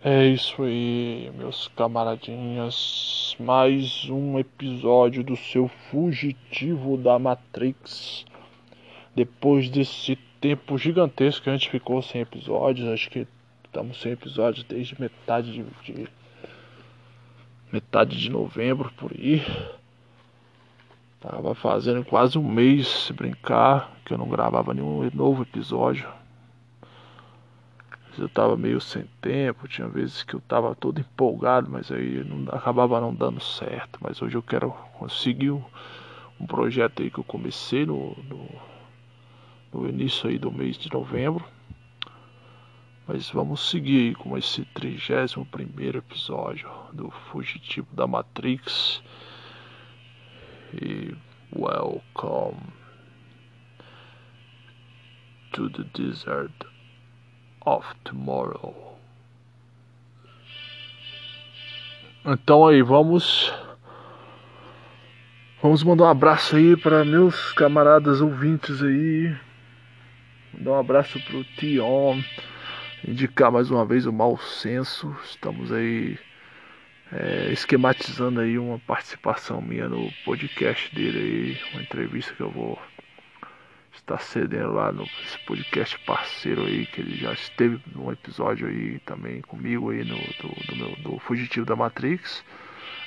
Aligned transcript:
É 0.00 0.28
isso 0.28 0.62
aí, 0.62 1.28
meus 1.34 1.66
camaradinhas. 1.74 3.34
Mais 3.40 4.08
um 4.08 4.38
episódio 4.38 5.24
do 5.24 5.36
seu 5.36 5.66
fugitivo 5.90 6.96
da 6.96 7.18
Matrix. 7.18 8.24
Depois 9.12 9.68
desse 9.68 10.14
tempo 10.40 10.78
gigantesco 10.78 11.42
que 11.42 11.50
a 11.50 11.52
gente 11.52 11.68
ficou 11.68 12.00
sem 12.00 12.20
episódios, 12.20 12.86
acho 12.86 13.10
que 13.10 13.26
estamos 13.64 14.00
sem 14.00 14.12
episódios 14.12 14.62
desde 14.62 15.00
metade 15.00 15.50
de, 15.50 15.64
de 15.82 16.08
metade 17.72 18.16
de 18.16 18.30
novembro 18.30 18.92
por 18.96 19.10
aí. 19.10 19.44
Tava 21.18 21.56
fazendo 21.56 22.04
quase 22.04 22.38
um 22.38 22.48
mês 22.48 22.86
se 22.86 23.12
brincar 23.12 23.96
que 24.04 24.14
eu 24.14 24.18
não 24.18 24.28
gravava 24.28 24.72
nenhum 24.72 25.10
novo 25.12 25.42
episódio 25.42 26.08
eu 28.18 28.28
tava 28.28 28.56
meio 28.56 28.80
sem 28.80 29.04
tempo, 29.20 29.68
tinha 29.68 29.88
vezes 29.88 30.22
que 30.22 30.34
eu 30.34 30.40
tava 30.40 30.74
todo 30.74 31.00
empolgado, 31.00 31.70
mas 31.70 31.90
aí 31.90 32.24
não, 32.24 32.52
acabava 32.54 33.00
não 33.00 33.14
dando 33.14 33.40
certo. 33.40 33.98
Mas 34.02 34.20
hoje 34.20 34.36
eu 34.36 34.42
quero 34.42 34.70
conseguir 34.98 35.50
um, 35.50 35.62
um 36.40 36.46
projeto 36.46 37.02
aí 37.02 37.10
que 37.10 37.18
eu 37.18 37.24
comecei 37.24 37.86
no, 37.86 38.16
no, 38.28 38.48
no, 39.72 39.88
início 39.88 40.28
aí 40.28 40.38
do 40.38 40.50
mês 40.50 40.76
de 40.76 40.92
novembro. 40.92 41.44
Mas 43.06 43.30
vamos 43.30 43.70
seguir 43.70 44.08
aí 44.08 44.14
com 44.14 44.36
esse 44.36 44.64
31 44.66 45.44
primeiro 45.44 45.98
episódio 45.98 46.68
do 46.92 47.10
Fugitivo 47.10 47.88
da 47.92 48.06
Matrix. 48.06 49.02
E 50.74 51.14
welcome 51.52 52.58
to 55.52 55.70
the 55.70 55.84
desert 55.94 56.52
of 57.68 57.86
Tomorrow. 58.02 58.96
Então 62.24 62.66
aí, 62.66 62.80
vamos 62.82 63.52
vamos 65.62 65.82
mandar 65.82 66.04
um 66.04 66.08
abraço 66.08 66.56
aí 66.56 66.76
para 66.76 67.04
meus 67.04 67.52
camaradas 67.52 68.20
ouvintes 68.20 68.82
aí. 68.82 69.36
Mandar 70.54 70.70
um 70.70 70.78
abraço 70.78 71.20
pro 71.24 71.44
Tion. 71.44 72.22
Indicar 73.06 73.52
mais 73.52 73.70
uma 73.70 73.84
vez 73.84 74.06
o 74.06 74.12
mau 74.12 74.38
senso. 74.38 75.14
Estamos 75.24 75.70
aí 75.70 76.18
é, 77.12 77.52
esquematizando 77.52 78.40
aí 78.40 78.58
uma 78.58 78.78
participação 78.78 79.60
minha 79.60 79.88
no 79.88 80.10
podcast 80.24 80.94
dele 80.94 81.18
aí, 81.18 81.72
uma 81.72 81.82
entrevista 81.82 82.34
que 82.34 82.40
eu 82.40 82.50
vou 82.50 82.78
está 83.98 84.18
cedendo 84.18 84.72
lá 84.72 84.90
no 84.92 85.06
podcast 85.46 85.98
parceiro 86.00 86.64
aí, 86.64 86.86
que 86.86 87.00
ele 87.00 87.16
já 87.16 87.32
esteve 87.32 87.80
num 87.94 88.10
episódio 88.10 88.66
aí 88.66 88.98
também 89.00 89.40
comigo 89.42 89.90
aí 89.90 90.04
no 90.04 90.16
do, 90.16 90.66
do, 90.66 90.76
meu, 90.76 90.96
do 90.96 91.18
Fugitivo 91.18 91.66
da 91.66 91.76
Matrix. 91.76 92.44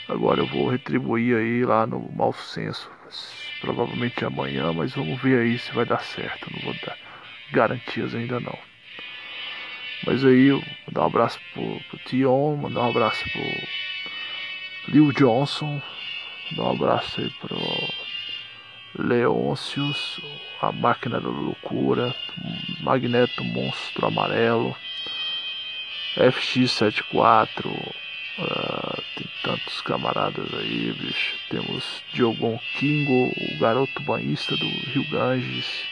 Agora 0.07 0.41
eu 0.41 0.47
vou 0.47 0.69
retribuir 0.69 1.37
aí 1.37 1.65
lá 1.65 1.87
no 1.87 2.11
Mal 2.11 2.33
Senso, 2.33 2.89
provavelmente 3.61 4.23
amanhã, 4.25 4.73
mas 4.73 4.93
vamos 4.93 5.21
ver 5.21 5.39
aí 5.39 5.57
se 5.57 5.71
vai 5.71 5.85
dar 5.85 6.01
certo. 6.01 6.51
Não 6.51 6.59
vou 6.61 6.73
dar 6.85 6.97
garantias 7.51 8.13
ainda 8.13 8.39
não. 8.39 8.57
Mas 10.05 10.25
aí, 10.25 10.47
eu 10.47 10.59
vou 10.59 10.93
dar 10.93 11.01
um 11.01 11.05
abraço 11.05 11.39
pro, 11.53 11.79
pro 11.89 11.99
Tion, 12.05 12.55
mandar 12.57 12.81
um 12.81 12.89
abraço 12.89 13.23
pro 13.29 14.91
Lil 14.91 15.11
Johnson, 15.13 15.81
mandar 16.51 16.63
um 16.63 16.75
abraço 16.75 17.21
aí 17.21 17.29
pro 17.39 17.57
Leôncios, 18.97 20.19
a 20.61 20.71
máquina 20.71 21.19
da 21.19 21.27
loucura, 21.27 22.15
Magneto 22.81 23.43
Monstro 23.43 24.05
Amarelo, 24.05 24.75
FX74, 26.15 27.65
uh, 27.65 27.93
ah, 28.39 29.01
tem 29.15 29.27
tantos 29.41 29.81
camaradas 29.81 30.53
aí, 30.53 30.93
bicho. 30.93 31.35
Temos 31.49 32.03
Diogon 32.13 32.59
Kingo, 32.77 33.31
o 33.35 33.59
garoto 33.59 34.03
banhista 34.03 34.55
do 34.55 34.67
Rio 34.91 35.09
Ganges. 35.09 35.83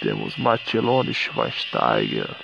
Temos 0.00 0.36
Matilone 0.36 1.12
Schweinsteiger, 1.12 2.34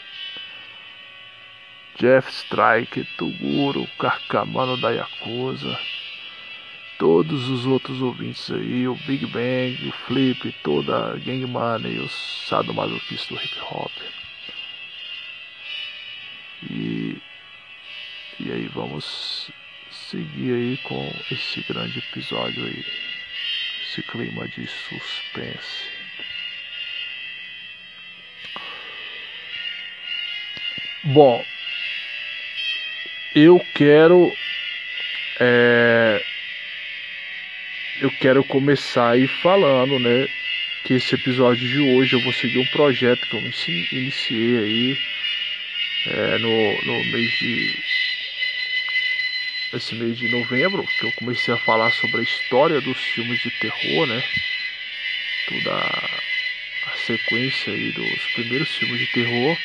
Jeff 1.99 2.31
Strike, 2.31 3.05
Tuguro, 3.17 3.89
Carcamano 3.99 4.77
da 4.77 4.91
Yakuza 4.91 5.79
todos 6.99 7.49
os 7.49 7.67
outros 7.67 8.01
ouvintes 8.01 8.51
aí, 8.51 8.89
o 8.89 8.95
Big 9.07 9.27
Bang, 9.27 9.89
o 9.89 9.93
Flip, 10.07 10.53
toda 10.63 11.13
a 11.13 11.17
Gang 11.17 11.45
Money, 11.47 11.99
o 11.99 12.09
sadomasoquista 12.09 13.35
do 13.35 13.41
hip 13.41 13.59
hop. 13.71 13.93
E, 16.71 17.19
e 18.41 18.51
aí 18.51 18.69
vamos 18.69 19.51
seguir 19.91 20.55
aí 20.55 20.77
com 20.79 21.13
esse 21.31 21.61
grande 21.63 21.99
episódio 21.99 22.65
aí, 22.65 22.85
esse 23.85 24.03
clima 24.03 24.49
de 24.49 24.67
suspense. 24.67 25.97
Bom, 31.05 31.45
eu 33.35 33.65
quero 33.75 34.33
é, 35.39 36.25
eu 38.01 38.11
quero 38.11 38.45
começar 38.45 39.11
aí 39.11 39.27
falando, 39.27 39.99
né? 39.99 40.29
Que 40.85 40.95
esse 40.95 41.15
episódio 41.15 41.67
de 41.67 41.81
hoje 41.81 42.15
eu 42.15 42.21
vou 42.21 42.33
seguir 42.33 42.59
um 42.59 42.67
projeto 42.67 43.27
que 43.27 43.37
eu 43.37 43.41
iniciei 43.93 44.59
aí 44.59 44.99
é, 46.07 46.39
no, 46.39 46.83
no 46.83 47.05
mês 47.05 47.31
de. 47.39 47.79
Esse 49.75 49.95
mês 49.95 50.17
de 50.17 50.29
novembro, 50.29 50.87
que 50.99 51.07
eu 51.07 51.13
comecei 51.13 51.53
a 51.53 51.59
falar 51.59 51.91
sobre 51.91 52.21
a 52.21 52.23
história 52.23 52.81
dos 52.81 52.99
filmes 52.99 53.41
de 53.41 53.51
terror, 53.51 54.07
né? 54.07 54.23
Toda 55.49 55.75
a 55.75 56.97
sequência 56.97 57.73
aí 57.73 57.93
dos 57.93 58.27
primeiros 58.35 58.75
filmes 58.77 59.01
de 59.01 59.07
terror. 59.09 59.59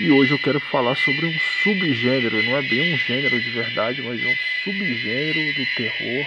E 0.00 0.10
hoje 0.10 0.32
eu 0.32 0.38
quero 0.38 0.60
falar 0.60 0.96
sobre 0.96 1.26
um 1.26 1.38
subgênero, 1.62 2.42
não 2.42 2.56
é 2.56 2.62
bem 2.62 2.94
um 2.94 2.98
gênero 2.98 3.38
de 3.38 3.50
verdade, 3.50 4.00
mas 4.00 4.22
é 4.22 4.28
um 4.28 4.36
subgênero 4.64 5.54
do 5.54 5.66
terror 5.76 6.26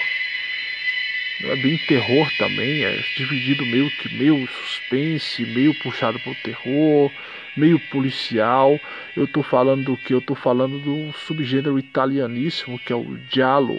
é 1.44 1.56
bem 1.58 1.78
terror 1.78 2.30
também, 2.38 2.84
é 2.86 2.98
dividido 3.18 3.66
meio 3.66 3.90
que 3.98 4.14
meio 4.16 4.48
suspense, 4.48 5.46
meio 5.46 5.74
puxado 5.82 6.20
pro 6.20 6.34
terror, 6.36 7.12
meio 7.58 7.80
policial. 7.90 8.80
Eu 9.16 9.28
tô 9.28 9.44
falando 9.44 9.84
do 9.84 9.98
que? 9.98 10.14
Eu 10.14 10.22
tô 10.22 10.36
falando 10.36 10.80
do 10.80 11.12
subgênero 11.20 11.78
italianíssimo 11.78 12.80
que 12.80 12.94
é 12.94 12.96
o 12.96 13.18
giallo. 13.30 13.78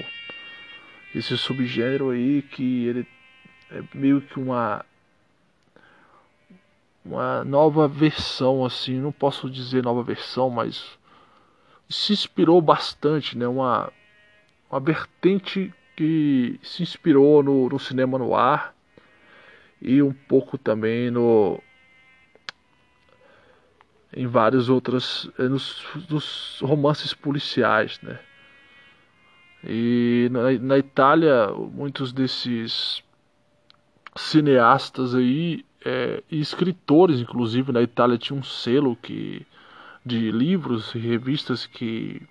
Esse 1.15 1.39
subgênero 1.39 2.11
aí 2.11 2.43
que 2.43 2.87
ele 2.87 3.07
é 3.71 3.83
meio 3.95 4.21
que 4.21 4.39
uma 4.39 4.85
uma 7.05 7.45
nova 7.45 7.87
versão 7.87 8.65
assim, 8.65 8.99
não 8.99 9.13
posso 9.13 9.51
dizer 9.51 9.83
nova 9.83 10.03
versão, 10.03 10.49
mas 10.51 10.99
se 11.89 12.13
inspirou 12.13 12.61
bastante, 12.61 13.37
né? 13.39 13.47
Uma 13.47 13.93
uma 14.71 14.81
vertente 14.81 15.73
que 15.97 16.59
se 16.63 16.83
inspirou 16.83 17.43
no, 17.43 17.69
no 17.69 17.79
cinema 17.79 18.19
no 18.19 18.35
ar 18.35 18.75
e 19.81 20.03
um 20.03 20.13
pouco 20.13 20.57
também 20.59 21.11
no 21.11 21.61
em 24.17 24.27
vários 24.27 24.69
outros 24.69 25.31
eh, 25.39 25.49
nos, 25.49 25.85
nos 26.09 26.59
romances 26.63 27.13
policiais, 27.13 28.01
né? 28.03 28.19
E 29.65 30.29
na, 30.31 30.53
na, 30.53 30.79
Itália 30.79 31.49
muitos 31.49 32.13
desses 32.13 33.03
cineastas 34.15 35.15
aí 35.15 35.65
é, 35.85 36.23
e 36.31 36.41
escritores, 36.41 37.21
inclusive 37.21 37.73
na 37.73 37.83
Itália 37.83 38.19
tinha 38.19 38.39
um 38.39 38.43
selo 38.43 38.95
que 38.97 39.47
de 40.05 40.31
livros 40.31 40.95
e 40.95 40.99
revistas 40.99 41.67
que 41.67 42.23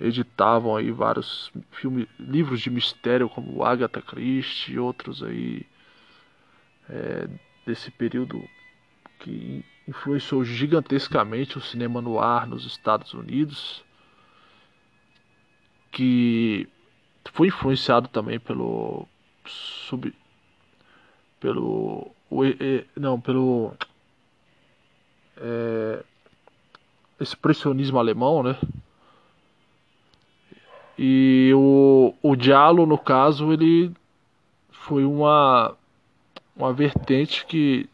editavam 0.00 0.74
aí 0.76 0.90
vários 0.90 1.52
filmes, 1.72 2.08
livros 2.18 2.60
de 2.60 2.70
mistério 2.70 3.28
como 3.28 3.62
Agatha 3.62 4.00
Christie 4.00 4.74
e 4.74 4.78
outros 4.78 5.22
aí 5.22 5.66
é, 6.88 7.28
desse 7.66 7.90
período 7.90 8.42
que 9.18 9.62
influenciou 9.86 10.44
gigantescamente 10.44 11.58
o 11.58 11.60
cinema 11.60 12.00
no 12.00 12.18
ar 12.18 12.46
nos 12.46 12.64
Estados 12.64 13.12
Unidos, 13.12 13.84
que 15.92 16.66
foi 17.32 17.48
influenciado 17.48 18.08
também 18.08 18.40
pelo 18.40 19.06
sub 19.46 20.14
pelo 21.38 22.14
não 22.96 23.20
pelo 23.20 23.74
é, 25.36 26.04
expressionismo 27.20 27.98
alemão, 27.98 28.42
né? 28.42 28.56
E 31.02 31.50
o, 31.54 32.12
o 32.22 32.36
Diallo, 32.36 32.84
no 32.84 32.98
caso, 32.98 33.54
ele 33.54 33.90
foi 34.70 35.02
uma, 35.02 35.74
uma 36.54 36.74
vertente 36.74 37.46
que 37.46 37.88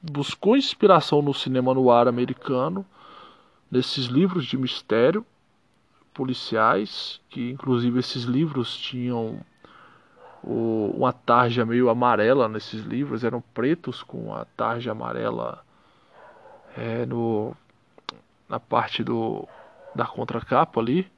buscou 0.00 0.56
inspiração 0.56 1.20
no 1.20 1.34
cinema 1.34 1.74
no 1.74 1.90
ar 1.90 2.06
americano, 2.06 2.86
nesses 3.68 4.04
livros 4.04 4.46
de 4.46 4.56
mistério, 4.56 5.26
policiais, 6.14 7.20
que 7.28 7.50
inclusive 7.50 7.98
esses 7.98 8.22
livros 8.22 8.76
tinham 8.76 9.40
o, 10.40 10.94
uma 10.96 11.12
tarja 11.12 11.66
meio 11.66 11.90
amarela 11.90 12.48
nesses 12.48 12.84
livros, 12.84 13.24
eram 13.24 13.42
pretos 13.52 14.04
com 14.04 14.32
a 14.32 14.44
tarja 14.56 14.92
amarela 14.92 15.64
é, 16.76 17.04
no, 17.06 17.56
na 18.48 18.60
parte 18.60 19.02
do, 19.02 19.48
da 19.96 20.06
contracapa 20.06 20.78
ali. 20.78 21.10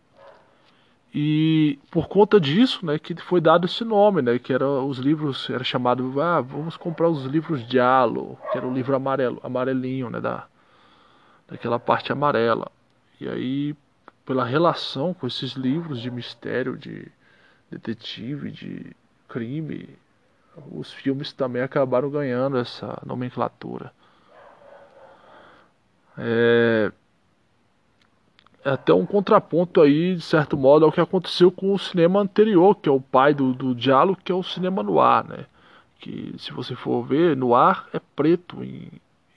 E 1.15 1.79
por 1.91 2.07
conta 2.07 2.39
disso, 2.39 2.85
né, 2.85 2.99
que 2.99 3.15
foi 3.23 3.41
dado 3.41 3.67
esse 3.67 3.83
nome, 3.83 4.21
né, 4.21 4.39
que 4.39 4.53
era 4.53 4.69
os 4.69 4.99
livros, 4.99 5.49
era 5.49 5.65
chamado, 5.65 6.21
ah, 6.21 6.41
vamos 6.41 6.77
comprar 6.77 7.09
os 7.09 7.25
livros 7.25 7.67
Diallo, 7.67 8.39
que 8.53 8.59
era 8.59 8.67
o 8.67 8.73
livro 8.73 8.95
amarelo, 8.95 9.41
amarelinho, 9.43 10.11
né, 10.11 10.21
da 10.21 10.47
daquela 11.49 11.79
parte 11.79 12.13
amarela. 12.13 12.71
E 13.19 13.27
aí, 13.27 13.75
pela 14.27 14.45
relação 14.45 15.15
com 15.15 15.27
esses 15.27 15.53
livros 15.53 15.99
de 16.01 16.11
mistério, 16.11 16.77
de 16.77 17.11
detetive, 17.71 18.51
de 18.51 18.95
crime, 19.27 19.89
os 20.71 20.93
filmes 20.93 21.33
também 21.33 21.63
acabaram 21.63 22.11
ganhando 22.11 22.59
essa 22.59 23.01
nomenclatura. 23.07 23.93
É 26.19 26.93
até 28.73 28.93
um 28.93 29.07
contraponto 29.07 29.81
aí, 29.81 30.15
de 30.17 30.23
certo 30.23 30.57
modo, 30.57 30.85
ao 30.85 30.93
que 30.93 31.01
aconteceu 31.01 31.51
com 31.51 31.73
o 31.73 31.79
cinema 31.79 32.21
anterior, 32.21 32.75
que 32.75 32.89
é 32.89 32.93
o 32.93 33.01
pai 33.01 33.35
do, 33.35 33.53
do 33.53 33.75
diálogo, 33.75 34.21
que 34.23 34.33
é 34.33 34.35
o 34.35 34.43
cinema 34.43 34.83
noir, 34.83 35.27
né? 35.29 35.47
Que 36.01 36.35
se 36.39 36.53
você 36.53 36.75
for 36.75 37.03
ver, 37.05 37.37
noir 37.37 37.85
é 37.93 38.01
preto 38.17 38.63
em, 38.63 38.91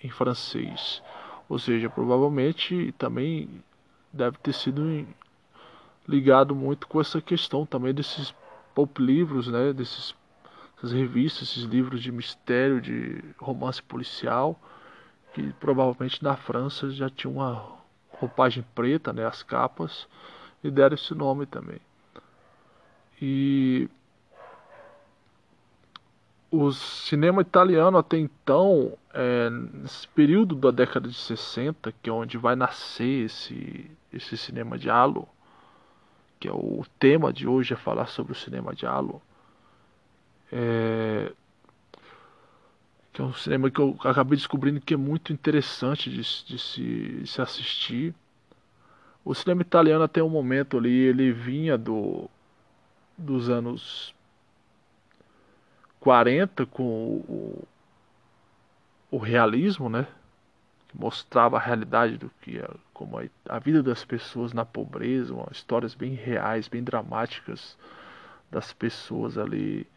em 0.04 0.10
francês. 0.10 1.02
Ou 1.50 1.60
seja, 1.60 1.90
provavelmente 1.90 2.94
também 2.98 3.50
deve 4.14 4.38
ter 4.38 4.54
sido 4.54 5.06
ligado 6.08 6.56
muito 6.56 6.88
com 6.88 7.00
essa 7.00 7.22
questão 7.22 7.66
também 7.66 7.94
desses 7.94 8.34
pop 8.74 9.02
livros, 9.02 9.48
né? 9.48 9.74
Desses, 9.74 10.16
dessas 10.76 10.92
revistas, 10.92 11.50
esses 11.50 11.64
livros 11.64 12.02
de 12.02 12.12
mistério, 12.12 12.82
de 12.82 13.24
romance 13.38 13.82
policial, 13.82 14.60
que 15.34 15.54
provavelmente 15.60 16.24
na 16.24 16.36
França 16.36 16.90
já 16.92 17.10
tinha 17.10 17.32
uma 17.32 17.81
roupagem 18.22 18.64
preta, 18.76 19.12
né, 19.12 19.26
as 19.26 19.42
capas, 19.42 20.08
e 20.64 20.70
deram 20.70 20.96
esse 20.96 21.14
nome 21.16 21.46
também. 21.46 21.80
E 23.22 23.90
o 26.52 26.72
cinema 26.72 27.42
italiano 27.42 27.98
até 27.98 28.18
então, 28.18 28.98
é, 29.14 29.50
nesse 29.50 30.08
período 30.10 30.56
da 30.56 30.72
década 30.72 31.08
de 31.08 31.16
60, 31.16 31.94
que 32.02 32.10
é 32.10 32.14
onde 32.14 32.38
vai 32.38 32.56
nascer 32.56 33.26
esse, 33.26 33.90
esse 34.14 34.38
cinema 34.38 34.78
de 34.78 34.90
halo, 34.90 35.28
que 36.40 36.48
é 36.48 36.52
o 36.52 36.84
tema 37.00 37.32
de 37.32 37.48
hoje 37.48 37.74
é 37.74 37.78
falar 37.78 38.08
sobre 38.08 38.34
o 38.34 38.36
cinema 38.36 38.74
de 38.74 38.86
é, 40.52 41.32
que 43.14 43.22
é 43.22 43.24
um 43.24 43.34
cinema 43.34 43.70
que 43.70 43.80
eu 43.80 43.98
acabei 44.04 44.38
descobrindo 44.38 44.80
que 44.80 44.94
é 44.94 44.98
muito 44.98 45.34
interessante 45.34 46.10
de, 46.10 46.22
de, 46.22 46.60
se, 46.60 47.20
de 47.22 47.28
se 47.28 47.42
assistir. 47.42 48.16
O 49.24 49.36
cinema 49.36 49.62
italiano 49.62 50.04
até 50.04 50.24
o 50.24 50.30
momento 50.30 50.78
ali, 50.78 50.92
ele 50.92 51.32
vinha 51.32 51.78
do 51.78 52.30
dos 53.18 53.50
anos 53.50 54.16
40 56.00 56.66
com 56.66 56.84
o, 56.84 57.68
o 59.12 59.18
realismo, 59.18 59.90
né? 59.90 60.08
Que 60.88 60.98
mostrava 60.98 61.58
a 61.58 61.60
realidade 61.60 62.18
do 62.18 62.32
que 62.42 62.58
é, 62.58 62.68
como 62.94 63.20
a, 63.20 63.24
a 63.48 63.60
vida 63.60 63.84
das 63.84 64.04
pessoas 64.04 64.54
na 64.54 64.66
pobreza, 64.66 65.36
histórias 65.52 65.94
bem 65.94 66.16
reais, 66.16 66.68
bem 66.68 66.84
dramáticas 66.84 67.78
das 68.50 68.74
pessoas 68.74 69.38
ali 69.38 69.88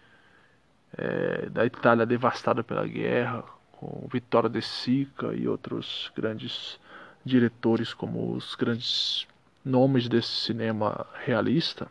é, 0.97 1.49
da 1.51 1.65
Itália 1.65 2.07
devastada 2.07 2.63
pela 2.63 2.87
guerra, 2.87 3.45
com 3.73 4.07
Vittorio 4.13 4.49
De 4.49 4.63
Sica 4.63 5.35
e 5.35 5.47
outros 5.49 6.11
grandes 6.17 6.79
diretores 7.25 7.93
como 7.95 8.33
os 8.33 8.55
grandes 8.55 9.27
nomes 9.65 10.09
desse 10.09 10.29
cinema 10.29 11.07
realista. 11.25 11.91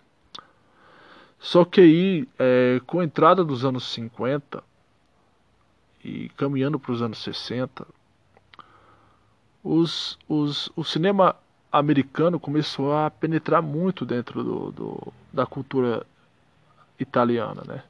Só 1.39 1.65
que 1.65 1.81
aí, 1.81 2.29
é, 2.39 2.79
com 2.85 2.99
a 2.99 3.03
entrada 3.03 3.43
dos 3.43 3.65
anos 3.65 3.85
50 3.91 4.63
e 6.03 6.29
caminhando 6.29 6.79
para 6.79 6.91
os 6.91 7.01
anos 7.01 7.21
60, 7.23 7.85
os, 9.63 10.17
os, 10.27 10.71
o 10.75 10.83
cinema 10.83 11.35
americano 11.71 12.39
começou 12.39 12.95
a 12.95 13.09
penetrar 13.09 13.61
muito 13.61 14.05
dentro 14.05 14.43
do, 14.43 14.71
do, 14.71 15.13
da 15.31 15.45
cultura 15.45 16.05
italiana, 16.99 17.63
né? 17.65 17.83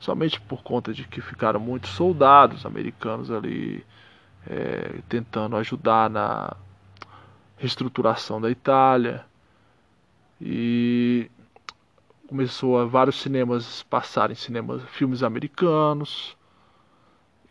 Somente 0.00 0.40
por 0.40 0.62
conta 0.62 0.92
de 0.92 1.04
que 1.04 1.20
ficaram 1.20 1.60
muitos 1.60 1.90
soldados 1.90 2.64
americanos 2.64 3.30
ali 3.30 3.84
é, 4.46 5.00
tentando 5.08 5.56
ajudar 5.56 6.08
na 6.08 6.56
reestruturação 7.56 8.40
da 8.40 8.50
Itália. 8.50 9.24
E 10.40 11.30
começou 12.28 12.78
a 12.78 12.84
vários 12.84 13.20
cinemas 13.20 13.82
passarem 13.84 14.36
cinemas 14.36 14.82
filmes 14.90 15.22
americanos. 15.22 16.36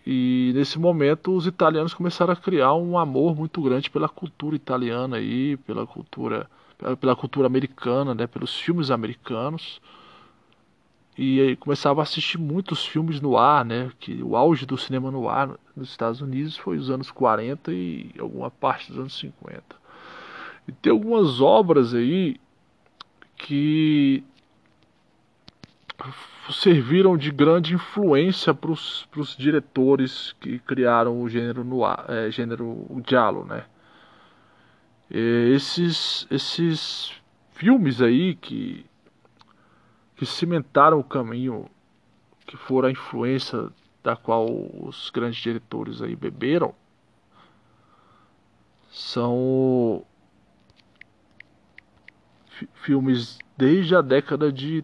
E 0.05 0.53
nesse 0.55 0.79
momento 0.79 1.35
os 1.35 1.45
italianos 1.45 1.93
começaram 1.93 2.31
a 2.31 2.35
criar 2.35 2.73
um 2.75 2.97
amor 2.97 3.35
muito 3.35 3.61
grande 3.61 3.89
pela 3.89 4.07
cultura 4.07 4.55
italiana 4.55 5.17
aí 5.17 5.57
pela 5.57 5.85
cultura 5.85 6.49
pela 7.01 7.15
cultura 7.15 7.47
americana 7.47 8.15
né 8.15 8.25
pelos 8.25 8.57
filmes 8.57 8.89
americanos 8.89 9.81
e 11.17 11.55
começava 11.55 12.01
a 12.01 12.03
assistir 12.03 12.37
muitos 12.37 12.85
filmes 12.85 13.19
no 13.19 13.37
ar, 13.37 13.65
né? 13.65 13.91
Que 13.99 14.21
o 14.21 14.35
auge 14.35 14.65
do 14.65 14.77
cinema 14.77 15.09
no 15.09 15.27
ar 15.27 15.49
nos 15.75 15.89
Estados 15.89 16.21
Unidos 16.21 16.55
foi 16.55 16.77
os 16.77 16.91
anos 16.91 17.09
40 17.09 17.71
e 17.71 18.13
alguma 18.19 18.51
parte 18.51 18.89
dos 18.89 18.99
anos 18.99 19.17
50. 19.17 19.63
E 20.67 20.71
tem 20.73 20.91
algumas 20.91 21.41
obras 21.41 21.95
aí 21.95 22.39
que 23.35 24.23
serviram 26.51 27.17
de 27.17 27.31
grande 27.31 27.73
influência 27.73 28.53
para 28.53 28.71
os 28.71 29.35
diretores 29.37 30.33
que 30.39 30.59
criaram 30.59 31.21
o 31.21 31.27
gênero 31.27 31.63
noir, 31.63 32.05
é, 32.07 32.29
gênero 32.29 32.85
giallo, 33.07 33.43
né? 33.43 33.63
E 35.09 35.51
esses 35.55 36.27
esses 36.29 37.11
filmes 37.53 38.01
aí 38.01 38.35
que 38.35 38.85
que 40.17 40.25
cimentaram 40.25 40.99
o 40.99 41.03
caminho, 41.03 41.69
que 42.47 42.57
foram 42.57 42.89
a 42.89 42.91
influência 42.91 43.69
da 44.03 44.15
qual 44.15 44.47
os 44.81 45.11
grandes 45.11 45.39
diretores 45.39 46.01
aí 46.01 46.15
beberam, 46.15 46.73
são 48.91 50.03
filmes 52.73 53.37
desde 53.55 53.95
a 53.95 54.01
década 54.01 54.51
de 54.51 54.83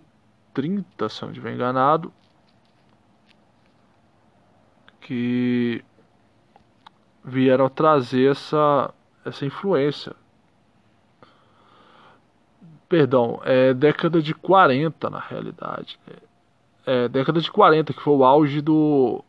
30, 0.53 1.09
se 1.09 1.21
não 1.23 1.29
estiver 1.29 1.53
enganado, 1.53 2.13
que 5.01 5.83
vieram 7.25 7.69
trazer 7.69 8.29
essa, 8.29 8.93
essa 9.25 9.45
influência 9.45 10.15
perdão, 12.87 13.41
é 13.43 13.73
década 13.73 14.21
de 14.21 14.33
40 14.33 15.09
na 15.09 15.19
realidade. 15.19 15.99
É, 16.85 17.07
década 17.07 17.39
de 17.39 17.51
40, 17.51 17.93
que 17.93 18.01
foi 18.01 18.13
o 18.13 18.23
auge 18.23 18.61
do, 18.61 19.23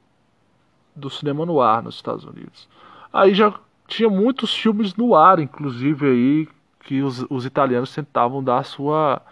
do 0.95 1.09
cinema 1.09 1.47
no 1.47 1.61
ar 1.61 1.83
nos 1.83 1.97
Estados 1.97 2.25
Unidos. 2.25 2.69
Aí 3.13 3.35
já 3.35 3.55
tinha 3.87 4.09
muitos 4.09 4.55
filmes 4.55 4.95
no 4.95 5.15
ar, 5.15 5.39
inclusive 5.39 6.07
aí, 6.07 6.49
que 6.81 7.03
os, 7.03 7.25
os 7.31 7.47
italianos 7.47 7.95
tentavam 7.95 8.43
dar 8.43 8.59
a 8.59 8.65
sua 8.65 9.23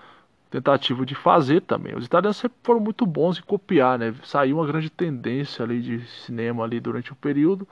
tentativa 0.51 1.05
de 1.07 1.15
fazer 1.15 1.63
também. 1.63 1.97
Os 1.97 2.05
italianos 2.05 2.37
sempre 2.37 2.59
foram 2.63 2.81
muito 2.81 3.07
bons 3.07 3.39
em 3.39 3.43
copiar, 3.43 3.99
né? 3.99 4.15
Saiu 4.23 4.59
uma 4.59 4.67
grande 4.67 4.91
tendência 4.91 5.65
ali 5.65 5.81
de 5.81 6.07
cinema 6.07 6.63
ali 6.63 6.79
durante 6.79 7.13
o 7.13 7.17
período. 7.17 7.67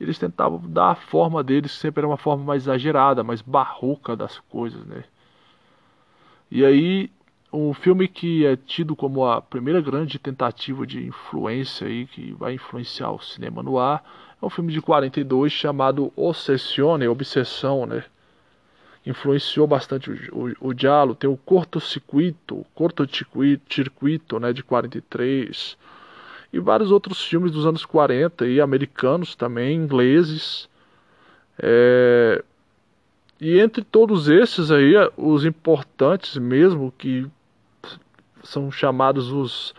Eles 0.00 0.18
tentavam 0.18 0.60
dar 0.64 0.92
a 0.92 0.94
forma 0.94 1.42
deles, 1.42 1.72
sempre 1.72 2.00
era 2.00 2.06
uma 2.08 2.16
forma 2.16 2.44
mais 2.44 2.62
exagerada, 2.62 3.22
mais 3.22 3.42
barroca 3.42 4.16
das 4.16 4.38
coisas, 4.38 4.84
né? 4.86 5.04
E 6.50 6.64
aí, 6.64 7.10
um 7.52 7.72
filme 7.72 8.08
que 8.08 8.44
é 8.44 8.56
tido 8.56 8.96
como 8.96 9.24
a 9.24 9.40
primeira 9.40 9.80
grande 9.80 10.18
tentativa 10.18 10.86
de 10.86 11.06
influência 11.06 11.86
aí, 11.86 12.06
que 12.06 12.32
vai 12.32 12.54
influenciar 12.54 13.12
o 13.12 13.20
cinema 13.20 13.62
no 13.62 13.78
ar, 13.78 14.02
é 14.40 14.44
um 14.44 14.50
filme 14.50 14.72
de 14.72 14.80
42 14.80 15.52
chamado 15.52 16.12
Ossessione, 16.16 17.06
Obsessão, 17.06 17.86
né? 17.86 18.04
Influenciou 19.06 19.66
bastante 19.66 20.10
o, 20.10 20.54
o, 20.60 20.68
o 20.68 20.74
Diallo, 20.74 21.14
tem 21.14 21.28
o 21.28 21.36
Corto-Circuito, 21.36 22.66
Corto-Circuito, 22.74 24.38
né, 24.38 24.52
de 24.52 24.62
43, 24.62 25.76
e 26.52 26.58
vários 26.58 26.90
outros 26.90 27.24
filmes 27.24 27.52
dos 27.52 27.64
anos 27.64 27.84
40 27.86 28.46
e 28.46 28.60
americanos 28.60 29.34
também, 29.34 29.76
ingleses, 29.76 30.68
é, 31.58 32.44
e 33.40 33.58
entre 33.58 33.82
todos 33.82 34.28
esses 34.28 34.70
aí, 34.70 34.92
os 35.16 35.46
importantes 35.46 36.36
mesmo, 36.36 36.92
que 36.96 37.26
são 38.42 38.70
chamados 38.70 39.32
os, 39.32 39.74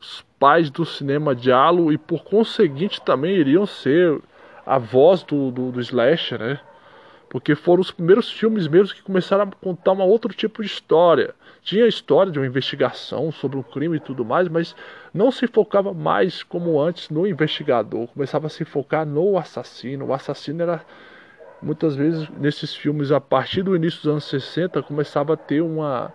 os 0.00 0.24
pais 0.38 0.70
do 0.70 0.86
cinema 0.86 1.34
diálogo 1.34 1.92
e 1.92 1.98
por 1.98 2.24
conseguinte 2.24 3.02
também 3.02 3.36
iriam 3.36 3.66
ser 3.66 4.20
a 4.64 4.78
voz 4.78 5.22
do, 5.22 5.50
do, 5.50 5.70
do 5.70 5.80
slasher, 5.80 6.38
né? 6.38 6.60
Porque 7.28 7.54
foram 7.54 7.82
os 7.82 7.90
primeiros 7.90 8.30
filmes 8.30 8.66
mesmo 8.68 8.94
que 8.94 9.02
começaram 9.02 9.42
a 9.42 9.46
contar 9.46 9.92
um 9.92 10.00
outro 10.00 10.32
tipo 10.32 10.62
de 10.62 10.68
história. 10.68 11.34
Tinha 11.62 11.84
a 11.84 11.88
história 11.88 12.30
de 12.30 12.38
uma 12.38 12.46
investigação 12.46 13.32
sobre 13.32 13.58
um 13.58 13.62
crime 13.62 13.96
e 13.96 14.00
tudo 14.00 14.24
mais, 14.24 14.48
mas 14.48 14.74
não 15.12 15.30
se 15.30 15.46
focava 15.46 15.92
mais 15.92 16.42
como 16.42 16.80
antes 16.80 17.10
no 17.10 17.26
investigador. 17.26 18.06
Começava 18.06 18.46
a 18.46 18.50
se 18.50 18.64
focar 18.64 19.04
no 19.04 19.36
assassino. 19.36 20.06
O 20.06 20.14
assassino 20.14 20.62
era 20.62 20.84
muitas 21.64 21.96
vezes 21.96 22.28
nesses 22.30 22.74
filmes 22.74 23.10
a 23.10 23.20
partir 23.20 23.62
do 23.62 23.74
início 23.74 24.02
dos 24.02 24.10
anos 24.10 24.24
60 24.24 24.82
começava 24.82 25.32
a 25.34 25.36
ter 25.36 25.62
uma, 25.62 26.12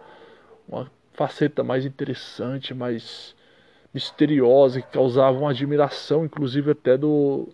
uma 0.68 0.90
faceta 1.14 1.64
mais 1.64 1.86
interessante, 1.86 2.74
mais 2.74 3.36
misteriosa, 3.94 4.82
que 4.82 4.88
causava 4.90 5.38
uma 5.38 5.50
admiração, 5.50 6.24
inclusive 6.24 6.72
até 6.72 6.96
do 6.98 7.50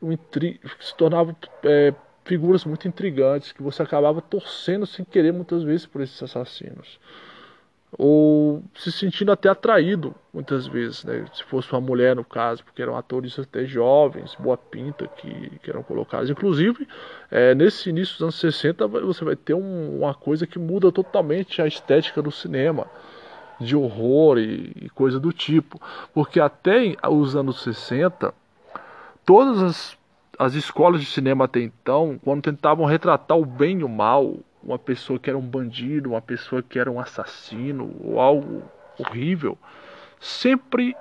um 0.00 0.12
intri... 0.12 0.60
se 0.80 0.94
tornavam 0.96 1.36
é, 1.62 1.94
figuras 2.24 2.64
muito 2.64 2.88
intrigantes 2.88 3.52
que 3.52 3.62
você 3.62 3.82
acabava 3.82 4.20
torcendo 4.20 4.86
sem 4.86 5.04
querer 5.04 5.32
muitas 5.32 5.62
vezes 5.62 5.86
por 5.86 6.00
esses 6.00 6.22
assassinos 6.22 6.98
ou 7.98 8.62
se 8.74 8.92
sentindo 8.92 9.32
até 9.32 9.48
atraído 9.48 10.14
muitas 10.32 10.66
vezes, 10.66 11.02
né? 11.04 11.24
se 11.32 11.42
fosse 11.44 11.72
uma 11.72 11.80
mulher 11.80 12.14
no 12.14 12.24
caso, 12.24 12.62
porque 12.62 12.82
eram 12.82 12.96
atores 12.96 13.38
até 13.38 13.64
jovens, 13.64 14.36
boa 14.38 14.56
pinta 14.56 15.08
que, 15.08 15.58
que 15.62 15.70
eram 15.70 15.82
colocados. 15.82 16.28
Inclusive, 16.28 16.86
é, 17.30 17.54
nesse 17.54 17.88
início 17.88 18.14
dos 18.14 18.22
anos 18.22 18.34
60 18.38 18.86
você 18.86 19.24
vai 19.24 19.34
ter 19.34 19.54
um, 19.54 20.00
uma 20.00 20.14
coisa 20.14 20.46
que 20.46 20.58
muda 20.58 20.92
totalmente 20.92 21.62
a 21.62 21.66
estética 21.66 22.20
do 22.20 22.30
cinema, 22.30 22.86
de 23.58 23.74
horror 23.74 24.36
e, 24.38 24.72
e 24.76 24.90
coisa 24.90 25.18
do 25.18 25.32
tipo, 25.32 25.80
porque 26.12 26.38
até 26.38 26.94
os 27.08 27.34
anos 27.34 27.62
60 27.62 28.34
todas 29.24 29.62
as, 29.62 29.98
as 30.38 30.54
escolas 30.54 31.00
de 31.00 31.06
cinema 31.06 31.46
até 31.46 31.60
então, 31.60 32.20
quando 32.22 32.42
tentavam 32.42 32.84
retratar 32.84 33.38
o 33.38 33.46
bem 33.46 33.80
e 33.80 33.84
o 33.84 33.88
mal, 33.88 34.36
uma 34.66 34.78
pessoa 34.78 35.16
que 35.16 35.30
era 35.30 35.38
um 35.38 35.46
bandido, 35.46 36.10
uma 36.10 36.20
pessoa 36.20 36.60
que 36.60 36.76
era 36.76 36.90
um 36.90 36.98
assassino 36.98 37.94
ou 38.02 38.20
algo 38.20 38.64
horrível, 38.98 39.56
sempre 40.18 40.96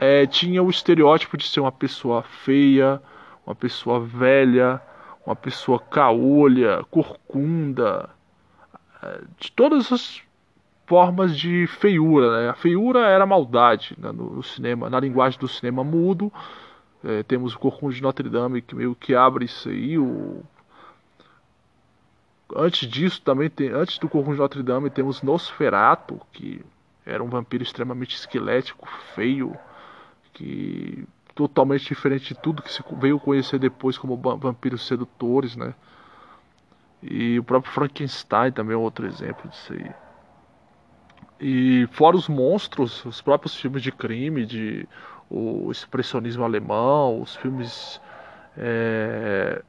é, 0.00 0.26
tinha 0.26 0.60
o 0.62 0.68
estereótipo 0.68 1.36
de 1.36 1.48
ser 1.48 1.60
uma 1.60 1.70
pessoa 1.70 2.22
feia, 2.22 3.00
uma 3.46 3.54
pessoa 3.54 4.00
velha, 4.00 4.82
uma 5.24 5.36
pessoa 5.36 5.78
caolha, 5.78 6.84
corcunda, 6.90 8.10
é, 9.00 9.20
de 9.38 9.52
todas 9.52 9.92
as 9.92 10.20
formas 10.86 11.36
de 11.36 11.68
feiura. 11.68 12.42
Né? 12.42 12.48
A 12.48 12.54
feiura 12.54 13.06
era 13.06 13.24
maldade 13.24 13.94
né? 13.96 14.10
no 14.10 14.42
cinema, 14.42 14.90
na 14.90 14.98
linguagem 14.98 15.38
do 15.38 15.46
cinema 15.46 15.84
mudo. 15.84 16.32
É, 17.04 17.22
temos 17.22 17.54
o 17.54 17.58
Corcunda 17.60 17.94
de 17.94 18.02
Notre 18.02 18.28
Dame 18.28 18.60
que 18.60 18.74
meio 18.74 18.94
que 18.96 19.14
abre 19.14 19.44
isso 19.44 19.68
aí, 19.68 19.96
o 19.96 20.42
Antes 22.54 22.88
disso, 22.88 23.20
também 23.22 23.50
tem, 23.50 23.70
antes 23.70 23.98
do 23.98 24.08
Corcunda 24.08 24.36
de 24.36 24.40
Notre 24.40 24.62
Dame, 24.62 24.90
temos 24.90 25.22
Nosferatu, 25.22 26.20
que 26.32 26.64
era 27.04 27.22
um 27.22 27.28
vampiro 27.28 27.62
extremamente 27.62 28.14
esquelético, 28.14 28.88
feio, 29.14 29.56
que 30.32 31.06
totalmente 31.34 31.86
diferente 31.86 32.34
de 32.34 32.40
tudo 32.40 32.62
que 32.62 32.72
se 32.72 32.82
veio 32.98 33.18
conhecer 33.18 33.58
depois 33.58 33.98
como 33.98 34.16
vampiros 34.16 34.86
sedutores, 34.86 35.56
né? 35.56 35.74
E 37.02 37.38
o 37.38 37.44
próprio 37.44 37.72
Frankenstein 37.72 38.52
também 38.52 38.74
é 38.74 38.78
outro 38.78 39.06
exemplo 39.06 39.48
disso 39.50 39.72
aí. 39.72 39.90
E 41.38 41.86
fora 41.92 42.16
os 42.16 42.28
monstros, 42.28 43.04
os 43.04 43.20
próprios 43.20 43.54
filmes 43.54 43.82
de 43.82 43.92
crime, 43.92 44.46
de 44.46 44.88
o 45.28 45.70
expressionismo 45.70 46.44
alemão, 46.44 47.20
os 47.20 47.36
filmes 47.36 48.00
é, 48.56 49.62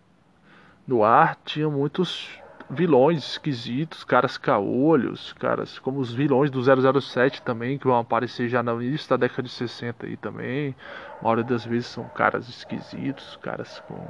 no 0.87 1.03
ar 1.03 1.35
tinham 1.43 1.71
muitos 1.71 2.39
vilões 2.69 3.23
esquisitos, 3.31 4.03
caras 4.03 4.37
caolhos, 4.37 5.33
caras 5.33 5.79
como 5.79 5.99
os 5.99 6.13
vilões 6.13 6.51
do 6.51 6.61
007 6.61 7.41
também, 7.41 7.77
que 7.77 7.87
vão 7.87 7.97
aparecer 7.97 8.49
já 8.49 8.61
no 8.61 8.81
início 8.81 9.09
da 9.09 9.17
década 9.17 9.43
de 9.43 9.49
60 9.49 10.05
aí 10.05 10.17
também. 10.17 10.75
A 11.19 11.23
maioria 11.23 11.43
das 11.43 11.65
vezes 11.65 11.87
são 11.87 12.03
caras 12.09 12.49
esquisitos, 12.49 13.37
caras 13.41 13.81
com 13.87 14.05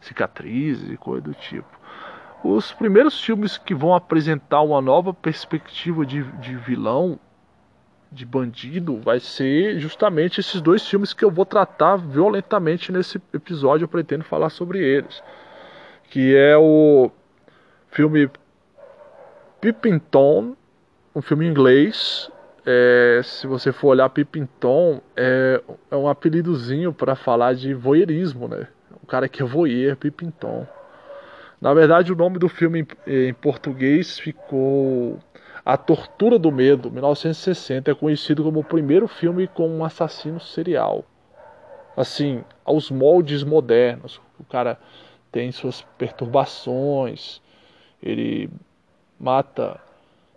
cicatrizes 0.00 0.90
e 0.90 0.96
coisa 0.96 1.22
do 1.22 1.34
tipo. 1.34 1.68
Os 2.42 2.72
primeiros 2.72 3.22
filmes 3.22 3.58
que 3.58 3.74
vão 3.74 3.94
apresentar 3.94 4.62
uma 4.62 4.80
nova 4.80 5.12
perspectiva 5.12 6.06
de, 6.06 6.22
de 6.22 6.56
vilão, 6.56 7.20
de 8.10 8.24
bandido, 8.24 8.98
vai 9.02 9.20
ser 9.20 9.78
justamente 9.78 10.40
esses 10.40 10.60
dois 10.60 10.86
filmes 10.88 11.12
que 11.12 11.22
eu 11.22 11.30
vou 11.30 11.44
tratar 11.44 11.96
violentamente 11.96 12.90
nesse 12.90 13.20
episódio. 13.32 13.84
Eu 13.84 13.88
pretendo 13.88 14.24
falar 14.24 14.48
sobre 14.48 14.78
eles. 14.78 15.22
Que 16.08 16.34
é 16.34 16.56
o 16.56 17.10
filme 17.90 18.30
Pippin 19.60 20.00
um 21.14 21.20
filme 21.20 21.46
inglês. 21.46 22.30
É, 22.64 23.20
se 23.24 23.46
você 23.46 23.72
for 23.72 23.88
olhar 23.88 24.08
Pippin 24.10 24.48
é, 25.16 25.62
é 25.90 25.96
um 25.96 26.08
apelidozinho 26.08 26.92
para 26.92 27.16
falar 27.16 27.54
de 27.54 27.74
voyeurismo, 27.74 28.48
né? 28.48 28.68
O 29.02 29.06
cara 29.06 29.28
que 29.28 29.42
é 29.42 29.46
voyeur, 29.46 29.96
Pippin. 29.96 30.32
Na 31.60 31.74
verdade, 31.74 32.12
o 32.12 32.16
nome 32.16 32.38
do 32.38 32.48
filme 32.48 32.86
em, 33.06 33.28
em 33.28 33.34
português 33.34 34.18
ficou 34.18 35.18
A 35.64 35.76
Tortura 35.76 36.38
do 36.38 36.52
Medo, 36.52 36.90
1960. 36.90 37.90
É 37.90 37.94
conhecido 37.94 38.44
como 38.44 38.60
o 38.60 38.64
primeiro 38.64 39.08
filme 39.08 39.46
com 39.48 39.68
um 39.68 39.84
assassino 39.84 40.40
serial. 40.40 41.04
Assim, 41.96 42.44
aos 42.64 42.90
moldes 42.90 43.42
modernos. 43.42 44.20
O 44.38 44.44
cara 44.44 44.78
tem 45.32 45.50
suas 45.52 45.82
perturbações, 45.98 47.40
ele 48.02 48.50
mata 49.18 49.80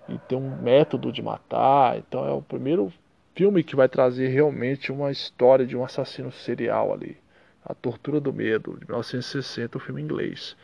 e 0.07 0.17
tem 0.17 0.37
um 0.37 0.61
método 0.61 1.11
de 1.11 1.21
matar. 1.21 1.97
Então 1.97 2.25
é 2.27 2.31
o 2.31 2.41
primeiro 2.41 2.91
filme 3.35 3.63
que 3.63 3.75
vai 3.75 3.87
trazer 3.87 4.27
realmente 4.27 4.91
uma 4.91 5.11
história 5.11 5.65
de 5.65 5.75
um 5.75 5.83
assassino 5.83 6.31
serial 6.31 6.93
ali. 6.93 7.17
A 7.65 7.73
Tortura 7.73 8.19
do 8.19 8.33
Medo, 8.33 8.77
de 8.77 8.85
1960, 8.85 9.77
o 9.77 9.81
filme 9.81 10.01
inglês. 10.01 10.55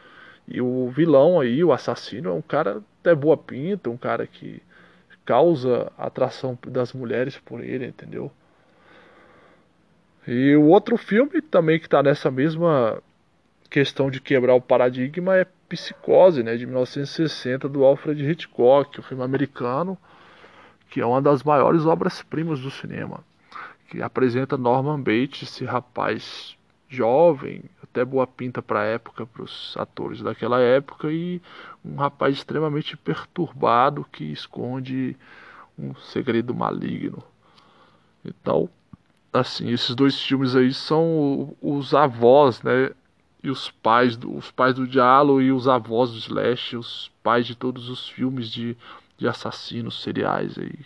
E 0.47 0.61
o 0.61 0.89
vilão 0.89 1.39
aí, 1.39 1.63
o 1.63 1.71
assassino, 1.71 2.29
é 2.29 2.33
um 2.33 2.41
cara 2.41 2.81
até 2.99 3.15
boa 3.15 3.37
pinta, 3.37 3.89
um 3.89 3.97
cara 3.97 4.27
que 4.27 4.61
causa 5.25 5.91
atração 5.95 6.57
das 6.67 6.91
mulheres 6.91 7.37
por 7.37 7.63
ele, 7.63 7.85
entendeu? 7.85 8.31
E 10.27 10.55
o 10.55 10.65
outro 10.65 10.97
filme 10.97 11.41
também 11.41 11.79
que 11.79 11.85
está 11.85 12.01
nessa 12.01 12.31
mesma 12.31 13.01
questão 13.69 14.09
de 14.09 14.19
quebrar 14.19 14.55
o 14.55 14.61
paradigma 14.61 15.37
é 15.37 15.45
Psicose, 15.69 16.41
né, 16.41 16.57
de 16.57 16.65
1960, 16.65 17.69
do 17.69 17.85
Alfred 17.85 18.27
Hitchcock, 18.27 18.99
um 18.99 19.03
filme 19.03 19.23
americano, 19.23 19.97
que 20.89 20.99
é 20.99 21.05
uma 21.05 21.21
das 21.21 21.43
maiores 21.43 21.85
obras-primas 21.85 22.59
do 22.59 22.71
cinema, 22.71 23.23
que 23.87 24.01
apresenta 24.01 24.57
Norman 24.57 24.99
Bates, 24.99 25.43
esse 25.43 25.63
rapaz 25.63 26.57
jovem, 26.89 27.61
até 27.83 28.03
boa 28.03 28.25
pinta 28.25 28.61
para 28.61 28.81
a 28.81 28.85
época, 28.85 29.25
para 29.27 29.43
os 29.43 29.75
atores 29.77 30.21
daquela 30.21 30.59
época, 30.59 31.11
e 31.11 31.39
um 31.85 31.95
rapaz 31.95 32.35
extremamente 32.35 32.97
perturbado 32.97 34.05
que 34.11 34.23
esconde 34.23 35.15
um 35.77 35.93
segredo 35.95 36.53
maligno. 36.53 37.23
Então, 38.25 38.67
assim, 39.31 39.69
esses 39.71 39.93
dois 39.95 40.19
filmes 40.19 40.55
aí 40.55 40.73
são 40.73 41.55
os 41.61 41.93
avós, 41.93 42.63
né, 42.63 42.91
e 43.41 43.49
os 43.49 43.71
pais 43.71 44.17
os 44.23 44.51
pais 44.51 44.75
do 44.75 44.87
Diallo 44.87 45.41
e 45.41 45.51
os 45.51 45.67
avós 45.67 46.11
do 46.11 46.17
Slash, 46.17 46.75
os 46.75 47.11
pais 47.23 47.47
de 47.47 47.55
todos 47.55 47.89
os 47.89 48.07
filmes 48.07 48.49
de, 48.49 48.75
de 49.17 49.27
assassinos 49.27 50.01
seriais 50.01 50.57
aí. 50.57 50.85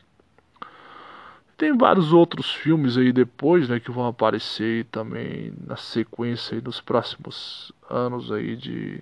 Tem 1.58 1.76
vários 1.78 2.12
outros 2.12 2.52
filmes 2.52 2.98
aí 2.98 3.12
depois, 3.14 3.70
né, 3.70 3.80
que 3.80 3.92
vão 3.92 4.08
aparecer 4.08 4.86
também 4.86 5.54
na 5.66 5.76
sequência 5.76 6.56
aí 6.56 6.62
nos 6.62 6.82
próximos 6.82 7.72
anos 7.90 8.32
aí 8.32 8.56
de 8.56 9.02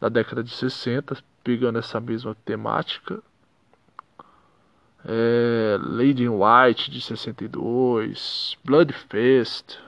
da 0.00 0.08
década 0.10 0.44
de 0.44 0.50
60, 0.50 1.16
pegando 1.42 1.78
essa 1.78 1.98
mesma 1.98 2.36
temática. 2.44 3.22
É, 5.06 5.78
Lady 5.80 6.24
in 6.24 6.28
White 6.28 6.90
de 6.90 7.00
62, 7.00 8.58
Bloodfest 8.62 9.78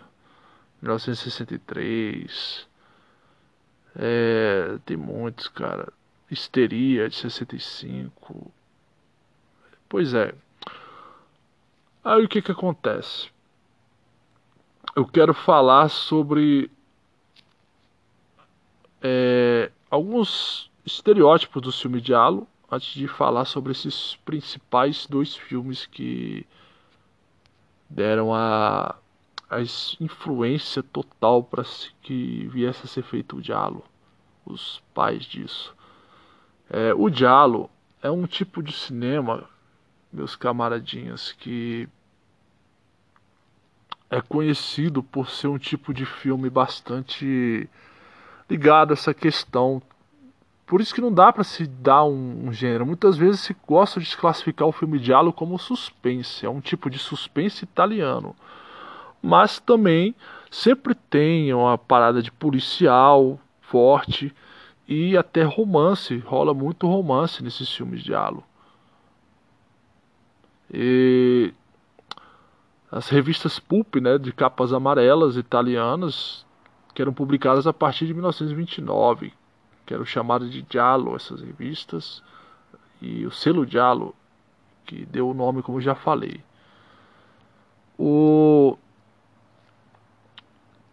1963. 0.82 2.68
É, 3.94 4.78
tem 4.84 4.96
muitos, 4.96 5.48
cara. 5.48 5.92
Histeria 6.30 7.08
de 7.08 7.16
65. 7.16 8.52
Pois 9.88 10.14
é. 10.14 10.34
Aí 12.04 12.24
o 12.24 12.28
que 12.28 12.42
que 12.42 12.52
acontece? 12.52 13.30
Eu 14.94 15.06
quero 15.06 15.34
falar 15.34 15.88
sobre 15.88 16.70
é, 19.02 19.70
alguns 19.90 20.70
estereótipos 20.84 21.62
do 21.62 21.72
filme 21.72 22.00
Diallo 22.00 22.46
antes 22.70 22.94
de 22.94 23.06
falar 23.06 23.44
sobre 23.44 23.72
esses 23.72 24.16
principais 24.24 25.06
dois 25.06 25.36
filmes 25.36 25.86
que 25.86 26.46
deram 27.88 28.34
a, 28.34 28.96
a 29.48 29.60
influência 30.00 30.82
total 30.82 31.42
para 31.42 31.64
que 32.02 32.48
viesse 32.48 32.84
a 32.84 32.88
ser 32.88 33.02
feito 33.02 33.36
o 33.36 33.42
Diallo, 33.42 33.84
os 34.44 34.82
pais 34.92 35.24
disso. 35.24 35.74
É, 36.68 36.92
o 36.94 37.08
Diallo 37.08 37.70
é 38.02 38.10
um 38.10 38.26
tipo 38.26 38.62
de 38.62 38.72
cinema, 38.72 39.48
meus 40.12 40.34
camaradinhas, 40.34 41.32
que 41.32 41.88
é 44.10 44.20
conhecido 44.20 45.02
por 45.02 45.28
ser 45.28 45.48
um 45.48 45.58
tipo 45.58 45.92
de 45.92 46.04
filme 46.04 46.48
bastante 46.48 47.68
ligado 48.48 48.90
a 48.90 48.94
essa 48.94 49.12
questão. 49.12 49.82
Por 50.66 50.80
isso 50.80 50.94
que 50.94 51.00
não 51.00 51.12
dá 51.12 51.32
para 51.32 51.44
se 51.44 51.66
dar 51.66 52.04
um, 52.04 52.48
um, 52.48 52.52
gênero. 52.52 52.86
Muitas 52.86 53.16
vezes 53.16 53.40
se 53.40 53.56
gosta 53.66 54.00
de 54.00 54.16
classificar 54.16 54.66
o 54.66 54.72
filme 54.72 54.98
diálogo 54.98 55.36
como 55.36 55.58
suspense, 55.58 56.44
é 56.44 56.50
um 56.50 56.60
tipo 56.60 56.90
de 56.90 56.98
suspense 56.98 57.64
italiano. 57.64 58.34
Mas 59.22 59.58
também 59.58 60.14
sempre 60.50 60.94
tem 60.94 61.52
uma 61.52 61.76
parada 61.76 62.22
de 62.22 62.30
policial 62.30 63.38
forte 63.60 64.34
e 64.86 65.16
até 65.16 65.42
romance, 65.42 66.18
rola 66.18 66.54
muito 66.54 66.86
romance 66.86 67.42
nesses 67.42 67.70
filmes 67.72 68.00
de 68.00 68.06
diálogo. 68.06 68.44
E 70.72 71.52
as 72.90 73.08
revistas 73.08 73.58
Pulp, 73.58 73.96
né, 73.96 74.16
de 74.18 74.32
capas 74.32 74.72
amarelas 74.72 75.36
italianas, 75.36 76.46
que 76.94 77.02
eram 77.02 77.12
publicadas 77.12 77.66
a 77.66 77.72
partir 77.72 78.06
de 78.06 78.14
1929, 78.14 79.32
que 79.84 79.92
eram 79.92 80.04
chamadas 80.04 80.50
de 80.50 80.64
Giallo, 80.68 81.14
essas 81.14 81.40
revistas, 81.40 82.22
e 83.02 83.26
o 83.26 83.30
selo 83.30 83.66
Giallo, 83.66 84.14
que 84.86 85.04
deu 85.04 85.28
o 85.28 85.34
nome, 85.34 85.62
como 85.62 85.80
já 85.80 85.94
falei. 85.94 86.40
O 87.98 88.78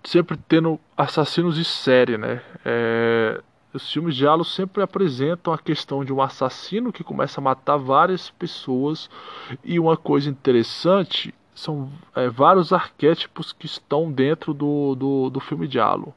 sempre 0.04 0.38
tendo 0.48 0.80
assassinos 0.98 1.56
de 1.56 1.66
série, 1.66 2.18
né? 2.18 2.42
É... 2.66 3.42
Os 3.74 3.92
filmes 3.92 4.16
de 4.16 4.28
Halo 4.28 4.46
sempre 4.46 4.84
apresentam 4.84 5.52
a 5.52 5.58
questão 5.58 6.06
de 6.06 6.14
um 6.14 6.22
assassino 6.22 6.94
que 6.94 7.04
começa 7.04 7.42
a 7.42 7.44
matar 7.44 7.78
várias 7.78 8.30
pessoas 8.30 9.10
e 9.64 9.80
uma 9.80 9.98
coisa 9.98 10.30
interessante 10.30 11.34
são 11.56 11.90
é, 12.16 12.30
vários 12.30 12.72
arquétipos 12.72 13.52
que 13.52 13.66
estão 13.66 14.12
dentro 14.12 14.54
do, 14.54 14.94
do, 14.94 15.30
do 15.32 15.40
filme 15.40 15.68
Diallo. 15.68 16.14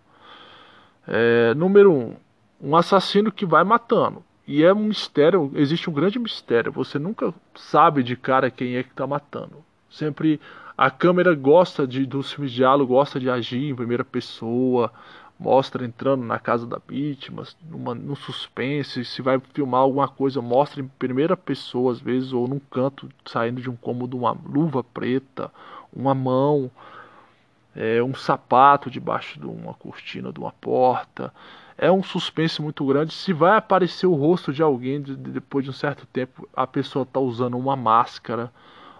É, 1.09 1.55
número 1.55 1.93
um, 1.93 2.17
um 2.61 2.77
assassino 2.77 3.33
que 3.33 3.47
vai 3.47 3.65
matando. 3.65 4.23
E 4.47 4.63
é 4.63 4.73
um 4.73 4.85
mistério, 4.85 5.51
existe 5.55 5.91
um 5.91 5.93
grande 5.93 6.19
mistério. 6.19 6.71
Você 6.73 6.99
nunca 6.99 7.35
sabe 7.55 8.03
de 8.03 8.17
cara 8.17 8.51
quem 8.51 8.77
é 8.77 8.83
que 8.83 8.91
está 8.91 9.07
matando. 9.07 9.65
Sempre 9.91 10.41
a 10.77 10.91
câmera 10.91 11.35
gosta 11.35 11.87
de 11.87 12.05
dos 12.05 12.33
filmes 12.33 12.51
de 12.51 12.59
diálogo, 12.59 12.95
gosta 12.95 13.19
de 13.19 13.31
agir 13.31 13.71
em 13.71 13.75
primeira 13.75 14.05
pessoa 14.05 14.93
mostra 15.39 15.85
entrando 15.85 16.25
na 16.25 16.39
casa 16.39 16.67
da 16.67 16.81
vítima, 16.89 17.45
numa, 17.69 17.95
no 17.95 18.17
suspense, 18.17 19.05
se 19.05 19.23
vai 19.23 19.39
filmar 19.53 19.81
alguma 19.81 20.09
coisa, 20.09 20.41
mostra 20.41 20.81
em 20.81 20.89
primeira 20.89 21.37
pessoa 21.37 21.93
às 21.93 22.01
vezes, 22.01 22.33
ou 22.33 22.49
num 22.49 22.59
canto 22.59 23.09
saindo 23.27 23.61
de 23.61 23.69
um 23.69 23.77
cômodo 23.77 24.17
uma 24.17 24.37
luva 24.47 24.83
preta, 24.83 25.53
uma 25.93 26.15
mão, 26.15 26.71
é, 27.75 28.03
um 28.03 28.15
sapato 28.15 28.91
debaixo 28.91 29.39
de 29.39 29.47
uma 29.47 29.75
cortina 29.75 30.33
de 30.33 30.41
uma 30.41 30.53
porta. 30.53 31.33
É 31.77 31.93
um 31.93 32.03
suspense 32.03 32.63
muito 32.63 32.87
grande. 32.87 33.13
Se 33.13 33.35
vai 33.35 33.55
aparecer 33.55 34.07
o 34.07 34.15
rosto 34.15 34.51
de 34.51 34.63
alguém 34.63 35.03
de, 35.03 35.15
de, 35.15 35.31
depois 35.31 35.63
de 35.63 35.71
um 35.71 35.75
certo 35.75 36.07
tempo, 36.07 36.49
a 36.57 36.67
pessoa 36.67 37.03
está 37.03 37.21
usando 37.21 37.59
uma 37.59 37.77
máscara. 37.77 38.51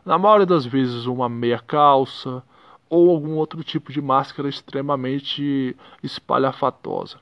Na 0.07 0.17
maioria 0.17 0.47
das 0.47 0.65
vezes, 0.65 1.07
uma 1.07 1.29
meia 1.29 1.59
calça 1.59 2.41
ou 2.89 3.11
algum 3.11 3.35
outro 3.35 3.65
tipo 3.65 3.93
de 3.93 4.01
máscara 4.01 4.49
extremamente 4.49 5.77
espalhafatosa. 6.01 7.19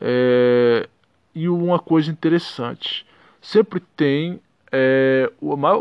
É, 0.00 0.88
e 1.34 1.50
uma 1.50 1.78
coisa 1.78 2.10
interessante, 2.10 3.06
sempre 3.42 3.78
tem 3.94 4.40
é, 4.72 5.30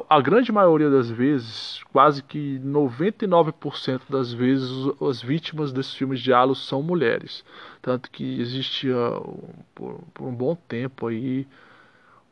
a 0.10 0.20
grande 0.20 0.52
maioria 0.52 0.90
das 0.90 1.10
vezes, 1.10 1.82
quase 1.94 2.24
que 2.24 2.60
99% 2.60 4.02
das 4.10 4.34
vezes, 4.34 4.70
as 5.02 5.22
vítimas 5.22 5.72
desses 5.72 5.94
filmes 5.94 6.20
de 6.20 6.34
halo 6.34 6.56
são 6.56 6.84
mulheres. 6.84 7.46
Tanto 7.82 8.12
que 8.12 8.42
existia 8.42 8.96
por, 9.74 10.02
por 10.14 10.28
um 10.28 10.34
bom 10.36 10.58
tempo 10.68 11.08
aí 11.08 11.48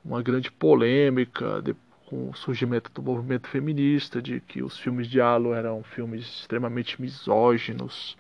uma 0.04 0.22
grande 0.22 0.52
polêmica 0.52 1.62
com 2.08 2.30
o 2.30 2.36
surgimento 2.36 2.90
do 2.94 3.04
movimento 3.04 3.50
feminista, 3.50 4.22
de 4.22 4.40
que 4.40 4.64
os 4.64 4.78
filmes 4.80 5.08
de 5.08 5.20
Halo 5.20 5.54
eram 5.54 5.84
filmes 5.84 6.26
extremamente 6.26 7.02
misóginos, 7.02 8.18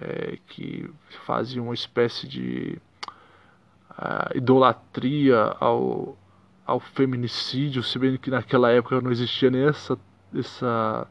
é, 0.00 0.38
que 0.46 0.88
faziam 1.26 1.66
uma 1.66 1.74
espécie 1.74 2.28
de 2.28 2.78
uh, 3.90 4.36
idolatria 4.36 5.56
ao, 5.58 6.16
ao 6.64 6.78
feminicídio, 6.78 7.82
se 7.82 7.98
bem 7.98 8.16
que 8.16 8.30
naquela 8.30 8.70
época 8.70 9.00
não 9.00 9.10
existia 9.10 9.50
nem 9.50 9.66
essa, 9.66 9.98
essa, 10.32 11.08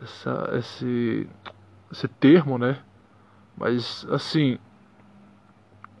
essa 0.00 0.50
esse, 0.58 1.28
esse 1.90 2.06
termo, 2.06 2.56
né? 2.56 2.80
Mas 3.56 4.06
assim, 4.10 4.58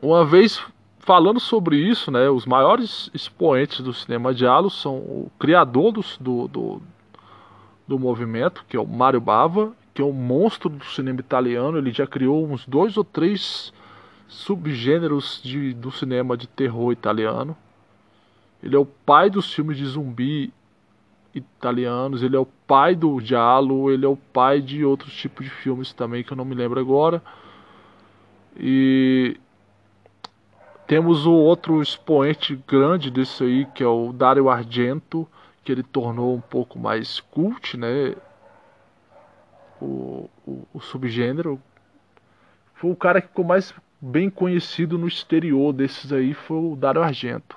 uma 0.00 0.24
vez 0.24 0.64
falando 1.02 1.40
sobre 1.40 1.76
isso, 1.76 2.10
né, 2.10 2.30
os 2.30 2.46
maiores 2.46 3.10
expoentes 3.12 3.80
do 3.80 3.92
cinema 3.92 4.32
de 4.32 4.46
halo 4.46 4.70
são 4.70 4.96
o 4.96 5.30
criador 5.38 5.92
do, 5.92 6.04
do, 6.18 6.48
do, 6.48 6.82
do 7.86 7.98
movimento, 7.98 8.64
que 8.68 8.76
é 8.76 8.80
o 8.80 8.86
Mario 8.86 9.20
Bava, 9.20 9.72
que 9.92 10.00
é 10.00 10.04
um 10.04 10.12
monstro 10.12 10.70
do 10.70 10.84
cinema 10.84 11.20
italiano. 11.20 11.76
Ele 11.76 11.92
já 11.92 12.06
criou 12.06 12.46
uns 12.46 12.64
dois 12.66 12.96
ou 12.96 13.04
três 13.04 13.72
subgêneros 14.28 15.40
de, 15.42 15.74
do 15.74 15.90
cinema 15.90 16.36
de 16.36 16.46
terror 16.46 16.92
italiano. 16.92 17.56
Ele 18.62 18.76
é 18.76 18.78
o 18.78 18.86
pai 18.86 19.28
dos 19.28 19.52
filmes 19.52 19.76
de 19.76 19.84
zumbi 19.84 20.52
italianos, 21.34 22.22
ele 22.22 22.36
é 22.36 22.38
o 22.38 22.46
pai 22.46 22.94
do 22.94 23.18
Giallo, 23.20 23.90
ele 23.90 24.04
é 24.04 24.08
o 24.08 24.16
pai 24.16 24.60
de 24.60 24.84
outros 24.84 25.12
tipos 25.14 25.44
de 25.44 25.50
filmes 25.50 25.92
também 25.92 26.22
que 26.22 26.32
eu 26.32 26.36
não 26.36 26.44
me 26.44 26.54
lembro 26.54 26.78
agora. 26.78 27.20
E 28.56 29.36
temos 30.86 31.26
o 31.26 31.32
outro 31.32 31.80
expoente 31.80 32.56
grande 32.66 33.10
disso 33.10 33.44
aí, 33.44 33.66
que 33.66 33.82
é 33.82 33.86
o 33.86 34.12
Dario 34.12 34.48
Argento, 34.48 35.28
que 35.64 35.70
ele 35.70 35.82
tornou 35.82 36.34
um 36.34 36.40
pouco 36.40 36.78
mais 36.78 37.20
cult, 37.20 37.76
né? 37.76 38.14
O, 39.80 40.28
o, 40.46 40.66
o 40.74 40.80
subgênero. 40.80 41.60
Foi 42.74 42.90
o 42.90 42.96
cara 42.96 43.20
que 43.20 43.28
ficou 43.28 43.44
mais 43.44 43.72
bem 44.00 44.28
conhecido 44.28 44.98
no 44.98 45.06
exterior 45.06 45.72
desses 45.72 46.12
aí, 46.12 46.34
foi 46.34 46.58
o 46.58 46.76
Dario 46.76 47.02
Argento. 47.02 47.56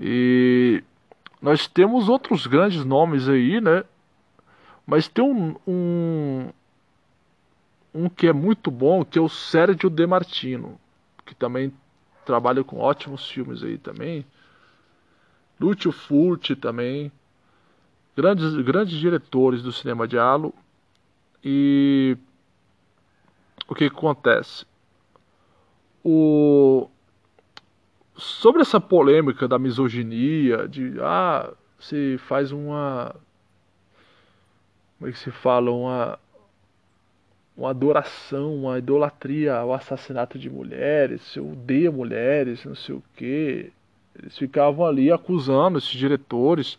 E 0.00 0.82
nós 1.42 1.66
temos 1.66 2.08
outros 2.08 2.46
grandes 2.46 2.84
nomes 2.84 3.28
aí, 3.28 3.60
né? 3.60 3.84
Mas 4.86 5.08
tem 5.08 5.24
um, 5.24 5.56
um, 5.66 6.48
um 7.92 8.08
que 8.08 8.28
é 8.28 8.32
muito 8.32 8.70
bom, 8.70 9.04
que 9.04 9.18
é 9.18 9.22
o 9.22 9.28
Sérgio 9.28 9.90
De 9.90 10.06
Martino 10.06 10.78
que 11.28 11.34
também 11.34 11.72
trabalha 12.24 12.64
com 12.64 12.78
ótimos 12.78 13.28
filmes 13.28 13.62
aí 13.62 13.76
também. 13.76 14.24
Lúcio 15.60 15.92
Furti 15.92 16.56
também. 16.56 17.12
Grandes, 18.16 18.54
grandes 18.64 18.98
diretores 18.98 19.62
do 19.62 19.70
cinema 19.70 20.08
de 20.08 20.18
Halo. 20.18 20.54
E 21.44 22.16
o 23.68 23.74
que, 23.74 23.90
que 23.90 23.96
acontece? 23.96 24.64
O 26.02 26.88
sobre 28.16 28.62
essa 28.62 28.80
polêmica 28.80 29.46
da 29.46 29.58
misoginia, 29.58 30.66
de 30.66 30.96
ah, 31.00 31.52
se 31.78 32.18
faz 32.18 32.50
uma 32.50 33.14
como 34.98 35.08
é 35.08 35.12
que 35.12 35.18
se 35.18 35.30
fala, 35.30 35.70
uma 35.70 36.18
uma 37.58 37.70
adoração, 37.70 38.54
uma 38.54 38.78
idolatria 38.78 39.56
ao 39.56 39.74
assassinato 39.74 40.38
de 40.38 40.48
mulheres, 40.48 41.20
se 41.22 41.40
odeia 41.40 41.90
mulheres, 41.90 42.64
não 42.64 42.76
sei 42.76 42.94
o 42.94 43.02
que. 43.16 43.72
Eles 44.16 44.38
ficavam 44.38 44.86
ali 44.86 45.10
acusando 45.10 45.76
esses 45.76 45.90
diretores. 45.90 46.78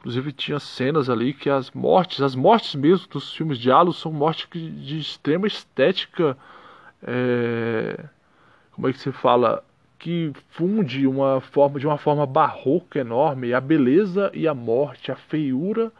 Inclusive 0.00 0.32
tinha 0.32 0.58
cenas 0.58 1.08
ali 1.08 1.32
que 1.32 1.48
as 1.48 1.70
mortes, 1.70 2.20
as 2.22 2.34
mortes 2.34 2.74
mesmo 2.74 3.06
dos 3.08 3.32
filmes 3.32 3.56
de 3.56 3.70
Halo 3.70 3.92
são 3.92 4.12
mortes 4.12 4.48
de 4.50 4.98
extrema 4.98 5.46
estética. 5.46 6.36
É, 7.04 8.04
como 8.72 8.88
é 8.88 8.92
que 8.92 8.98
se 8.98 9.12
fala? 9.12 9.62
Que 9.96 10.32
funde 10.50 11.06
uma 11.06 11.40
forma 11.40 11.78
de 11.78 11.86
uma 11.86 11.98
forma 11.98 12.26
barroca 12.26 12.98
enorme 12.98 13.52
a 13.52 13.60
beleza 13.60 14.30
e 14.34 14.48
a 14.48 14.54
morte, 14.54 15.12
a 15.12 15.16
feiura 15.16 15.92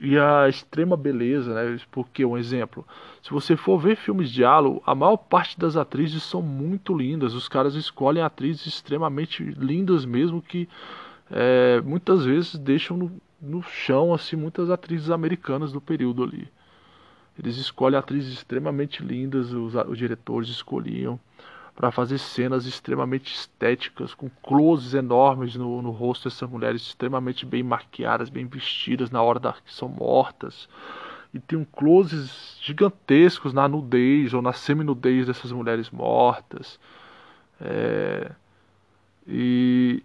e 0.00 0.18
a 0.18 0.48
extrema 0.48 0.96
beleza, 0.96 1.54
né? 1.54 1.78
Porque, 1.90 2.24
um 2.24 2.36
exemplo, 2.36 2.86
se 3.22 3.30
você 3.30 3.56
for 3.56 3.78
ver 3.78 3.96
filmes 3.96 4.30
de 4.30 4.44
Halo, 4.44 4.82
a 4.84 4.94
maior 4.94 5.16
parte 5.16 5.58
das 5.58 5.76
atrizes 5.76 6.22
são 6.22 6.42
muito 6.42 6.96
lindas. 6.96 7.34
Os 7.34 7.48
caras 7.48 7.74
escolhem 7.74 8.22
atrizes 8.22 8.66
extremamente 8.66 9.42
lindas 9.42 10.04
mesmo 10.04 10.42
que 10.42 10.68
é, 11.30 11.80
muitas 11.82 12.24
vezes 12.24 12.56
deixam 12.56 12.96
no, 12.96 13.12
no 13.40 13.62
chão 13.62 14.12
assim 14.12 14.36
muitas 14.36 14.70
atrizes 14.70 15.10
americanas 15.10 15.72
do 15.72 15.80
período 15.80 16.22
ali. 16.22 16.48
Eles 17.38 17.56
escolhem 17.56 17.98
atrizes 17.98 18.32
extremamente 18.32 19.02
lindas, 19.02 19.52
os, 19.52 19.74
os 19.74 19.98
diretores 19.98 20.48
escolhiam 20.48 21.18
para 21.74 21.90
fazer 21.90 22.18
cenas 22.18 22.66
extremamente 22.66 23.34
estéticas, 23.34 24.14
com 24.14 24.30
closes 24.42 24.94
enormes 24.94 25.56
no, 25.56 25.82
no 25.82 25.90
rosto 25.90 26.28
dessas 26.28 26.48
mulheres, 26.48 26.82
extremamente 26.82 27.44
bem 27.44 27.62
maquiadas, 27.62 28.28
bem 28.28 28.46
vestidas 28.46 29.10
na 29.10 29.20
hora 29.20 29.40
da, 29.40 29.52
que 29.52 29.72
são 29.74 29.88
mortas. 29.88 30.68
E 31.32 31.40
tem 31.40 31.58
um 31.58 31.64
closes 31.64 32.56
gigantescos 32.62 33.52
na 33.52 33.66
nudez 33.66 34.32
ou 34.32 34.40
na 34.40 34.52
semi-nudez 34.52 35.26
dessas 35.26 35.50
mulheres 35.50 35.90
mortas. 35.90 36.78
É, 37.60 38.30
e, 39.26 40.00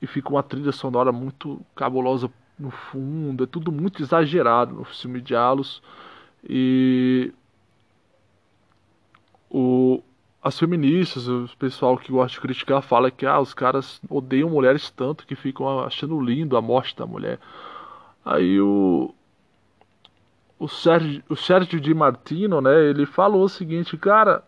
e 0.00 0.06
fica 0.06 0.30
uma 0.30 0.42
trilha 0.42 0.72
sonora 0.72 1.12
muito 1.12 1.60
cabulosa 1.74 2.30
no 2.58 2.70
fundo, 2.70 3.44
é 3.44 3.46
tudo 3.46 3.70
muito 3.70 4.02
exagerado 4.02 4.74
no 4.74 4.84
filme 4.84 5.20
de 5.20 5.36
Alos. 5.36 5.82
E 6.42 7.34
o, 9.56 10.02
as 10.42 10.58
feministas, 10.58 11.28
o 11.28 11.48
pessoal 11.58 11.96
que 11.96 12.12
gosta 12.12 12.34
de 12.34 12.40
criticar, 12.40 12.82
fala 12.82 13.10
que 13.10 13.24
ah, 13.24 13.40
os 13.40 13.54
caras 13.54 14.00
odeiam 14.10 14.50
mulheres 14.50 14.90
tanto 14.90 15.26
que 15.26 15.34
ficam 15.34 15.80
achando 15.80 16.20
lindo 16.20 16.56
a 16.56 16.62
morte 16.62 16.94
da 16.94 17.06
mulher. 17.06 17.38
Aí 18.24 18.60
o 18.60 19.14
o 20.58 20.68
Sérgio, 20.68 21.22
o 21.28 21.36
Sérgio 21.36 21.80
Di 21.80 21.92
Martino, 21.94 22.60
né, 22.60 22.84
ele 22.88 23.04
falou 23.04 23.44
o 23.44 23.48
seguinte, 23.48 23.96
cara, 23.96 24.42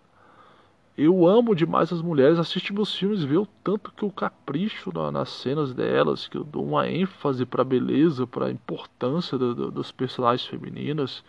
eu 0.96 1.26
amo 1.26 1.54
demais 1.54 1.92
as 1.92 2.02
mulheres, 2.02 2.38
assisto 2.38 2.72
meus 2.74 2.94
filmes, 2.94 3.22
vê 3.22 3.36
o 3.36 3.46
tanto 3.62 3.92
que 3.92 4.02
eu 4.02 4.10
capricho 4.10 4.90
na, 4.92 5.10
nas 5.10 5.28
cenas 5.30 5.72
delas, 5.74 6.26
que 6.26 6.36
eu 6.36 6.44
dou 6.44 6.64
uma 6.64 6.88
ênfase 6.88 7.44
para 7.46 7.62
beleza, 7.62 8.26
para 8.26 8.50
importância 8.50 9.36
do, 9.38 9.54
do, 9.54 9.70
dos 9.70 9.92
personagens 9.92 10.46
femininas. 10.48 11.22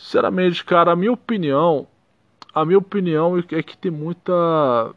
Sinceramente, 0.00 0.64
cara, 0.64 0.92
a 0.92 0.96
minha 0.96 1.12
opinião, 1.12 1.86
a 2.54 2.64
minha 2.64 2.78
opinião 2.78 3.36
é 3.36 3.62
que 3.62 3.76
tem 3.76 3.90
muita 3.90 4.94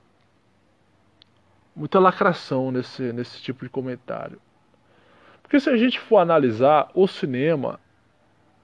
muita 1.76 2.00
lacração 2.00 2.72
nesse, 2.72 3.12
nesse 3.12 3.42
tipo 3.42 3.66
de 3.66 3.70
comentário. 3.70 4.39
Porque 5.42 5.60
se 5.60 5.70
a 5.70 5.76
gente 5.76 6.00
for 6.00 6.20
analisar 6.20 6.89
o 6.96 7.06
cinema, 7.06 7.82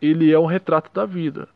ele 0.02 0.32
é 0.32 0.40
um 0.40 0.46
retrato 0.46 0.90
da 0.94 1.06
vida. 1.06 1.50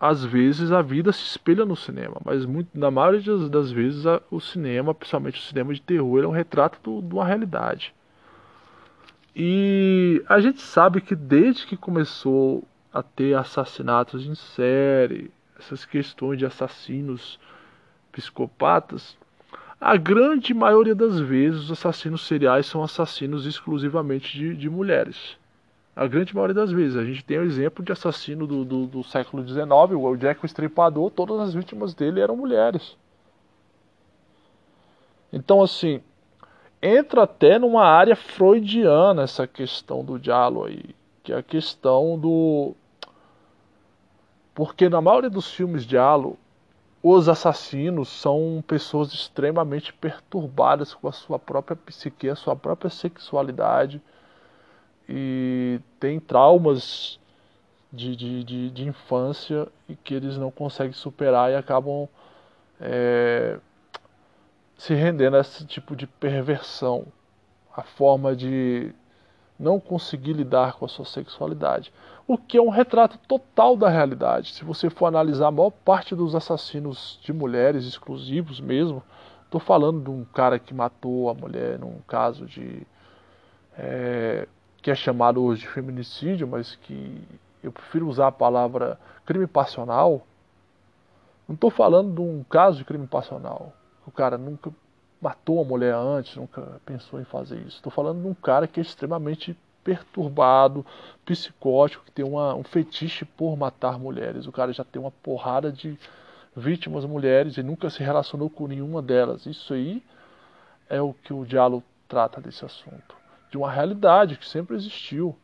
Às 0.00 0.24
vezes 0.24 0.72
a 0.72 0.80
vida 0.80 1.12
se 1.12 1.22
espelha 1.24 1.66
no 1.66 1.76
cinema, 1.76 2.16
mas 2.24 2.46
muito, 2.46 2.70
na 2.72 2.90
maioria 2.90 3.20
das, 3.20 3.50
das 3.50 3.70
vezes 3.70 4.06
a, 4.06 4.22
o 4.30 4.40
cinema, 4.40 4.94
principalmente 4.94 5.38
o 5.38 5.44
cinema 5.44 5.74
de 5.74 5.82
terror, 5.82 6.24
é 6.24 6.26
um 6.26 6.30
retrato 6.30 6.80
do, 6.82 7.06
de 7.06 7.14
uma 7.14 7.26
realidade. 7.26 7.94
E 9.36 10.24
a 10.26 10.40
gente 10.40 10.62
sabe 10.62 11.02
que 11.02 11.14
desde 11.14 11.66
que 11.66 11.76
começou 11.76 12.64
a 12.92 13.02
ter 13.02 13.34
assassinatos 13.34 14.26
em 14.26 14.34
série, 14.34 15.30
essas 15.58 15.84
questões 15.84 16.38
de 16.38 16.46
assassinos 16.46 17.38
psicopatas, 18.10 19.16
a 19.80 19.96
grande 19.96 20.52
maioria 20.52 20.94
das 20.94 21.18
vezes 21.18 21.62
os 21.62 21.72
assassinos 21.72 22.26
seriais 22.26 22.66
são 22.66 22.82
assassinos 22.82 23.46
exclusivamente 23.46 24.36
de, 24.36 24.54
de 24.54 24.68
mulheres. 24.68 25.38
A 25.96 26.06
grande 26.06 26.34
maioria 26.34 26.54
das 26.54 26.70
vezes. 26.70 26.96
A 26.96 27.04
gente 27.04 27.24
tem 27.24 27.38
o 27.38 27.44
exemplo 27.44 27.84
de 27.84 27.92
assassino 27.92 28.46
do, 28.46 28.64
do, 28.64 28.86
do 28.86 29.02
século 29.02 29.46
XIX, 29.46 29.66
o 29.96 30.16
Jack 30.16 30.42
o 30.42 30.46
Estripador, 30.46 31.10
todas 31.10 31.40
as 31.40 31.54
vítimas 31.54 31.94
dele 31.94 32.20
eram 32.20 32.36
mulheres. 32.36 32.96
Então, 35.32 35.62
assim, 35.62 36.02
entra 36.82 37.22
até 37.22 37.58
numa 37.58 37.84
área 37.84 38.16
freudiana 38.16 39.22
essa 39.22 39.46
questão 39.46 40.04
do 40.04 40.18
diálogo 40.18 40.66
aí, 40.66 40.94
que 41.22 41.32
é 41.32 41.36
a 41.36 41.42
questão 41.42 42.18
do 42.18 42.74
porque 44.60 44.90
na 44.90 45.00
maioria 45.00 45.30
dos 45.30 45.50
filmes 45.50 45.86
de 45.86 45.96
Halo, 45.96 46.38
os 47.02 47.30
assassinos 47.30 48.10
são 48.10 48.62
pessoas 48.68 49.10
extremamente 49.10 49.90
perturbadas 49.90 50.92
com 50.92 51.08
a 51.08 51.12
sua 51.12 51.38
própria 51.38 51.74
psique, 51.74 52.28
a 52.28 52.36
sua 52.36 52.54
própria 52.54 52.90
sexualidade 52.90 54.02
e 55.08 55.80
têm 55.98 56.20
traumas 56.20 57.18
de, 57.90 58.14
de, 58.14 58.44
de, 58.44 58.70
de 58.70 58.86
infância 58.86 59.66
e 59.88 59.96
que 59.96 60.12
eles 60.12 60.36
não 60.36 60.50
conseguem 60.50 60.92
superar 60.92 61.50
e 61.50 61.54
acabam 61.54 62.06
é, 62.78 63.58
se 64.76 64.92
rendendo 64.92 65.38
a 65.38 65.40
esse 65.40 65.64
tipo 65.64 65.96
de 65.96 66.06
perversão, 66.06 67.06
a 67.74 67.82
forma 67.82 68.36
de 68.36 68.94
não 69.58 69.80
conseguir 69.80 70.34
lidar 70.34 70.74
com 70.74 70.84
a 70.84 70.88
sua 70.88 71.06
sexualidade. 71.06 71.90
O 72.32 72.38
que 72.38 72.56
é 72.56 72.62
um 72.62 72.68
retrato 72.68 73.18
total 73.26 73.76
da 73.76 73.88
realidade. 73.88 74.52
Se 74.52 74.64
você 74.64 74.88
for 74.88 75.06
analisar 75.06 75.48
a 75.48 75.50
maior 75.50 75.72
parte 75.72 76.14
dos 76.14 76.36
assassinos 76.36 77.18
de 77.24 77.32
mulheres 77.32 77.84
exclusivos 77.84 78.60
mesmo, 78.60 79.02
estou 79.42 79.60
falando 79.60 80.04
de 80.04 80.10
um 80.10 80.24
cara 80.24 80.56
que 80.56 80.72
matou 80.72 81.28
a 81.28 81.34
mulher 81.34 81.76
num 81.76 81.98
caso 82.06 82.46
de. 82.46 82.86
É, 83.76 84.46
que 84.80 84.92
é 84.92 84.94
chamado 84.94 85.42
hoje 85.42 85.62
de 85.62 85.68
feminicídio, 85.70 86.46
mas 86.46 86.76
que 86.76 87.20
eu 87.64 87.72
prefiro 87.72 88.06
usar 88.06 88.28
a 88.28 88.32
palavra 88.32 88.96
crime 89.26 89.48
passional. 89.48 90.24
Não 91.48 91.56
estou 91.56 91.68
falando 91.68 92.14
de 92.14 92.20
um 92.20 92.44
caso 92.44 92.78
de 92.78 92.84
crime 92.84 93.08
passional. 93.08 93.72
O 94.06 94.12
cara 94.12 94.38
nunca 94.38 94.70
matou 95.20 95.60
a 95.60 95.64
mulher 95.64 95.96
antes, 95.96 96.36
nunca 96.36 96.80
pensou 96.86 97.20
em 97.20 97.24
fazer 97.24 97.58
isso. 97.58 97.78
Estou 97.78 97.90
falando 97.90 98.22
de 98.22 98.28
um 98.28 98.34
cara 98.34 98.68
que 98.68 98.78
é 98.78 98.84
extremamente 98.84 99.58
perturbado, 99.82 100.84
psicótico, 101.24 102.04
que 102.04 102.12
tem 102.12 102.24
uma, 102.24 102.54
um 102.54 102.62
fetiche 102.62 103.24
por 103.24 103.56
matar 103.56 103.98
mulheres. 103.98 104.46
O 104.46 104.52
cara 104.52 104.72
já 104.72 104.84
tem 104.84 105.00
uma 105.00 105.10
porrada 105.10 105.72
de 105.72 105.98
vítimas 106.56 107.04
mulheres 107.04 107.56
e 107.56 107.62
nunca 107.62 107.88
se 107.90 108.02
relacionou 108.02 108.50
com 108.50 108.66
nenhuma 108.66 109.00
delas. 109.00 109.46
Isso 109.46 109.72
aí 109.72 110.02
é 110.88 111.00
o 111.00 111.14
que 111.14 111.32
o 111.32 111.44
diálogo 111.44 111.84
trata 112.08 112.40
desse 112.40 112.64
assunto. 112.64 113.16
De 113.50 113.56
uma 113.56 113.70
realidade 113.70 114.36
que 114.36 114.48
sempre 114.48 114.76
existiu. 114.76 115.36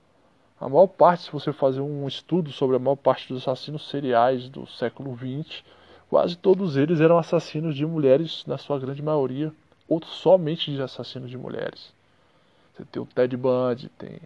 A 0.61 0.69
maior 0.69 0.87
parte, 0.87 1.25
se 1.25 1.33
você 1.33 1.53
fazer 1.53 1.81
um 1.81 2.09
estudo 2.09 2.51
sobre 2.51 2.77
a 2.77 2.79
maior 2.79 2.97
parte 2.97 3.29
dos 3.29 3.43
assassinos 3.43 3.89
seriais 3.89 4.49
do 4.49 4.67
século 4.67 5.15
XX, 5.17 5.63
quase 6.09 6.37
todos 6.37 6.77
eles 6.77 7.01
eram 7.01 7.19
assassinos 7.19 7.77
de 7.77 7.85
mulheres, 7.85 8.45
na 8.47 8.57
sua 8.57 8.79
grande 8.79 9.03
maioria 9.03 9.53
ou 9.89 10.03
somente 10.03 10.73
de 10.73 10.83
assassinos 10.83 11.31
de 11.31 11.39
mulheres. 11.39 11.96
Você 12.77 12.85
tem 12.85 13.03
o 13.03 13.07
Ted 13.07 13.35
Bundy, 13.37 13.89
tem. 13.91 14.21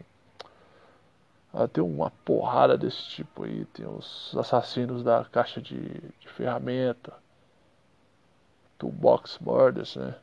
Ah, 1.55 1.69
tem 1.69 1.83
uma 1.83 2.11
porrada 2.25 2.77
desse 2.77 3.03
tipo 3.11 3.45
aí. 3.45 3.65
Tem 3.67 3.87
os 3.87 4.35
assassinos 4.37 5.05
da 5.05 5.25
caixa 5.25 5.61
de, 5.61 5.79
de 5.79 6.29
ferramenta. 6.29 7.13
Toolbox 8.77 9.39
Murders, 9.39 9.95
né? 9.97 10.17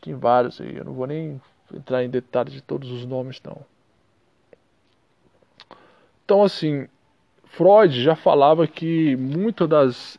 Tem 0.00 0.14
vários 0.14 0.60
aí. 0.60 0.76
Eu 0.76 0.84
não 0.84 0.92
vou 0.92 1.06
nem 1.06 1.40
entrar 1.72 2.02
em 2.02 2.10
detalhes 2.10 2.52
de 2.52 2.62
todos 2.62 2.90
os 2.90 3.06
nomes, 3.06 3.40
não. 3.44 3.64
Então, 6.24 6.42
assim, 6.42 6.88
Freud 7.44 8.02
já 8.02 8.16
falava 8.16 8.66
que 8.66 9.14
muitas 9.14 9.68
das 9.68 10.18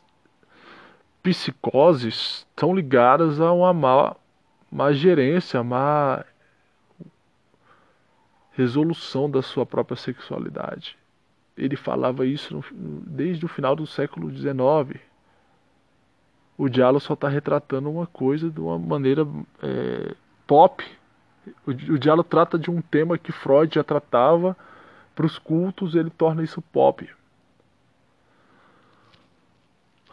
psicoses 1.22 2.46
estão 2.50 2.74
ligadas 2.74 3.40
a 3.40 3.52
uma 3.52 3.72
má, 3.72 4.14
má 4.76 4.92
gerência, 4.92 5.62
má 5.64 6.22
resolução 8.52 9.30
da 9.30 9.40
sua 9.40 9.64
própria 9.64 9.96
sexualidade. 9.96 10.98
Ele 11.56 11.76
falava 11.76 12.26
isso 12.26 12.54
no, 12.54 12.62
desde 13.06 13.46
o 13.46 13.48
final 13.48 13.74
do 13.74 13.86
século 13.86 14.30
XIX. 14.30 15.00
O 16.58 16.68
diálogo 16.68 17.00
só 17.00 17.14
está 17.14 17.26
retratando 17.26 17.90
uma 17.90 18.06
coisa 18.06 18.50
de 18.50 18.60
uma 18.60 18.78
maneira 18.78 19.26
é, 19.62 20.14
pop. 20.46 20.84
O, 21.66 21.70
o 21.70 21.98
diálogo 21.98 22.28
trata 22.28 22.58
de 22.58 22.70
um 22.70 22.82
tema 22.82 23.16
que 23.16 23.32
Freud 23.32 23.74
já 23.74 23.82
tratava 23.82 24.54
para 25.14 25.24
os 25.24 25.38
cultos, 25.38 25.94
ele 25.94 26.10
torna 26.10 26.42
isso 26.42 26.60
pop. 26.60 27.08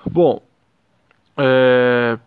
Bom, 0.09 0.41
é, 1.35 2.17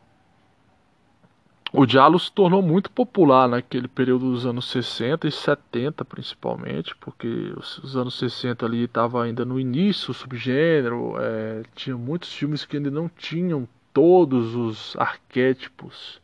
o 1.79 1.85
diálogo 1.85 2.19
se 2.19 2.33
tornou 2.33 2.63
muito 2.63 2.91
popular 2.91 3.47
naquele 3.47 3.87
período 3.87 4.31
dos 4.31 4.47
anos 4.47 4.71
60 4.71 5.29
e 5.29 5.31
70 5.31 6.07
principalmente, 6.07 6.97
porque 6.97 7.53
os, 7.55 7.77
os 7.79 7.97
anos 7.99 8.19
60 8.19 8.65
ali 8.65 8.85
estava 8.85 9.23
ainda 9.23 9.45
no 9.45 9.61
início 9.61 10.11
o 10.11 10.15
subgênero, 10.15 11.17
é, 11.19 11.65
tinha 11.75 11.95
muitos 11.95 12.33
filmes 12.33 12.65
que 12.65 12.79
ainda 12.79 12.91
não 12.91 13.11
tinham 13.11 13.69
todos 13.93 14.55
os 14.55 14.97
arquétipos, 14.97 16.19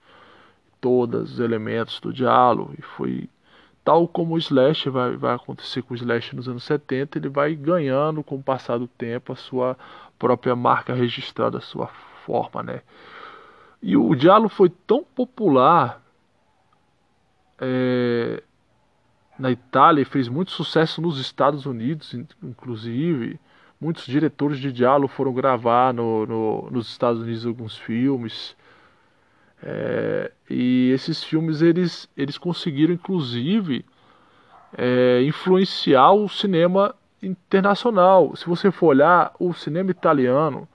todos 0.81 1.35
os 1.35 1.39
elementos 1.39 2.01
do 2.01 2.15
diálogo, 2.15 2.75
e 2.79 2.81
foi 2.81 3.29
tal 3.85 4.09
como 4.09 4.37
o 4.37 4.39
Slash 4.39 4.89
vai, 4.89 5.17
vai 5.17 5.35
acontecer 5.35 5.83
com 5.83 5.93
o 5.93 5.97
Slash 5.99 6.35
nos 6.35 6.49
anos 6.49 6.65
70, 6.65 7.19
ele 7.19 7.29
vai 7.29 7.55
ganhando 7.55 8.25
com 8.25 8.37
o 8.37 8.43
passar 8.43 8.79
do 8.79 8.89
tempo 8.89 9.35
a 9.35 9.37
sua 9.37 9.77
própria 10.19 10.57
marca 10.57 10.95
registrada, 10.95 11.59
a 11.59 11.61
sua 11.61 11.89
forma, 12.25 12.63
né? 12.63 12.81
E 13.83 13.97
o 13.97 14.15
Diallo 14.15 14.49
foi 14.49 14.71
tão 14.71 15.03
popular 15.03 16.01
é, 17.61 18.43
na 19.39 19.51
Itália 19.51 20.03
e 20.03 20.05
fez 20.05 20.29
muito 20.29 20.53
sucesso 20.53 21.03
nos 21.03 21.19
Estados 21.19 21.67
Unidos, 21.67 22.15
inclusive. 22.43 23.41
Muitos 23.81 24.07
diretores 24.07 24.61
de 24.61 24.73
Diallo 24.73 25.09
foram 25.09 25.35
gravar 25.35 25.93
no, 25.93 26.25
no, 26.25 26.71
nos 26.71 26.89
Estados 26.89 27.21
Unidos 27.21 27.45
alguns 27.45 27.77
filmes. 27.77 28.57
É, 29.61 30.31
e 30.49 30.91
esses 30.95 31.25
filmes 31.25 31.63
eles, 31.63 32.09
eles 32.17 32.39
conseguiram 32.39 32.95
inclusive 32.95 33.85
é, 34.77 35.23
influenciar 35.25 36.13
o 36.13 36.29
cinema 36.29 36.95
internacional. 37.21 38.35
Se 38.37 38.47
você 38.47 38.71
for 38.71 38.89
olhar 38.89 39.33
o 39.39 39.53
cinema 39.53 39.91
italiano, 39.91 40.69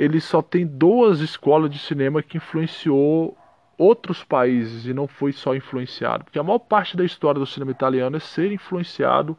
ele 0.00 0.18
só 0.18 0.40
tem 0.40 0.66
duas 0.66 1.20
escolas 1.20 1.70
de 1.70 1.78
cinema 1.78 2.22
que 2.22 2.38
influenciou 2.38 3.36
outros 3.76 4.24
países 4.24 4.86
e 4.86 4.94
não 4.94 5.06
foi 5.06 5.30
só 5.30 5.54
influenciado, 5.54 6.24
porque 6.24 6.38
a 6.38 6.42
maior 6.42 6.58
parte 6.58 6.96
da 6.96 7.04
história 7.04 7.38
do 7.38 7.44
cinema 7.44 7.70
italiano 7.70 8.16
é 8.16 8.20
ser 8.20 8.50
influenciado 8.50 9.36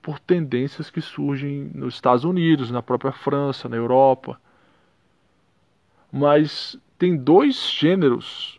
por 0.00 0.18
tendências 0.18 0.88
que 0.88 1.02
surgem 1.02 1.70
nos 1.74 1.92
Estados 1.92 2.24
Unidos, 2.24 2.70
na 2.70 2.80
própria 2.80 3.12
França, 3.12 3.68
na 3.68 3.76
Europa. 3.76 4.40
Mas 6.10 6.78
tem 6.98 7.14
dois 7.14 7.70
gêneros, 7.70 8.58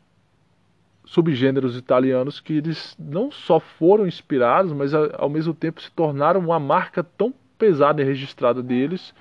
subgêneros 1.03 1.75
italianos 1.75 2.39
que 2.39 2.53
eles 2.53 2.95
não 2.99 3.31
só 3.31 3.59
foram 3.59 4.05
inspirados, 4.05 4.71
mas 4.71 4.93
ao 4.93 5.29
mesmo 5.31 5.55
tempo 5.55 5.81
se 5.81 5.91
tornaram 5.93 6.39
uma 6.41 6.59
marca 6.59 7.03
tão 7.03 7.33
pesada 7.57 8.03
e 8.03 8.05
registrada 8.05 8.61
deles, 8.61 9.15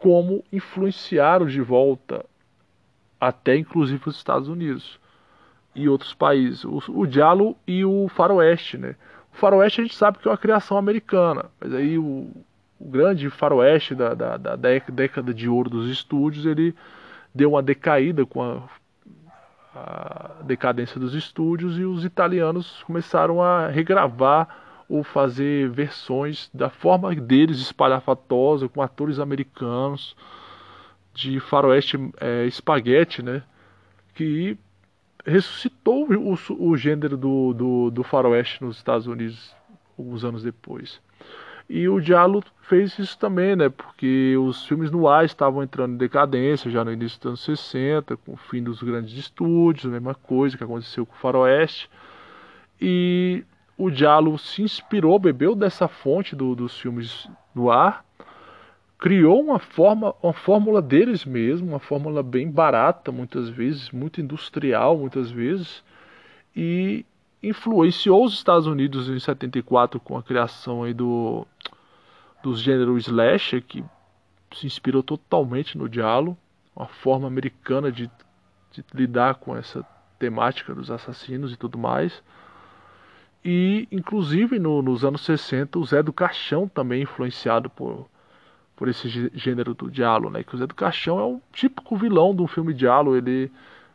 como 0.00 0.44
influenciaram 0.52 1.46
de 1.46 1.60
volta 1.60 2.24
até 3.20 3.56
inclusive 3.56 4.02
os 4.06 4.16
Estados 4.16 4.48
Unidos 4.48 4.98
e 5.74 5.88
outros 5.88 6.14
países. 6.14 6.64
O, 6.64 6.82
o 6.88 7.06
Diallo 7.06 7.56
e 7.66 7.84
o 7.84 8.08
Faroeste, 8.08 8.78
né? 8.78 8.94
O 9.32 9.36
Faroeste 9.36 9.80
a 9.80 9.84
gente 9.84 9.96
sabe 9.96 10.18
que 10.18 10.28
é 10.28 10.30
uma 10.30 10.38
criação 10.38 10.76
americana, 10.76 11.46
mas 11.60 11.72
aí 11.74 11.98
o, 11.98 12.30
o 12.78 12.88
grande 12.88 13.28
Faroeste 13.30 13.94
da, 13.94 14.14
da, 14.14 14.36
da, 14.36 14.56
década 14.56 15.32
de 15.34 15.48
ouro 15.48 15.70
dos 15.70 15.88
estúdios, 15.88 16.46
ele 16.46 16.74
deu 17.34 17.50
uma 17.50 17.62
decaída 17.62 18.24
com 18.24 18.42
a, 18.42 18.62
a 19.74 20.42
decadência 20.42 20.98
dos 20.98 21.14
estúdios 21.14 21.78
e 21.78 21.84
os 21.84 22.04
italianos 22.04 22.82
começaram 22.84 23.42
a 23.42 23.68
regravar 23.68 24.48
ou 24.88 25.04
fazer 25.04 25.68
versões 25.68 26.50
da 26.52 26.70
forma 26.70 27.14
deles 27.14 27.58
espalhafatosa 27.58 28.68
com 28.68 28.80
atores 28.80 29.18
americanos 29.18 30.16
de 31.12 31.38
faroeste 31.40 31.98
é, 32.20 32.46
espaguete, 32.46 33.22
né? 33.22 33.42
Que 34.14 34.56
ressuscitou 35.26 36.06
o, 36.10 36.38
o 36.58 36.76
gênero 36.76 37.16
do, 37.16 37.52
do, 37.52 37.90
do 37.90 38.02
faroeste 38.02 38.62
nos 38.64 38.76
Estados 38.76 39.06
Unidos 39.06 39.54
alguns 39.98 40.24
anos 40.24 40.42
depois. 40.42 41.00
E 41.68 41.86
o 41.86 42.00
Diallo 42.00 42.42
fez 42.62 42.98
isso 42.98 43.18
também, 43.18 43.54
né? 43.54 43.68
Porque 43.68 44.34
os 44.38 44.64
filmes 44.64 44.90
no 44.90 45.06
ar 45.06 45.24
estavam 45.26 45.62
entrando 45.62 45.94
em 45.94 45.98
decadência 45.98 46.70
já 46.70 46.82
no 46.82 46.90
início 46.90 47.18
dos 47.18 47.26
anos 47.26 47.40
60, 47.44 48.16
com 48.16 48.32
o 48.32 48.36
fim 48.36 48.62
dos 48.62 48.82
grandes 48.82 49.12
estúdios, 49.18 49.84
a 49.84 49.90
mesma 49.90 50.14
coisa 50.14 50.56
que 50.56 50.64
aconteceu 50.64 51.04
com 51.04 51.14
o 51.14 51.18
Faroeste. 51.18 51.90
E 52.80 53.44
o 53.78 53.90
Diallo 53.90 54.36
se 54.36 54.60
inspirou, 54.60 55.20
bebeu 55.20 55.54
dessa 55.54 55.86
fonte 55.86 56.34
do, 56.34 56.56
dos 56.56 56.78
filmes 56.78 57.28
no 57.54 57.70
ar, 57.70 58.04
criou 58.98 59.40
uma 59.40 59.60
forma, 59.60 60.12
uma 60.20 60.32
fórmula 60.32 60.82
deles 60.82 61.24
mesmo, 61.24 61.68
uma 61.68 61.78
fórmula 61.78 62.20
bem 62.20 62.50
barata 62.50 63.12
muitas 63.12 63.48
vezes, 63.48 63.92
muito 63.92 64.20
industrial 64.20 64.98
muitas 64.98 65.30
vezes, 65.30 65.84
e 66.56 67.06
influenciou 67.40 68.24
os 68.24 68.34
Estados 68.34 68.66
Unidos 68.66 69.08
em 69.08 69.20
74 69.20 70.00
com 70.00 70.18
a 70.18 70.22
criação 70.24 70.82
aí 70.82 70.92
do 70.92 71.46
dos 72.42 72.60
gêneros 72.60 73.06
slasher 73.06 73.62
que 73.62 73.84
se 74.54 74.66
inspirou 74.66 75.02
totalmente 75.02 75.76
no 75.78 75.88
Diallo, 75.88 76.36
uma 76.74 76.86
forma 76.86 77.26
americana 77.28 77.92
de, 77.92 78.10
de 78.72 78.84
lidar 78.94 79.36
com 79.36 79.56
essa 79.56 79.84
temática 80.18 80.74
dos 80.74 80.90
assassinos 80.90 81.52
e 81.52 81.56
tudo 81.56 81.78
mais. 81.78 82.22
E 83.44 83.88
inclusive 83.90 84.58
no, 84.58 84.82
nos 84.82 85.04
anos 85.04 85.22
60 85.22 85.78
o 85.78 85.84
Zé 85.84 86.02
do 86.02 86.12
Caixão 86.12 86.68
também 86.68 87.02
influenciado 87.02 87.70
por 87.70 88.06
por 88.76 88.86
esse 88.86 89.08
gênero 89.34 89.74
do 89.74 89.90
Diallo, 89.90 90.30
né? 90.30 90.44
Que 90.44 90.54
o 90.54 90.58
Zé 90.58 90.64
do 90.64 90.74
Caixão 90.74 91.18
é 91.18 91.24
um 91.24 91.40
típico 91.52 91.96
vilão 91.96 92.32
de 92.32 92.42
um 92.42 92.46
filme 92.46 92.72
Diallo, 92.72 93.16
ele 93.16 93.50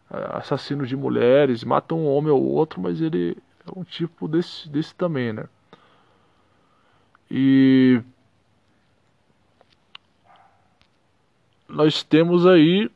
assassino 0.09 0.85
de 0.85 0.95
mulheres, 0.95 1.63
mata 1.63 1.95
um 1.95 2.05
homem 2.05 2.31
ou 2.31 2.43
outro, 2.43 2.81
mas 2.81 3.01
ele 3.01 3.37
é 3.65 3.79
um 3.79 3.83
tipo 3.83 4.27
desse, 4.27 4.69
desse 4.69 4.93
também, 4.93 5.33
né? 5.33 5.45
E 7.31 8.01
nós 11.67 12.03
temos 12.03 12.45
aí 12.45 12.91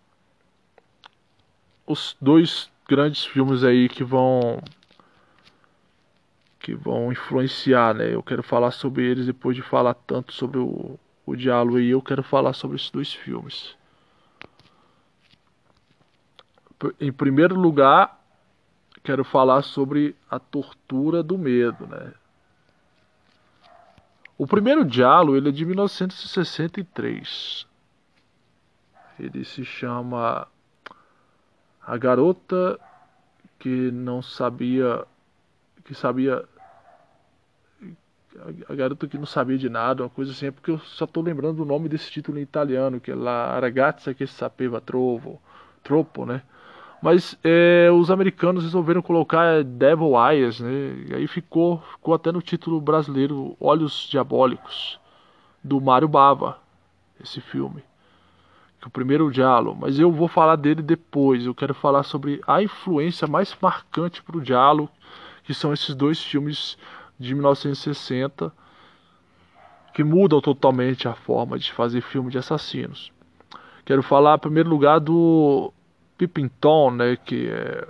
os 1.87 2.15
dois 2.21 2.69
grandes 2.87 3.25
filmes 3.25 3.63
aí 3.63 3.89
que 3.89 4.03
vão 4.03 4.61
que 6.67 6.75
vão 6.75 7.13
influenciar, 7.13 7.95
né? 7.95 8.13
Eu 8.13 8.21
quero 8.21 8.43
falar 8.43 8.71
sobre 8.71 9.05
eles 9.05 9.25
depois 9.25 9.55
de 9.55 9.61
falar 9.61 9.93
tanto 9.93 10.33
sobre 10.33 10.59
o, 10.59 10.99
o 11.25 11.33
diálogo 11.33 11.77
aí. 11.77 11.91
Eu 11.91 12.01
quero 12.01 12.21
falar 12.21 12.51
sobre 12.51 12.75
esses 12.75 12.91
dois 12.91 13.13
filmes 13.13 13.77
em 16.99 17.11
primeiro 17.11 17.55
lugar, 17.55 18.21
quero 19.03 19.23
falar 19.23 19.63
sobre 19.63 20.15
a 20.29 20.37
tortura 20.37 21.23
do 21.23 21.35
medo, 21.37 21.87
né? 21.87 22.13
O 24.37 24.45
primeiro 24.45 24.85
diálogo 24.85 25.35
ele 25.35 25.49
é 25.49 25.51
de 25.51 25.65
1963. 25.65 27.65
Ele 29.19 29.43
se 29.43 29.65
chama 29.65 30.47
A 31.81 31.97
Garota 31.97 32.79
que 33.57 33.89
não 33.91 34.21
sabia 34.21 35.03
que 35.83 35.95
sabia 35.95 36.47
a 38.69 38.75
garota 38.75 39.07
que 39.07 39.17
não 39.17 39.25
sabia 39.25 39.57
de 39.57 39.69
nada, 39.69 40.03
uma 40.03 40.09
coisa 40.09 40.31
assim, 40.31 40.47
é 40.47 40.51
porque 40.51 40.71
eu 40.71 40.79
só 40.79 41.05
estou 41.05 41.23
lembrando 41.23 41.61
o 41.61 41.65
nome 41.65 41.89
desse 41.89 42.11
título 42.11 42.37
em 42.37 42.41
italiano, 42.41 42.99
que 42.99 43.11
é 43.11 43.15
La 43.15 43.59
ragazza 43.59 44.13
che 44.13 44.27
sapeva 44.27 44.79
trovo, 44.79 45.41
troppo, 45.83 46.25
né? 46.25 46.41
Mas 47.01 47.37
é, 47.43 47.89
os 47.91 48.09
americanos 48.09 48.63
resolveram 48.63 49.01
colocar 49.01 49.63
Devil 49.63 50.13
Eyes, 50.15 50.59
né? 50.59 51.05
E 51.07 51.15
aí 51.15 51.27
ficou, 51.27 51.81
ficou 51.91 52.13
até 52.13 52.31
no 52.31 52.41
título 52.41 52.81
brasileiro 52.81 53.55
Olhos 53.59 54.07
Diabólicos, 54.09 54.99
do 55.63 55.79
Mário 55.79 56.07
Bava, 56.07 56.59
esse 57.23 57.39
filme. 57.39 57.83
Que 58.79 58.85
é 58.85 58.87
o 58.87 58.91
primeiro 58.91 59.31
diálogo. 59.31 59.79
Mas 59.81 59.99
eu 59.99 60.11
vou 60.11 60.27
falar 60.27 60.55
dele 60.55 60.81
depois. 60.81 61.45
Eu 61.45 61.53
quero 61.53 61.73
falar 61.73 62.03
sobre 62.03 62.41
a 62.47 62.61
influência 62.63 63.27
mais 63.27 63.55
marcante 63.61 64.23
para 64.23 64.37
o 64.37 64.41
diálogo, 64.41 64.89
que 65.43 65.53
são 65.53 65.71
esses 65.71 65.93
dois 65.93 66.21
filmes 66.21 66.77
de 67.19 67.33
1960, 67.33 68.51
que 69.93 70.03
mudam 70.03 70.39
totalmente 70.39 71.07
a 71.07 71.15
forma 71.15 71.57
de 71.57 71.71
fazer 71.71 72.01
filme 72.01 72.29
de 72.29 72.37
assassinos. 72.37 73.11
Quero 73.83 74.03
falar, 74.03 74.35
em 74.35 74.39
primeiro 74.39 74.69
lugar, 74.69 74.99
do 74.99 75.73
Pippin 76.17 76.51
né, 76.93 77.15
que 77.15 77.49
é 77.49 77.87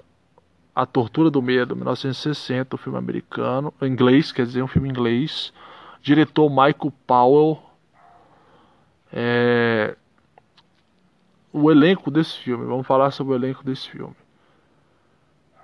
A 0.76 0.86
Tortura 0.86 1.30
do 1.30 1.42
Medo, 1.42 1.76
1960, 1.76 2.76
um 2.76 2.80
filme 2.80 2.98
americano, 2.98 3.74
inglês, 3.82 4.32
quer 4.32 4.46
dizer, 4.46 4.62
um 4.62 4.68
filme 4.68 4.88
inglês. 4.88 5.52
Diretor 6.02 6.50
Michael 6.50 6.94
Powell. 7.06 7.62
É... 9.12 9.98
O 11.52 11.72
elenco 11.72 12.12
desse 12.12 12.38
filme, 12.38 12.66
vamos 12.66 12.86
falar 12.86 13.12
sobre 13.12 13.34
o 13.34 13.36
elenco 13.36 13.63
desse 13.63 13.90
filme. 13.90 14.16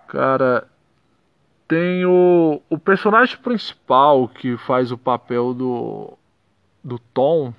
Cara, 0.07 0.67
tem 1.73 2.05
o, 2.05 2.61
o 2.69 2.77
personagem 2.77 3.35
principal 3.39 4.27
que 4.27 4.55
faz 4.57 4.91
o 4.91 4.97
papel 4.97 5.55
do, 5.55 6.13
do 6.83 6.99
Tom, 6.99 7.51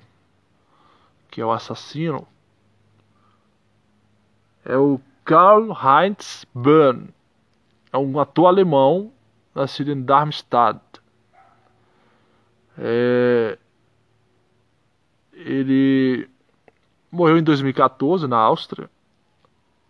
que 1.29 1.41
é 1.41 1.45
o 1.45 1.51
assassino 1.51 2.25
é 4.63 4.77
o 4.77 5.01
Karl 5.25 5.73
Heinz 5.73 6.45
Böhm. 6.55 7.09
É 7.91 7.97
um 7.97 8.17
ator 8.17 8.47
alemão 8.47 9.11
nascido 9.53 9.91
em 9.91 10.01
Darmstadt. 10.01 10.79
É... 12.77 13.59
Ele 15.33 16.29
morreu 17.11 17.37
em 17.37 17.43
2014 17.43 18.27
na 18.27 18.37
Áustria, 18.37 18.89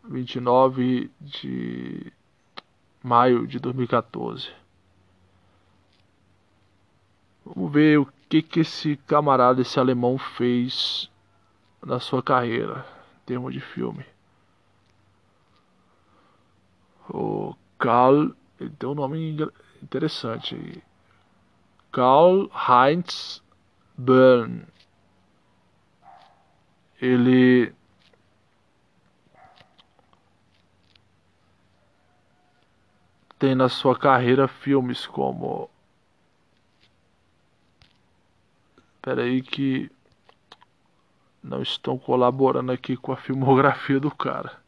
29 0.03 1.11
de 1.21 2.11
maio 3.06 3.46
de 3.46 3.60
2014. 3.60 4.52
Vamos 7.46 7.72
ver 7.72 8.00
o 8.00 8.08
que, 8.28 8.41
que 8.41 8.62
esse 8.62 8.98
camarada, 8.98 9.62
esse 9.62 9.80
alemão 9.80 10.18
fez 10.18 11.10
na 11.86 12.00
sua 12.00 12.24
carreira, 12.24 12.84
em 13.22 13.26
termos 13.28 13.54
de 13.54 13.60
filme. 13.60 14.04
O 17.08 17.56
Karl, 17.78 18.32
ele 18.60 18.72
tem 18.72 18.89
um 18.89 18.96
nome 18.96 19.38
interessante. 19.84 20.84
Karl 21.91 22.50
Heinz 22.68 23.44
Bern. 23.96 24.65
Ele 27.00 27.72
tem 33.45 33.53
na 33.53 33.69
sua 33.69 33.95
carreira 33.95 34.47
filmes 34.47 35.05
como 35.05 35.69
Espera 38.95 39.21
aí 39.21 39.39
que 39.43 39.91
não 41.43 41.62
estão 41.62 41.95
colaborando 41.95 42.71
aqui 42.71 42.97
com 42.97 43.12
a 43.12 43.15
filmografia 43.15 43.99
do 43.99 44.10
cara. 44.10 44.60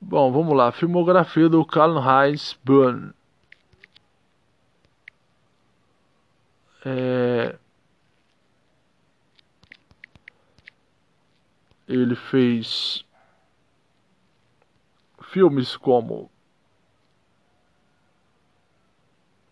Bom, 0.00 0.32
vamos 0.32 0.56
lá. 0.56 0.72
Filmografia 0.72 1.48
do 1.48 1.64
Karl-Heinz 1.64 2.58
Böhn. 2.64 3.12
É... 6.84 7.56
Ele 11.86 12.16
fez 12.16 13.04
filmes 15.32 15.76
como. 15.76 16.30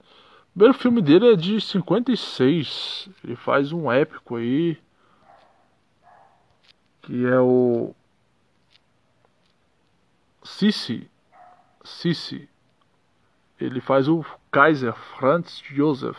O 0.00 0.52
primeiro 0.52 0.74
filme 0.74 1.00
dele 1.00 1.32
é 1.32 1.36
de 1.36 1.58
56. 1.60 3.08
Ele 3.24 3.34
faz 3.34 3.72
um 3.72 3.90
épico 3.90 4.36
aí. 4.36 4.78
Que 7.02 7.26
é 7.26 7.40
o. 7.40 7.94
Sissi. 10.42 11.10
Sissi. 11.82 12.48
Ele 13.58 13.80
faz 13.80 14.06
o 14.06 14.24
Kaiser 14.50 14.94
Franz 14.94 15.62
Joseph. 15.64 16.18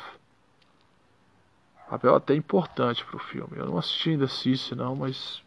Papel 1.87 2.15
até 2.15 2.33
importante 2.33 3.05
pro 3.05 3.19
filme. 3.19 3.57
Eu 3.57 3.65
não 3.67 3.77
assisti 3.77 4.11
ainda 4.11 4.27
Sissi 4.27 4.73
não, 4.73 4.95
mas 4.95 5.43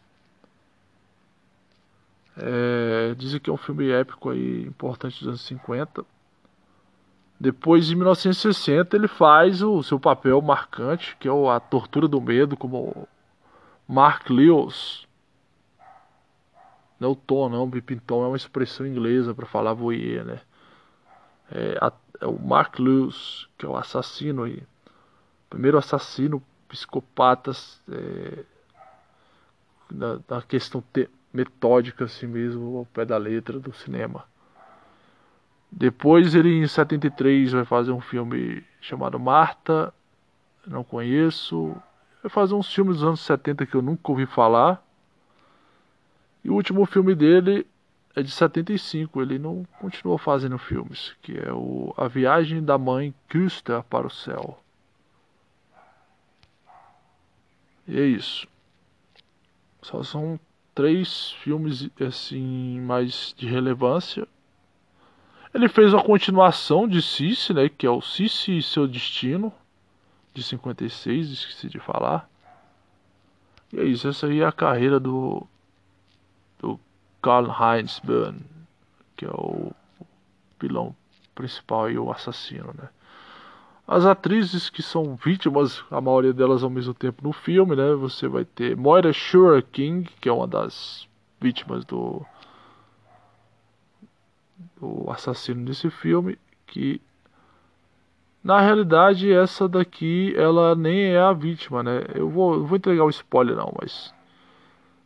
é, 2.37 3.15
dizem 3.15 3.39
que 3.39 3.49
é 3.49 3.53
um 3.53 3.57
filme 3.57 3.89
épico 3.89 4.29
aí, 4.29 4.63
importante 4.63 5.19
dos 5.19 5.27
anos 5.27 5.41
50. 5.41 6.05
Depois, 7.39 7.89
em 7.89 7.95
1960, 7.95 8.95
ele 8.95 9.07
faz 9.07 9.61
o 9.61 9.83
seu 9.83 9.99
papel 9.99 10.41
marcante, 10.41 11.15
que 11.19 11.27
é 11.27 11.31
a 11.31 11.59
Tortura 11.59 12.07
do 12.07 12.21
Medo, 12.21 12.55
como 12.55 13.07
Mark 13.87 14.29
Lewis. 14.29 15.05
Não 16.99 17.09
é 17.09 17.11
o 17.11 17.15
tom, 17.15 17.49
não, 17.49 17.69
Bipintom 17.69 18.23
é 18.23 18.27
uma 18.27 18.37
expressão 18.37 18.87
inglesa 18.87 19.33
para 19.33 19.45
falar 19.45 19.73
voyeur, 19.73 20.23
né? 20.25 20.41
É, 21.51 21.77
a, 21.81 21.91
é, 22.21 22.25
o 22.25 22.39
Mark 22.39 22.79
Lewis, 22.79 23.47
que 23.57 23.65
é 23.65 23.69
o 23.69 23.75
assassino 23.75 24.43
aí. 24.43 24.63
Primeiro 25.49 25.77
assassino 25.77 26.41
psicopata 26.69 27.51
é, 27.91 28.43
na, 29.91 30.19
na 30.27 30.41
questão 30.41 30.83
te, 30.93 31.09
metódica 31.35 32.05
assim 32.05 32.25
mesmo, 32.25 32.77
ao 32.77 32.85
pé 32.85 33.05
da 33.05 33.17
letra 33.17 33.59
do 33.59 33.73
cinema. 33.73 34.25
Depois 35.71 36.33
ele 36.33 36.57
em 36.57 36.67
73 36.67 37.51
vai 37.51 37.65
fazer 37.65 37.91
um 37.91 37.99
filme 37.99 38.63
chamado 38.79 39.19
Marta, 39.19 39.93
não 40.65 40.83
conheço. 40.83 41.75
Vai 42.23 42.29
fazer 42.29 42.53
uns 42.53 42.73
filmes 42.73 42.97
dos 42.97 43.03
anos 43.03 43.19
70 43.19 43.65
que 43.65 43.75
eu 43.75 43.81
nunca 43.81 44.11
ouvi 44.11 44.25
falar. 44.25 44.81
E 46.43 46.49
o 46.49 46.53
último 46.53 46.85
filme 46.85 47.13
dele 47.13 47.67
é 48.15 48.21
de 48.21 48.31
75, 48.31 49.21
ele 49.21 49.37
não 49.37 49.65
continuou 49.79 50.17
fazendo 50.17 50.57
filmes, 50.57 51.13
que 51.21 51.37
é 51.37 51.51
o 51.51 51.93
A 51.97 52.07
Viagem 52.07 52.63
da 52.63 52.77
Mãe 52.77 53.13
Küster 53.27 53.83
para 53.83 54.07
o 54.07 54.09
Céu. 54.09 54.57
E 57.85 57.99
é 57.99 58.05
isso. 58.05 58.47
Só 59.81 60.01
são 60.01 60.39
três 60.75 61.31
filmes 61.41 61.89
assim 62.05 62.79
mais 62.81 63.33
de 63.35 63.47
relevância. 63.47 64.27
Ele 65.53 65.69
fez 65.69 65.93
uma 65.93 66.03
continuação 66.03 66.85
de 66.85 67.01
Cici, 67.01 67.53
né, 67.53 67.69
que 67.69 67.87
é 67.87 67.89
o 67.89 68.01
Cici 68.01 68.57
e 68.57 68.61
seu 68.61 68.85
destino 68.85 69.53
de 70.33 70.43
56, 70.43 71.29
esqueci 71.29 71.69
de 71.69 71.79
falar. 71.79 72.29
E 73.71 73.79
é 73.79 73.85
isso, 73.85 74.05
essa 74.09 74.27
aí 74.27 74.41
é 74.41 74.45
a 74.45 74.51
carreira 74.51 74.99
do 74.99 75.47
do 76.59 76.79
Karl 77.21 77.47
Heinz 77.49 77.99
Böhn, 78.03 78.39
que 79.15 79.25
é 79.25 79.31
o 79.31 79.71
vilão 80.59 80.93
principal 81.33 81.89
e 81.89 81.97
o 81.97 82.11
assassino, 82.11 82.73
né? 82.77 82.89
As 83.87 84.03
atrizes 84.03 84.67
que 84.67 84.81
são 84.81 85.15
vítimas, 85.15 85.83
a 85.91 86.01
maioria 86.01 86.33
delas 86.33 86.63
ao 86.63 86.71
mesmo 86.71 86.93
tempo 86.93 87.23
no 87.23 87.31
filme, 87.31 87.75
né? 87.75 87.93
Você 87.93 88.27
vai 88.27 88.43
ter 88.43 88.75
Moira 88.75 89.13
Shura 89.13 89.61
King, 89.61 90.09
que 90.19 90.27
é 90.27 90.31
uma 90.31 90.47
das 90.47 91.07
vítimas 91.39 91.85
do, 91.85 92.25
do 94.81 95.05
assassino 95.11 95.63
desse 95.65 95.91
filme, 95.91 96.35
que 96.65 96.99
na 98.43 98.59
realidade 98.59 99.31
essa 99.31 99.69
daqui 99.69 100.33
ela 100.35 100.73
nem 100.73 101.03
é 101.03 101.19
a 101.19 101.31
vítima, 101.31 101.83
né? 101.83 102.05
Eu 102.15 102.27
vou, 102.27 102.55
eu 102.55 102.65
vou 102.65 102.77
entregar 102.77 103.03
o 103.03 103.07
um 103.07 103.11
spoiler 103.11 103.55
não, 103.55 103.71
mas 103.79 104.11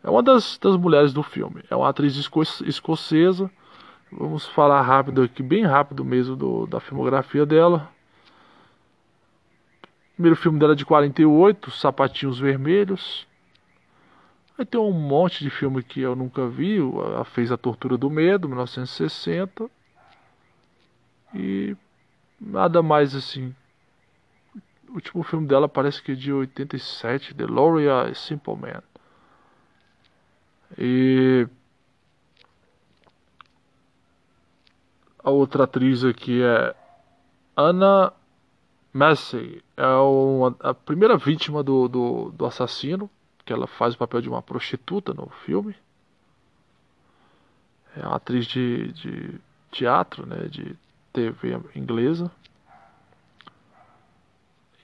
é 0.01 0.09
uma 0.09 0.23
das, 0.23 0.57
das 0.57 0.77
mulheres 0.77 1.11
do 1.11 1.21
filme. 1.21 1.63
É 1.69 1.75
uma 1.75 1.89
atriz 1.89 2.15
esco 2.15 2.41
escocesa. 2.65 3.51
Vamos 4.09 4.47
falar 4.47 4.81
rápido 4.81 5.21
aqui, 5.21 5.43
bem 5.43 5.65
rápido 5.65 6.05
mesmo 6.05 6.37
do, 6.37 6.65
da 6.65 6.79
filmografia 6.79 7.45
dela 7.45 7.89
primeiro 10.19 10.35
filme 10.35 10.59
dela 10.59 10.73
é 10.73 10.75
de 10.75 10.85
48, 10.85 11.71
Sapatinhos 11.71 12.37
Vermelhos. 12.37 13.25
Aí 14.57 14.65
tem 14.65 14.77
um 14.77 14.91
monte 14.91 15.41
de 15.41 15.49
filme 15.49 15.81
que 15.81 16.01
eu 16.01 16.13
nunca 16.13 16.45
vi. 16.45 16.77
Ela 16.77 17.23
fez 17.23 17.53
A 17.53 17.57
Tortura 17.57 17.97
do 17.97 18.09
Medo, 18.09 18.49
1960. 18.49 19.71
E 21.33 21.73
nada 22.37 22.83
mais 22.83 23.15
assim. 23.15 23.55
O 24.89 24.95
último 24.95 25.23
filme 25.23 25.47
dela 25.47 25.69
parece 25.69 26.03
que 26.03 26.11
é 26.11 26.15
de 26.15 26.33
87, 26.33 27.33
The 27.33 27.45
Loria 27.45 28.13
Simple 28.13 28.57
Man. 28.57 28.83
E 30.77 31.47
a 35.23 35.29
outra 35.29 35.63
atriz 35.63 36.03
aqui 36.03 36.43
é 36.43 36.75
Ana 37.55 38.11
Massey 38.91 39.63
é 39.77 39.85
uma, 39.85 40.55
a 40.59 40.73
primeira 40.73 41.17
vítima 41.17 41.63
do, 41.63 41.87
do, 41.87 42.31
do, 42.31 42.45
assassino, 42.45 43.09
que 43.45 43.53
ela 43.53 43.67
faz 43.67 43.93
o 43.93 43.97
papel 43.97 44.21
de 44.21 44.29
uma 44.29 44.41
prostituta 44.41 45.13
no 45.13 45.29
filme. 45.45 45.75
É 47.95 48.05
uma 48.05 48.15
atriz 48.15 48.45
de, 48.47 48.91
de 48.93 49.39
teatro, 49.71 50.25
né, 50.25 50.47
de 50.47 50.75
TV 51.13 51.59
inglesa. 51.75 52.31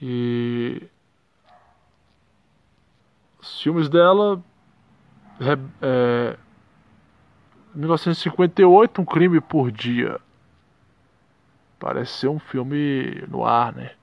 E 0.00 0.82
os 3.40 3.60
filmes 3.60 3.88
dela 3.88 4.42
é, 5.82 6.36
1958, 7.74 9.00
Um 9.00 9.04
Crime 9.04 9.40
por 9.40 9.70
Dia. 9.70 10.20
Parece 11.78 12.12
ser 12.12 12.28
um 12.28 12.38
filme 12.38 13.22
no 13.28 13.44
ar, 13.44 13.74
né? 13.74 13.94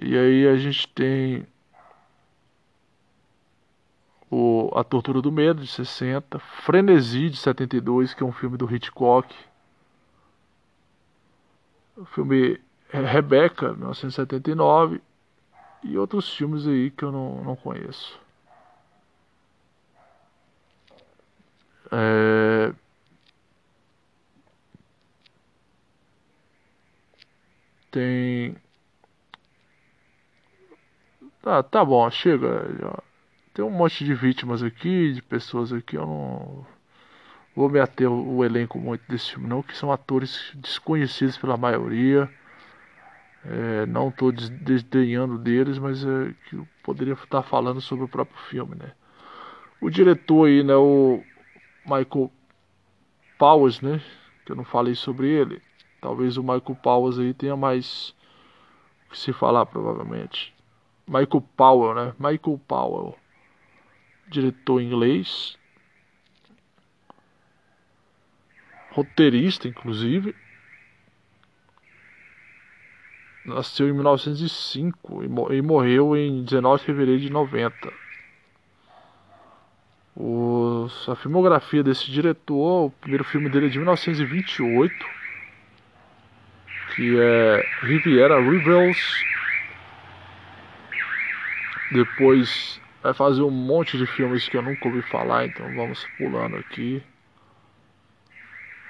E 0.00 0.16
aí 0.16 0.48
a 0.48 0.56
gente 0.56 0.88
tem 0.88 1.46
o 4.30 4.70
A 4.74 4.84
Tortura 4.84 5.20
do 5.20 5.30
Medo, 5.30 5.60
de 5.62 5.66
60, 5.66 6.38
Frenesi, 6.38 7.28
de 7.28 7.36
72, 7.36 8.14
que 8.14 8.22
é 8.22 8.26
um 8.26 8.32
filme 8.32 8.56
do 8.56 8.72
Hitchcock. 8.72 9.34
O 11.96 12.04
filme 12.06 12.58
Rebecca, 12.88 13.72
1979. 13.72 15.02
E 15.82 15.98
outros 15.98 16.32
filmes 16.32 16.66
aí 16.66 16.90
que 16.90 17.04
eu 17.04 17.12
não, 17.12 17.42
não 17.42 17.56
conheço. 17.56 18.18
É... 21.90 22.72
Tem 27.90 28.56
Tá, 31.42 31.62
tá 31.62 31.84
bom, 31.84 32.10
chega. 32.10 33.02
Tem 33.54 33.64
um 33.64 33.70
monte 33.70 34.04
de 34.04 34.14
vítimas 34.14 34.62
aqui, 34.62 35.14
de 35.14 35.22
pessoas 35.22 35.72
aqui, 35.72 35.96
eu 35.96 36.06
não 36.06 36.66
vou 37.56 37.68
me 37.68 37.80
ater 37.80 38.10
o 38.10 38.44
elenco 38.44 38.78
muito 38.78 39.02
desse 39.08 39.32
filme 39.32 39.48
não, 39.48 39.62
que 39.62 39.76
são 39.76 39.90
atores 39.90 40.52
desconhecidos 40.54 41.36
pela 41.38 41.56
maioria. 41.56 42.30
É, 43.44 43.86
não 43.86 44.10
estou 44.10 44.30
desdenhando 44.30 45.38
deles, 45.38 45.78
mas 45.78 46.04
é, 46.04 46.34
que 46.48 46.56
eu 46.56 46.68
poderia 46.82 47.14
estar 47.14 47.42
falando 47.42 47.80
sobre 47.80 48.04
o 48.04 48.08
próprio 48.08 48.38
filme, 48.50 48.76
né? 48.76 48.92
O 49.80 49.88
diretor 49.88 50.46
aí, 50.46 50.62
né, 50.62 50.74
o 50.74 51.22
Michael 51.84 52.30
Powers, 53.38 53.80
né, 53.80 54.02
que 54.44 54.52
eu 54.52 54.56
não 54.56 54.64
falei 54.64 54.94
sobre 54.94 55.28
ele. 55.28 55.62
Talvez 56.00 56.36
o 56.36 56.42
Michael 56.42 56.76
Powers 56.82 57.18
aí 57.18 57.34
tenha 57.34 57.56
mais 57.56 58.14
o 59.06 59.10
que 59.10 59.18
se 59.18 59.32
falar, 59.32 59.66
provavelmente. 59.66 60.54
Michael 61.06 61.42
Powell, 61.56 61.94
né? 61.94 62.14
Michael 62.18 62.60
Powell, 62.66 63.18
diretor 64.28 64.80
inglês, 64.80 65.58
roteirista, 68.90 69.68
inclusive. 69.68 70.34
Nasceu 73.44 73.88
em 73.88 73.92
1905 73.92 75.24
e 75.52 75.62
morreu 75.62 76.16
em 76.16 76.44
19 76.44 76.80
de 76.80 76.86
fevereiro 76.86 77.20
de 77.20 77.30
90. 77.30 77.92
O, 80.16 80.86
a 81.08 81.16
filmografia 81.16 81.82
desse 81.82 82.10
diretor, 82.10 82.86
o 82.86 82.90
primeiro 82.90 83.24
filme 83.24 83.48
dele 83.48 83.66
é 83.66 83.68
de 83.70 83.78
1928, 83.78 85.19
que 86.94 87.18
é 87.18 87.66
Riviera 87.82 88.40
Rivals. 88.40 89.24
Depois 91.92 92.80
vai 93.02 93.14
fazer 93.14 93.42
um 93.42 93.50
monte 93.50 93.98
de 93.98 94.06
filmes 94.06 94.48
que 94.48 94.56
eu 94.56 94.62
nunca 94.62 94.86
ouvi 94.88 95.02
falar, 95.02 95.46
então 95.46 95.66
vamos 95.74 96.06
pulando 96.18 96.56
aqui. 96.56 97.02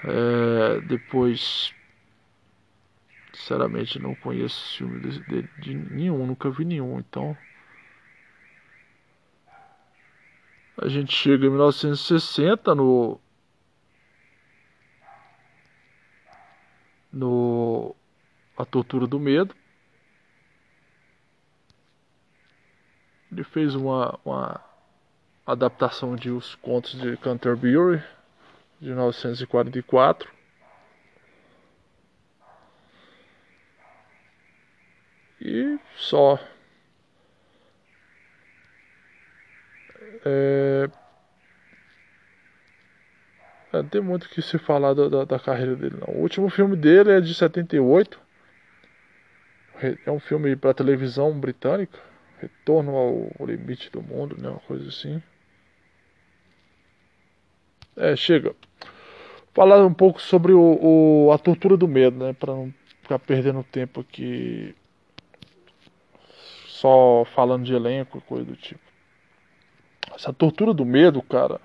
É, 0.05 0.81
depois, 0.83 1.75
sinceramente, 3.33 3.99
não 3.99 4.15
conheço 4.15 4.77
filme 4.77 5.01
de, 5.01 5.49
de 5.59 5.75
nenhum, 5.75 6.27
nunca 6.27 6.51
vi 6.51 6.65
nenhum, 6.65 6.99
então. 6.99 7.37
A 10.83 10.89
gente 10.89 11.15
chega 11.15 11.47
em 11.47 11.51
1960 11.51 12.75
no 12.75 13.21
no 17.13 17.95
A 18.57 18.65
Tortura 18.65 19.07
do 19.07 19.19
Medo. 19.19 19.55
Ele 23.31 23.45
fez 23.45 23.75
uma, 23.75 24.19
uma 24.25 24.61
adaptação 25.47 26.17
de 26.17 26.31
Os 26.31 26.55
Contos 26.57 27.01
de 27.01 27.17
Canterbury 27.17 28.03
de 28.81 28.89
1944. 28.89 30.41
E 35.41 35.79
só. 35.97 36.39
É... 40.25 40.91
Não 43.73 43.85
tem 43.85 44.01
muito 44.01 44.25
o 44.25 44.29
que 44.29 44.43
se 44.43 44.59
falar 44.59 44.95
da, 44.95 45.09
da, 45.09 45.25
da, 45.25 45.39
carreira 45.39 45.77
dele, 45.77 45.97
não. 46.01 46.15
O 46.15 46.23
último 46.23 46.49
filme 46.51 46.77
dele 46.77 47.13
é 47.13 47.21
de 47.21 47.33
78. 47.35 48.21
É 50.05 50.11
um 50.11 50.19
filme 50.19 50.55
para 50.57 50.75
televisão 50.75 51.39
britânica. 51.39 51.99
Retorno 52.39 52.97
ao 53.39 53.47
limite 53.47 53.91
do 53.91 54.03
mundo, 54.03 54.37
né? 54.37 54.49
Uma 54.49 54.61
coisa 54.61 54.89
assim. 54.89 55.23
É, 57.97 58.17
chega. 58.17 58.55
Falar 59.55 59.85
um 59.85 59.95
pouco 59.95 60.21
sobre 60.21 60.53
o, 60.53 61.27
o 61.27 61.33
a 61.33 61.39
tortura 61.39 61.77
do 61.77 61.87
medo, 61.87 62.25
né? 62.25 62.33
Para 62.33 62.53
não 62.53 62.75
ficar 63.03 63.19
perdendo 63.19 63.63
tempo 63.63 64.01
aqui 64.01 64.75
só 66.67 67.25
falando 67.35 67.65
de 67.65 67.75
elenco 67.75 68.19
e 68.19 68.21
coisa 68.23 68.45
do 68.45 68.57
tipo. 68.57 68.81
Essa 70.15 70.33
tortura 70.33 70.73
do 70.73 70.85
medo, 70.85 71.23
cara, 71.23 71.61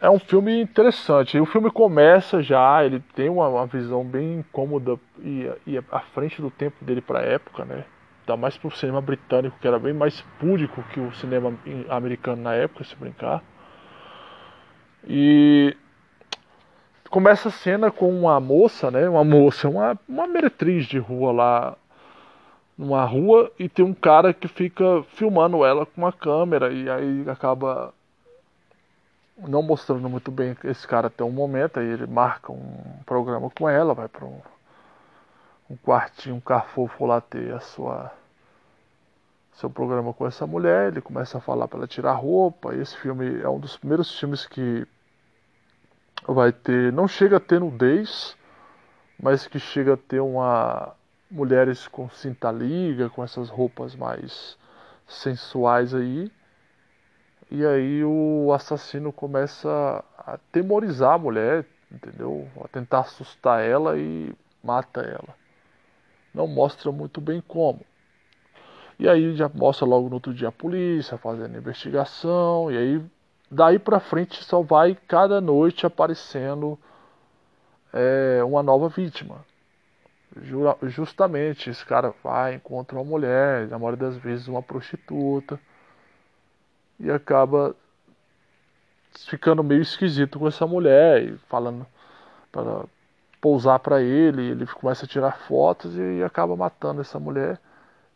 é 0.00 0.08
um 0.08 0.18
filme 0.18 0.60
interessante. 0.60 1.38
O 1.38 1.46
filme 1.46 1.70
começa 1.70 2.42
já, 2.42 2.84
ele 2.84 3.00
tem 3.14 3.28
uma, 3.28 3.48
uma 3.48 3.66
visão 3.66 4.04
bem 4.04 4.40
incômoda 4.40 4.98
e, 5.20 5.50
e 5.66 5.78
à 5.90 6.00
frente 6.00 6.40
do 6.40 6.50
tempo 6.50 6.84
dele 6.84 7.00
para 7.00 7.20
a 7.20 7.24
época, 7.24 7.64
né? 7.64 7.84
Dá 8.26 8.36
mais 8.36 8.56
pro 8.56 8.70
cinema 8.70 9.00
britânico, 9.00 9.58
que 9.60 9.66
era 9.66 9.78
bem 9.78 9.92
mais 9.92 10.20
púdico 10.38 10.82
que 10.92 11.00
o 11.00 11.12
cinema 11.14 11.52
americano 11.88 12.42
na 12.42 12.54
época, 12.54 12.84
se 12.84 12.94
brincar. 12.94 13.42
E 15.06 15.74
começa 17.10 17.48
a 17.48 17.52
cena 17.52 17.90
com 17.90 18.10
uma 18.10 18.38
moça, 18.38 18.90
né? 18.90 19.08
Uma 19.08 19.24
moça, 19.24 19.68
uma, 19.68 19.98
uma 20.08 20.26
meretriz 20.26 20.86
de 20.86 20.98
rua 20.98 21.32
lá 21.32 21.76
numa 22.76 23.04
rua 23.04 23.50
e 23.58 23.68
tem 23.68 23.84
um 23.84 23.94
cara 23.94 24.32
que 24.32 24.46
fica 24.46 25.02
filmando 25.14 25.64
ela 25.64 25.84
com 25.84 26.02
uma 26.02 26.12
câmera 26.12 26.70
e 26.72 26.88
aí 26.88 27.24
acaba 27.28 27.92
não 29.46 29.62
mostrando 29.62 30.08
muito 30.08 30.30
bem 30.30 30.56
esse 30.64 30.86
cara 30.86 31.06
até 31.06 31.22
um 31.22 31.30
momento, 31.30 31.78
aí 31.78 31.86
ele 31.86 32.06
marca 32.06 32.52
um 32.52 33.00
programa 33.06 33.50
com 33.50 33.68
ela, 33.68 33.94
vai 33.94 34.08
para 34.08 34.24
um, 34.24 34.40
um 35.70 35.76
quartinho, 35.76 36.36
um 36.36 36.40
carfofo 36.40 37.06
lá 37.06 37.20
ter 37.20 37.52
a 37.52 37.60
sua 37.60 38.12
seu 39.52 39.68
programa 39.68 40.14
com 40.14 40.24
essa 40.24 40.46
mulher, 40.46 40.88
ele 40.88 41.00
começa 41.00 41.38
a 41.38 41.40
falar 41.40 41.66
para 41.66 41.78
ela 41.78 41.86
tirar 41.88 42.12
roupa, 42.12 42.76
esse 42.76 42.96
filme 42.96 43.40
é 43.40 43.48
um 43.48 43.58
dos 43.58 43.76
primeiros 43.76 44.16
filmes 44.16 44.46
que 44.46 44.86
vai 46.26 46.52
ter, 46.52 46.92
não 46.92 47.08
chega 47.08 47.38
a 47.38 47.40
ter 47.40 47.58
nudez, 47.58 48.36
mas 49.20 49.48
que 49.48 49.58
chega 49.58 49.94
a 49.94 49.96
ter 49.96 50.20
uma 50.20 50.94
mulheres 51.30 51.86
com 51.88 52.08
cinta 52.08 52.50
liga, 52.50 53.10
com 53.10 53.22
essas 53.22 53.48
roupas 53.48 53.94
mais 53.94 54.56
sensuais 55.06 55.94
aí. 55.94 56.30
E 57.50 57.64
aí 57.64 58.04
o 58.04 58.52
assassino 58.52 59.12
começa 59.12 60.04
a 60.18 60.38
temorizar 60.52 61.14
a 61.14 61.18
mulher, 61.18 61.64
entendeu? 61.90 62.48
A 62.62 62.68
tentar 62.68 63.00
assustar 63.00 63.62
ela 63.64 63.98
e 63.98 64.34
mata 64.62 65.00
ela. 65.00 65.34
Não 66.34 66.46
mostra 66.46 66.92
muito 66.92 67.20
bem 67.20 67.42
como. 67.46 67.80
E 68.98 69.08
aí 69.08 69.34
já 69.34 69.48
mostra 69.48 69.86
logo 69.86 70.08
no 70.08 70.14
outro 70.16 70.34
dia 70.34 70.48
a 70.48 70.52
polícia 70.52 71.16
fazendo 71.16 71.56
investigação. 71.56 72.70
E 72.70 72.76
aí 72.76 73.02
daí 73.50 73.78
pra 73.78 74.00
frente 74.00 74.44
só 74.44 74.60
vai 74.60 74.94
cada 75.06 75.40
noite 75.40 75.86
aparecendo 75.86 76.78
é, 77.92 78.42
uma 78.44 78.62
nova 78.62 78.88
vítima 78.88 79.42
justamente 80.82 81.70
esse 81.70 81.84
cara 81.84 82.14
vai, 82.22 82.54
encontra 82.54 82.96
uma 82.96 83.04
mulher, 83.04 83.68
na 83.68 83.78
maioria 83.78 84.08
das 84.08 84.16
vezes 84.16 84.48
uma 84.48 84.62
prostituta, 84.62 85.58
e 86.98 87.10
acaba 87.10 87.74
ficando 89.26 89.62
meio 89.62 89.82
esquisito 89.82 90.38
com 90.38 90.48
essa 90.48 90.66
mulher, 90.66 91.22
e 91.22 91.38
falando 91.48 91.86
para 92.52 92.84
pousar 93.40 93.78
para 93.78 94.02
ele, 94.02 94.50
ele 94.50 94.66
começa 94.66 95.04
a 95.04 95.08
tirar 95.08 95.38
fotos 95.38 95.96
e, 95.96 96.22
acaba 96.22 96.56
matando 96.56 97.00
essa 97.00 97.18
mulher. 97.18 97.60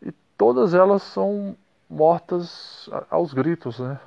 E 0.01 0.11
todas 0.37 0.73
elas 0.73 1.01
são 1.03 1.55
mortas 1.89 2.89
aos 3.09 3.33
gritos, 3.33 3.79
né? 3.79 3.99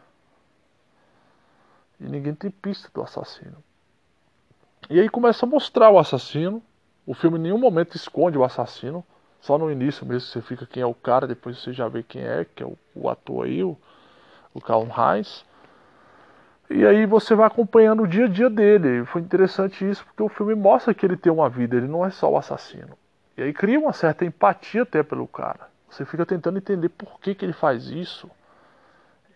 E 1.99 2.05
ninguém 2.05 2.35
tem 2.35 2.51
pista 2.51 2.91
do 2.93 3.03
assassino. 3.03 3.57
E 4.91 5.01
aí 5.01 5.09
começa 5.09 5.47
a 5.47 5.49
mostrar 5.49 5.91
o 5.91 5.99
assassino, 5.99 6.62
o 7.07 7.14
filme 7.14 7.39
em 7.39 7.43
nenhum 7.43 7.59
momento 7.59 7.97
esconde 7.97 8.37
o 8.37 8.45
assassino. 8.45 9.05
Só 9.41 9.57
no 9.57 9.70
início 9.70 10.05
mesmo 10.05 10.29
você 10.29 10.43
fica 10.43 10.66
quem 10.66 10.83
é 10.83 10.87
o 10.87 10.95
cara, 10.95 11.27
depois 11.27 11.59
você 11.59 11.72
já 11.72 11.89
vê 11.89 12.03
quem 12.03 12.22
é, 12.22 12.45
que 12.45 12.62
é 12.62 12.66
o, 12.66 12.77
o 12.95 13.09
ator 13.09 13.47
aí, 13.47 13.62
o, 13.62 13.77
o 14.57 14.61
Calum 14.61 14.88
Heinz. 14.88 15.44
E 16.68 16.84
aí 16.84 17.07
você 17.07 17.34
vai 17.34 17.46
acompanhando 17.46 18.02
o 18.02 18.09
dia 18.09 18.24
a 18.24 18.28
dia 18.28 18.50
dele. 18.50 19.04
Foi 19.04 19.20
interessante 19.20 19.88
isso 19.88 20.04
porque 20.04 20.22
o 20.22 20.28
filme 20.28 20.54
mostra 20.54 20.92
que 20.92 21.07
ele 21.07 21.16
tem 21.16 21.32
uma 21.32 21.48
vida, 21.48 21.76
ele 21.76 21.86
não 21.86 22.04
é 22.04 22.11
só 22.11 22.30
o 22.30 22.36
assassino. 22.36 22.96
E 23.36 23.42
aí 23.42 23.52
cria 23.52 23.78
uma 23.78 23.92
certa 23.92 24.24
empatia 24.24 24.82
até 24.82 25.02
pelo 25.02 25.28
cara. 25.28 25.68
Você 25.88 26.04
fica 26.04 26.26
tentando 26.26 26.59
entender 26.59 26.88
por 26.88 27.20
que, 27.20 27.34
que 27.34 27.44
ele 27.44 27.52
faz 27.52 27.86
isso. 27.86 28.28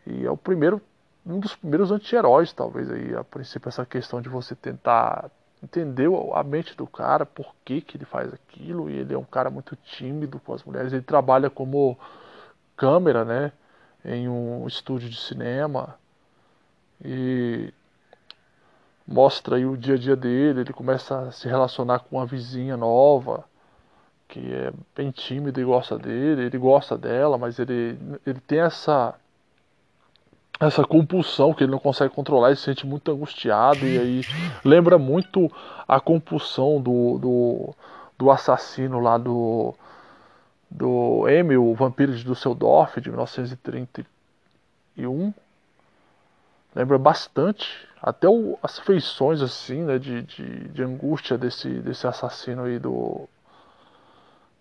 E 0.07 0.27
é 0.27 0.31
o 0.31 0.37
primeiro, 0.37 0.81
um 1.25 1.39
dos 1.39 1.55
primeiros 1.55 1.93
anti-heróis, 1.93 2.53
talvez, 2.53 2.91
aí, 2.91 3.15
a 3.15 3.23
princípio, 3.23 3.69
essa 3.69 3.85
questão 3.87 4.21
de 4.21 4.29
você 4.29 4.55
tentar 4.55 5.31
entendeu 5.63 6.35
a 6.35 6.43
mente 6.43 6.75
do 6.75 6.87
cara, 6.87 7.27
por 7.27 7.55
que, 7.65 7.83
que 7.83 7.99
ele 7.99 8.07
faz 8.07 8.33
aquilo, 8.33 8.89
e 8.89 8.97
ele 8.97 9.13
é 9.13 9.19
um 9.19 9.25
cara 9.25 9.51
muito 9.51 9.77
tímido 9.77 10.41
com 10.41 10.55
as 10.55 10.65
mulheres. 10.65 10.93
Ele 10.93 11.03
trabalha 11.03 11.51
como 11.51 11.99
câmera, 12.77 13.25
né, 13.25 13.53
em 14.05 14.29
um 14.29 14.67
estúdio 14.67 15.09
de 15.09 15.17
cinema 15.19 15.99
e 17.05 17.73
mostra 19.07 19.57
aí 19.57 19.67
o 19.67 19.77
dia 19.77 19.95
a 19.95 19.99
dia 19.99 20.17
dele. 20.17 20.61
Ele 20.61 20.73
começa 20.73 21.19
a 21.19 21.33
se 21.33 21.49
relacionar 21.49 22.01
com 22.01 22.17
uma 22.17 22.27
vizinha 22.27 22.77
nova 22.77 23.45
que 24.29 24.55
é 24.55 24.73
bem 24.95 25.11
tímida 25.11 25.61
e 25.61 25.65
gosta 25.65 25.99
dele. 25.99 26.43
Ele 26.45 26.59
gosta 26.59 26.97
dela, 26.97 27.37
mas 27.37 27.59
ele, 27.59 27.99
ele 28.25 28.41
tem 28.41 28.61
essa 28.61 29.15
essa 30.61 30.85
compulsão 30.85 31.55
que 31.55 31.65
ele 31.65 31.71
não 31.71 31.79
consegue 31.79 32.15
controlar, 32.15 32.49
ele 32.49 32.57
se 32.57 32.65
sente 32.65 32.87
muito 32.87 33.11
angustiado 33.11 33.87
e 33.87 33.99
aí 33.99 34.21
lembra 34.63 34.99
muito 34.99 35.51
a 35.89 35.99
compulsão 35.99 36.79
do, 36.79 37.19
do, 37.19 37.75
do 38.19 38.31
assassino 38.31 39.01
lá 39.01 39.17
do 39.17 39.75
do 40.71 41.29
Emil, 41.29 41.67
o 41.67 41.75
vampiro 41.75 42.15
de 42.15 42.25
Düsseldorf 42.25 43.01
de 43.01 43.11
1931 43.11 45.35
lembra 46.75 46.99
bastante 46.99 47.89
até 48.01 48.29
o, 48.29 48.59
as 48.63 48.79
feições 48.79 49.43
assim 49.43 49.83
né 49.83 49.99
de, 49.99 50.23
de, 50.23 50.69
de 50.69 50.83
angústia 50.83 51.37
desse 51.37 51.69
desse 51.69 52.07
assassino 52.07 52.63
aí 52.63 52.79
do 52.79 53.29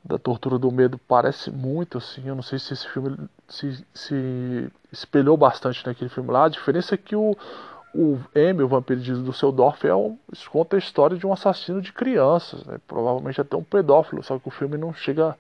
da 0.04 0.18
tortura 0.18 0.58
do 0.58 0.72
medo 0.72 0.98
parece 0.98 1.52
muito 1.52 1.98
assim. 1.98 2.26
Eu 2.26 2.36
não 2.36 2.42
sei 2.42 2.58
se 2.58 2.74
esse 2.74 2.88
filme 2.88 3.18
se, 3.48 3.86
se 3.94 4.72
espelhou 4.92 5.36
bastante 5.36 5.86
naquele 5.86 6.10
filme 6.10 6.32
lá. 6.32 6.46
A 6.46 6.50
diferença 6.50 6.96
é 6.96 6.98
que 6.98 7.16
o, 7.16 7.36
o 7.94 8.18
M, 8.34 8.64
o 8.64 8.68
vampiro 8.68 9.00
de 9.00 9.24
Düsseldorf, 9.24 9.86
é 9.86 9.94
um, 9.94 10.18
conta 10.50 10.76
a 10.76 10.80
história 10.80 11.18
de 11.18 11.28
um 11.28 11.34
assassino 11.34 11.82
de 11.82 11.92
crianças, 11.92 12.64
né? 12.66 12.80
provavelmente 12.88 13.42
até 13.42 13.58
um 13.58 13.64
pedófilo, 13.64 14.24
só 14.24 14.40
que 14.40 14.48
o 14.48 14.52
filme 14.52 14.78
não 14.78 14.94
chega 14.94 15.36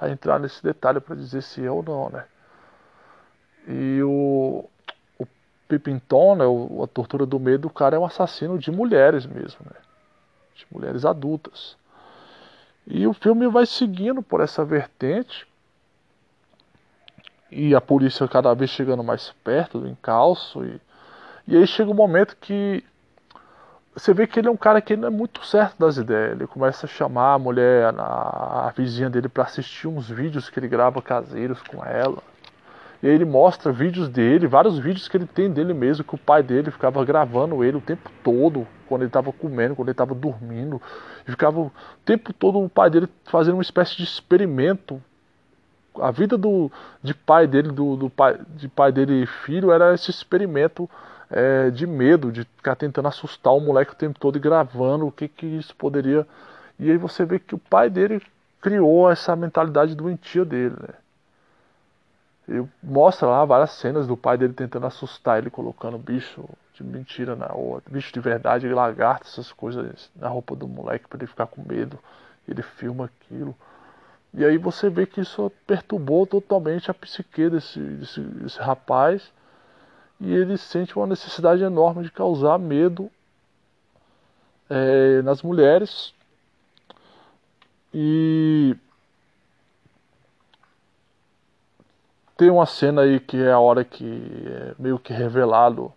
a 0.00 0.08
entrar 0.08 0.40
nesse 0.40 0.62
detalhe 0.62 0.98
para 0.98 1.14
dizer 1.14 1.42
se 1.42 1.64
é 1.64 1.70
ou 1.70 1.82
não, 1.82 2.08
né? 2.08 2.24
E 3.68 4.02
o, 4.02 4.64
o 5.18 5.26
né, 6.36 6.46
o, 6.46 6.82
a 6.82 6.86
tortura 6.86 7.26
do 7.26 7.38
medo, 7.38 7.68
o 7.68 7.72
cara 7.72 7.96
é 7.96 7.98
um 7.98 8.04
assassino 8.06 8.58
de 8.58 8.70
mulheres 8.70 9.26
mesmo, 9.26 9.60
né? 9.66 9.78
De 10.54 10.66
mulheres 10.72 11.04
adultas. 11.04 11.76
E 12.86 13.06
o 13.06 13.12
filme 13.12 13.46
vai 13.46 13.66
seguindo 13.66 14.22
por 14.22 14.40
essa 14.40 14.64
vertente. 14.64 15.46
E 17.50 17.74
a 17.74 17.80
polícia 17.80 18.26
cada 18.26 18.54
vez 18.54 18.70
chegando 18.70 19.04
mais 19.04 19.32
perto 19.44 19.80
do 19.80 19.88
encalço. 19.88 20.64
E, 20.64 20.80
e 21.46 21.56
aí 21.56 21.66
chega 21.66 21.90
um 21.90 21.94
momento 21.94 22.36
que 22.36 22.82
você 24.00 24.14
vê 24.14 24.26
que 24.26 24.40
ele 24.40 24.48
é 24.48 24.50
um 24.50 24.56
cara 24.56 24.80
que 24.80 24.96
não 24.96 25.08
é 25.08 25.10
muito 25.10 25.44
certo 25.44 25.78
das 25.78 25.98
ideias. 25.98 26.32
Ele 26.32 26.46
começa 26.46 26.86
a 26.86 26.88
chamar 26.88 27.34
a 27.34 27.38
mulher, 27.38 27.92
a, 27.98 28.68
a 28.68 28.72
vizinha 28.74 29.10
dele, 29.10 29.28
para 29.28 29.44
assistir 29.44 29.88
uns 29.88 30.08
vídeos 30.08 30.48
que 30.48 30.58
ele 30.58 30.68
grava 30.68 31.02
caseiros 31.02 31.60
com 31.62 31.84
ela. 31.84 32.22
E 33.02 33.08
aí 33.08 33.14
ele 33.14 33.26
mostra 33.26 33.70
vídeos 33.70 34.08
dele, 34.08 34.46
vários 34.46 34.78
vídeos 34.78 35.06
que 35.06 35.18
ele 35.18 35.26
tem 35.26 35.50
dele 35.50 35.74
mesmo, 35.74 36.02
que 36.02 36.14
o 36.14 36.18
pai 36.18 36.42
dele 36.42 36.70
ficava 36.70 37.04
gravando 37.04 37.62
ele 37.62 37.76
o 37.76 37.80
tempo 37.80 38.10
todo, 38.24 38.66
quando 38.88 39.02
ele 39.02 39.10
estava 39.10 39.30
comendo, 39.32 39.76
quando 39.76 39.88
ele 39.88 39.92
estava 39.92 40.14
dormindo. 40.14 40.80
E 41.28 41.30
ficava 41.30 41.60
o 41.60 41.72
tempo 42.02 42.32
todo 42.32 42.58
o 42.58 42.70
pai 42.70 42.88
dele 42.88 43.08
fazendo 43.26 43.54
uma 43.54 43.62
espécie 43.62 43.98
de 43.98 44.04
experimento. 44.04 45.02
A 46.00 46.10
vida 46.10 46.38
do, 46.38 46.72
de 47.02 47.12
pai 47.12 47.46
dele, 47.46 47.70
do, 47.70 47.96
do 47.96 48.08
pai, 48.08 48.38
de 48.56 48.66
pai 48.66 48.92
dele 48.92 49.24
e 49.24 49.26
filho, 49.26 49.70
era 49.70 49.92
esse 49.92 50.10
experimento 50.10 50.88
é, 51.30 51.70
de 51.70 51.86
medo, 51.86 52.32
de 52.32 52.44
ficar 52.44 52.74
tentando 52.74 53.08
assustar 53.08 53.52
o 53.54 53.60
moleque 53.60 53.92
o 53.92 53.96
tempo 53.96 54.18
todo 54.18 54.36
e 54.36 54.40
gravando 54.40 55.06
o 55.06 55.12
que, 55.12 55.28
que 55.28 55.46
isso 55.46 55.74
poderia. 55.76 56.26
E 56.78 56.90
aí 56.90 56.96
você 56.96 57.24
vê 57.24 57.38
que 57.38 57.54
o 57.54 57.58
pai 57.58 57.88
dele 57.88 58.20
criou 58.60 59.10
essa 59.10 59.36
mentalidade 59.36 59.94
doentia 59.94 60.44
dele, 60.44 60.74
né? 60.80 60.94
Ele 62.48 62.68
mostra 62.82 63.28
lá 63.28 63.44
várias 63.44 63.70
cenas 63.70 64.08
do 64.08 64.16
pai 64.16 64.36
dele 64.36 64.52
tentando 64.52 64.84
assustar 64.84 65.38
ele, 65.38 65.50
colocando 65.50 65.96
bicho 65.96 66.48
de 66.74 66.82
mentira 66.82 67.36
na 67.36 67.52
ou 67.52 67.80
bicho 67.88 68.12
de 68.12 68.18
verdade, 68.18 68.68
lagarto, 68.68 69.28
essas 69.28 69.52
coisas 69.52 70.10
na 70.16 70.28
roupa 70.28 70.56
do 70.56 70.66
moleque 70.66 71.06
para 71.06 71.18
ele 71.18 71.28
ficar 71.28 71.46
com 71.46 71.62
medo. 71.62 71.96
Ele 72.48 72.62
filma 72.62 73.04
aquilo. 73.04 73.54
E 74.34 74.44
aí 74.44 74.58
você 74.58 74.90
vê 74.90 75.06
que 75.06 75.20
isso 75.20 75.52
perturbou 75.64 76.26
totalmente 76.26 76.90
a 76.90 76.94
psique 76.94 77.48
desse, 77.48 77.78
desse, 77.78 78.20
desse 78.20 78.58
rapaz. 78.58 79.30
E 80.20 80.32
ele 80.32 80.58
sente 80.58 80.96
uma 80.96 81.06
necessidade 81.06 81.62
enorme 81.62 82.02
de 82.02 82.10
causar 82.10 82.58
medo 82.58 83.10
é, 84.68 85.22
nas 85.22 85.42
mulheres. 85.42 86.14
E 87.92 88.76
Tem 92.40 92.48
uma 92.48 92.64
cena 92.64 93.02
aí 93.02 93.20
que 93.20 93.36
é 93.36 93.52
a 93.52 93.58
hora 93.58 93.84
que 93.84 94.02
é 94.46 94.74
meio 94.78 94.98
que 94.98 95.12
revelado 95.12 95.92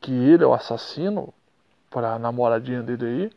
que 0.00 0.12
ele 0.12 0.44
é 0.44 0.46
o 0.46 0.54
assassino 0.54 1.34
para 1.90 2.14
a 2.14 2.18
namoradinha 2.20 2.84
dele 2.84 3.04
aí. 3.04 3.32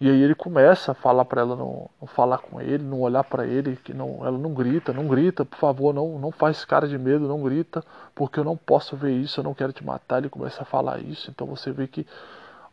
E 0.00 0.08
aí 0.08 0.22
ele 0.22 0.34
começa 0.34 0.92
a 0.92 0.94
falar 0.94 1.26
para 1.26 1.42
ela 1.42 1.54
não, 1.54 1.90
não, 2.00 2.08
falar 2.08 2.38
com 2.38 2.58
ele, 2.58 2.82
não 2.82 3.00
olhar 3.02 3.22
para 3.22 3.46
ele, 3.46 3.76
que 3.76 3.92
não, 3.92 4.26
ela 4.26 4.38
não 4.38 4.54
grita, 4.54 4.94
não 4.94 5.06
grita, 5.06 5.44
por 5.44 5.58
favor, 5.58 5.92
não, 5.92 6.18
não 6.18 6.32
faz 6.32 6.64
cara 6.64 6.88
de 6.88 6.96
medo, 6.96 7.28
não 7.28 7.42
grita, 7.42 7.84
porque 8.14 8.40
eu 8.40 8.44
não 8.44 8.56
posso 8.56 8.96
ver 8.96 9.12
isso, 9.12 9.40
eu 9.40 9.44
não 9.44 9.52
quero 9.52 9.74
te 9.74 9.84
matar. 9.84 10.18
Ele 10.18 10.30
começa 10.30 10.62
a 10.62 10.64
falar 10.64 11.00
isso, 11.00 11.30
então 11.30 11.46
você 11.46 11.70
vê 11.70 11.86
que 11.86 12.06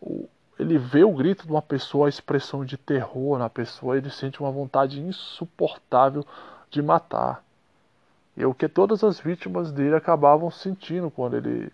o, 0.02 0.26
ele 0.58 0.78
vê 0.78 1.04
o 1.04 1.12
grito 1.12 1.46
de 1.46 1.52
uma 1.52 1.62
pessoa, 1.62 2.08
a 2.08 2.10
expressão 2.10 2.64
de 2.64 2.78
terror 2.78 3.38
na 3.38 3.50
pessoa, 3.50 3.98
ele 3.98 4.10
sente 4.10 4.40
uma 4.40 4.52
vontade 4.52 5.02
insuportável 5.02 6.26
de 6.70 6.82
matar. 6.82 7.44
E 8.38 8.44
é 8.44 8.48
o 8.48 8.54
que 8.54 8.70
todas 8.70 9.04
as 9.04 9.20
vítimas 9.20 9.72
dele 9.72 9.96
acabavam 9.96 10.50
sentindo 10.50 11.12
quando 11.12 11.36
ele 11.36 11.72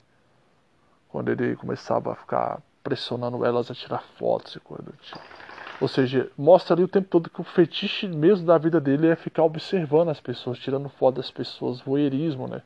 quando 1.10 1.30
ele 1.30 1.56
começava 1.56 2.12
a 2.12 2.16
ficar 2.16 2.60
pressionando 2.84 3.46
elas 3.46 3.72
a 3.72 3.74
tirar 3.74 4.04
fotos 4.18 4.56
e 4.56 4.60
coisa 4.60 4.84
do 4.84 4.94
tipo. 4.94 5.22
Ou 5.80 5.88
seja, 5.88 6.30
mostra 6.38 6.76
ali 6.76 6.84
o 6.84 6.88
tempo 6.88 7.08
todo 7.10 7.30
que 7.30 7.42
o 7.42 7.44
fetiche 7.44 8.08
mesmo 8.08 8.46
da 8.46 8.58
vida 8.58 8.80
dele 8.80 9.08
é 9.08 9.16
ficar 9.16 9.44
observando 9.44 10.10
as 10.10 10.20
pessoas, 10.20 10.60
tirando 10.60 10.88
foto 10.90 11.16
das 11.16 11.32
pessoas, 11.32 11.82
voyeurismo, 11.82 12.48
né? 12.48 12.62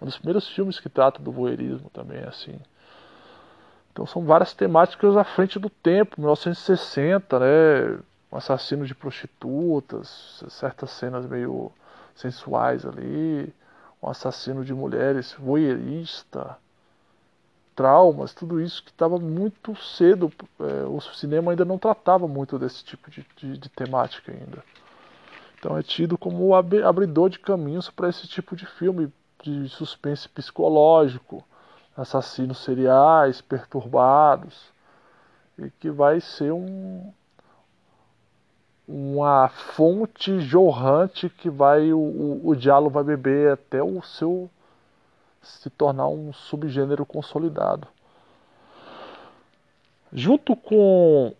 Um 0.00 0.06
dos 0.06 0.16
primeiros 0.16 0.48
filmes 0.48 0.78
que 0.78 0.88
trata 0.88 1.22
do 1.22 1.32
voyeurismo 1.32 1.90
também, 1.90 2.22
assim. 2.24 2.58
Então 3.92 4.06
são 4.06 4.24
várias 4.24 4.54
temáticas 4.54 5.16
à 5.16 5.24
frente 5.24 5.58
do 5.58 5.68
tempo, 5.68 6.20
1960, 6.20 7.38
né? 7.38 7.98
Um 8.30 8.36
assassino 8.36 8.86
de 8.86 8.94
prostitutas, 8.94 10.44
certas 10.48 10.90
cenas 10.90 11.26
meio 11.26 11.72
sensuais 12.14 12.86
ali, 12.86 13.52
um 14.02 14.08
assassino 14.08 14.64
de 14.64 14.72
mulheres, 14.72 15.34
voyeurista, 15.38 16.56
traumas, 17.80 18.34
tudo 18.34 18.60
isso 18.60 18.84
que 18.84 18.90
estava 18.90 19.18
muito 19.18 19.74
cedo. 19.74 20.30
É, 20.60 20.84
o 20.86 21.00
cinema 21.00 21.50
ainda 21.50 21.64
não 21.64 21.78
tratava 21.78 22.28
muito 22.28 22.58
desse 22.58 22.84
tipo 22.84 23.10
de, 23.10 23.26
de, 23.36 23.56
de 23.56 23.68
temática 23.70 24.30
ainda. 24.30 24.62
Então 25.58 25.78
é 25.78 25.82
tido 25.82 26.18
como 26.18 26.48
o 26.48 26.54
abridor 26.54 27.30
de 27.30 27.38
caminhos 27.38 27.88
para 27.88 28.10
esse 28.10 28.28
tipo 28.28 28.54
de 28.54 28.66
filme 28.66 29.10
de 29.42 29.66
suspense 29.70 30.28
psicológico, 30.28 31.42
assassinos 31.96 32.58
seriais, 32.58 33.40
perturbados, 33.40 34.70
e 35.58 35.70
que 35.70 35.90
vai 35.90 36.20
ser 36.20 36.52
um, 36.52 37.10
uma 38.86 39.48
fonte 39.48 40.38
jorrante 40.40 41.30
que 41.30 41.48
vai 41.48 41.94
o, 41.94 41.98
o, 41.98 42.48
o 42.48 42.54
diálogo 42.54 42.90
vai 42.90 43.04
beber 43.04 43.52
até 43.52 43.82
o 43.82 44.02
seu 44.02 44.50
se 45.42 45.70
tornar 45.70 46.08
um 46.08 46.32
subgênero 46.32 47.04
consolidado. 47.06 47.88
Junto 50.12 50.56
com 50.56 51.34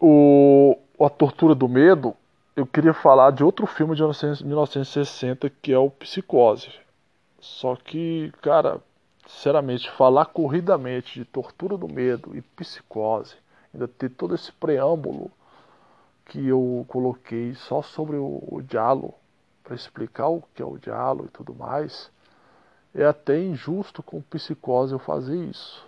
o, 0.00 0.78
a 1.00 1.08
Tortura 1.08 1.54
do 1.54 1.68
Medo, 1.68 2.14
eu 2.56 2.66
queria 2.66 2.92
falar 2.92 3.30
de 3.30 3.44
outro 3.44 3.66
filme 3.66 3.94
de 3.94 4.02
1960 4.02 5.48
que 5.62 5.72
é 5.72 5.78
o 5.78 5.90
Psicose. 5.90 6.70
Só 7.40 7.76
que, 7.76 8.32
cara, 8.42 8.80
sinceramente, 9.26 9.90
falar 9.90 10.26
corridamente 10.26 11.20
de 11.20 11.24
Tortura 11.24 11.76
do 11.76 11.88
Medo 11.88 12.36
e 12.36 12.42
Psicose 12.42 13.36
ainda 13.72 13.86
ter 13.86 14.10
todo 14.10 14.34
esse 14.34 14.50
preâmbulo 14.52 15.30
que 16.26 16.46
eu 16.46 16.84
coloquei 16.88 17.54
só 17.54 17.82
sobre 17.82 18.16
o, 18.16 18.42
o 18.50 18.62
diálogo, 18.62 19.14
para 19.68 19.76
explicar 19.76 20.28
o 20.28 20.42
que 20.54 20.62
é 20.62 20.64
o 20.64 20.78
diálogo 20.78 21.26
e 21.26 21.30
tudo 21.30 21.54
mais, 21.54 22.10
é 22.94 23.04
até 23.04 23.38
injusto 23.38 24.02
com 24.02 24.22
psicose 24.22 24.94
eu 24.94 24.98
fazer 24.98 25.36
isso. 25.36 25.86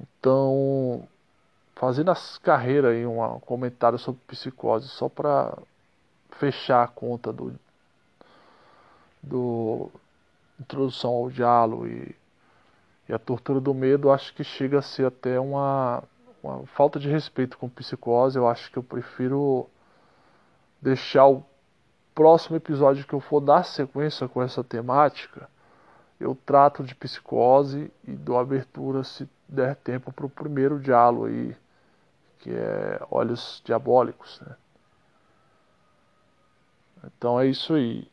Então, 0.00 1.06
fazendo 1.76 2.10
as 2.10 2.36
carreiras 2.38 2.90
aí, 2.90 3.06
um 3.06 3.38
comentário 3.38 3.96
sobre 3.96 4.20
psicose, 4.26 4.88
só 4.88 5.08
para 5.08 5.56
fechar 6.32 6.82
a 6.82 6.88
conta 6.88 7.32
do, 7.32 7.54
do 9.22 9.88
introdução 10.58 11.12
ao 11.12 11.30
diálogo 11.30 11.86
e, 11.86 12.12
e 13.08 13.12
a 13.14 13.18
tortura 13.20 13.60
do 13.60 13.72
medo, 13.72 14.10
acho 14.10 14.34
que 14.34 14.42
chega 14.42 14.80
a 14.80 14.82
ser 14.82 15.06
até 15.06 15.38
uma 15.38 16.02
uma 16.46 16.66
falta 16.66 16.98
de 16.98 17.08
respeito 17.08 17.58
com 17.58 17.68
psicose. 17.68 18.38
Eu 18.38 18.48
acho 18.48 18.70
que 18.70 18.76
eu 18.76 18.82
prefiro 18.82 19.68
deixar 20.80 21.26
o 21.26 21.44
próximo 22.16 22.56
episódio 22.56 23.06
que 23.06 23.12
eu 23.12 23.20
for 23.20 23.40
dar 23.40 23.62
sequência 23.62 24.26
com 24.26 24.42
essa 24.42 24.64
temática. 24.64 25.50
Eu 26.18 26.34
trato 26.46 26.82
de 26.82 26.94
psicose 26.94 27.92
e 28.08 28.12
dou 28.12 28.38
abertura, 28.38 29.04
se 29.04 29.28
der 29.46 29.76
tempo, 29.76 30.10
para 30.10 30.24
o 30.24 30.30
primeiro 30.30 30.80
diálogo 30.80 31.26
aí, 31.26 31.54
que 32.38 32.50
é 32.50 32.98
Olhos 33.10 33.60
Diabólicos. 33.66 34.40
Né? 34.40 34.56
Então 37.04 37.38
é 37.38 37.46
isso 37.46 37.74
aí. 37.74 38.08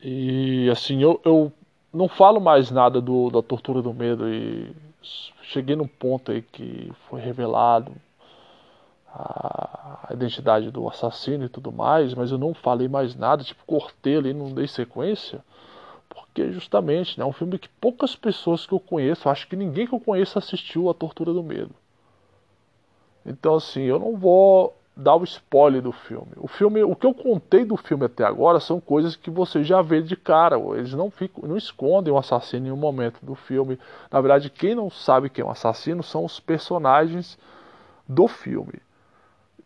E 0.00 0.70
assim, 0.70 1.02
eu, 1.02 1.20
eu 1.24 1.52
não 1.92 2.06
falo 2.06 2.40
mais 2.40 2.70
nada 2.70 3.00
do, 3.00 3.28
da 3.28 3.42
tortura 3.42 3.82
do 3.82 3.92
medo 3.92 4.32
e 4.32 4.72
cheguei 5.42 5.74
num 5.74 5.88
ponto 5.88 6.30
aí 6.30 6.42
que 6.42 6.92
foi 7.08 7.20
revelado 7.20 7.92
a 9.14 10.08
identidade 10.12 10.70
do 10.70 10.88
assassino 10.88 11.44
e 11.44 11.48
tudo 11.48 11.70
mais, 11.70 12.14
mas 12.14 12.32
eu 12.32 12.38
não 12.38 12.52
falei 12.52 12.88
mais 12.88 13.14
nada, 13.14 13.44
tipo, 13.44 13.64
cortei 13.64 14.16
ali, 14.16 14.34
não 14.34 14.52
dei 14.52 14.66
sequência, 14.66 15.40
porque 16.08 16.52
justamente 16.52 17.18
né, 17.18 17.24
é 17.24 17.28
um 17.28 17.32
filme 17.32 17.58
que 17.58 17.68
poucas 17.68 18.16
pessoas 18.16 18.66
que 18.66 18.72
eu 18.72 18.80
conheço, 18.80 19.28
acho 19.28 19.46
que 19.46 19.54
ninguém 19.54 19.86
que 19.86 19.94
eu 19.94 20.00
conheço 20.00 20.38
assistiu 20.38 20.90
A 20.90 20.94
Tortura 20.94 21.32
do 21.32 21.42
Medo. 21.42 21.74
Então, 23.24 23.54
assim, 23.54 23.82
eu 23.82 23.98
não 23.98 24.16
vou 24.16 24.76
dar 24.96 25.16
o 25.16 25.24
spoiler 25.24 25.80
do 25.80 25.92
filme. 25.92 26.32
O 26.36 26.46
filme, 26.46 26.82
o 26.82 26.94
que 26.94 27.06
eu 27.06 27.14
contei 27.14 27.64
do 27.64 27.76
filme 27.76 28.04
até 28.04 28.24
agora 28.24 28.60
são 28.60 28.80
coisas 28.80 29.16
que 29.16 29.30
você 29.30 29.64
já 29.64 29.80
vê 29.80 30.02
de 30.02 30.14
cara. 30.14 30.58
Eles 30.76 30.92
não 30.92 31.10
ficam, 31.10 31.48
não 31.48 31.56
escondem 31.56 32.12
o 32.12 32.18
assassino 32.18 32.66
em 32.66 32.70
um 32.70 32.76
momento 32.76 33.24
do 33.24 33.34
filme. 33.34 33.78
Na 34.10 34.20
verdade, 34.20 34.50
quem 34.50 34.74
não 34.74 34.90
sabe 34.90 35.30
quem 35.30 35.42
é 35.42 35.46
um 35.46 35.50
assassino 35.50 36.02
são 36.02 36.24
os 36.24 36.38
personagens 36.38 37.38
do 38.08 38.28
filme. 38.28 38.83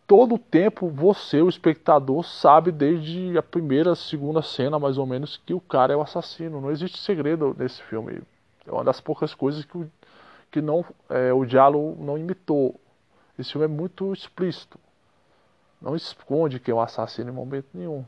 Todo 0.09 0.33
o 0.33 0.39
tempo 0.39 0.89
você, 0.89 1.39
o 1.39 1.47
espectador, 1.47 2.23
sabe 2.23 2.71
desde 2.71 3.37
a 3.37 3.43
primeira, 3.43 3.93
segunda 3.93 4.41
cena, 4.41 4.79
mais 4.79 4.97
ou 4.97 5.05
menos, 5.05 5.37
que 5.37 5.53
o 5.53 5.61
cara 5.61 5.93
é 5.93 5.95
o 5.95 6.01
assassino. 6.01 6.59
Não 6.59 6.71
existe 6.71 6.97
segredo 6.97 7.55
nesse 7.55 7.79
filme. 7.83 8.23
É 8.65 8.71
uma 8.71 8.83
das 8.83 8.99
poucas 8.99 9.35
coisas 9.35 9.63
que 9.63 9.77
o, 9.77 9.91
que 10.49 10.63
não, 10.63 10.83
é, 11.11 11.31
o 11.31 11.45
Diallo 11.45 11.95
não 12.03 12.17
imitou. 12.17 12.73
Esse 13.37 13.51
filme 13.51 13.65
é 13.65 13.67
muito 13.67 14.11
explícito. 14.11 14.79
Não 15.79 15.95
esconde 15.95 16.59
que 16.59 16.71
é 16.71 16.73
um 16.73 16.81
assassino 16.81 17.29
em 17.29 17.33
momento 17.33 17.67
nenhum. 17.71 18.03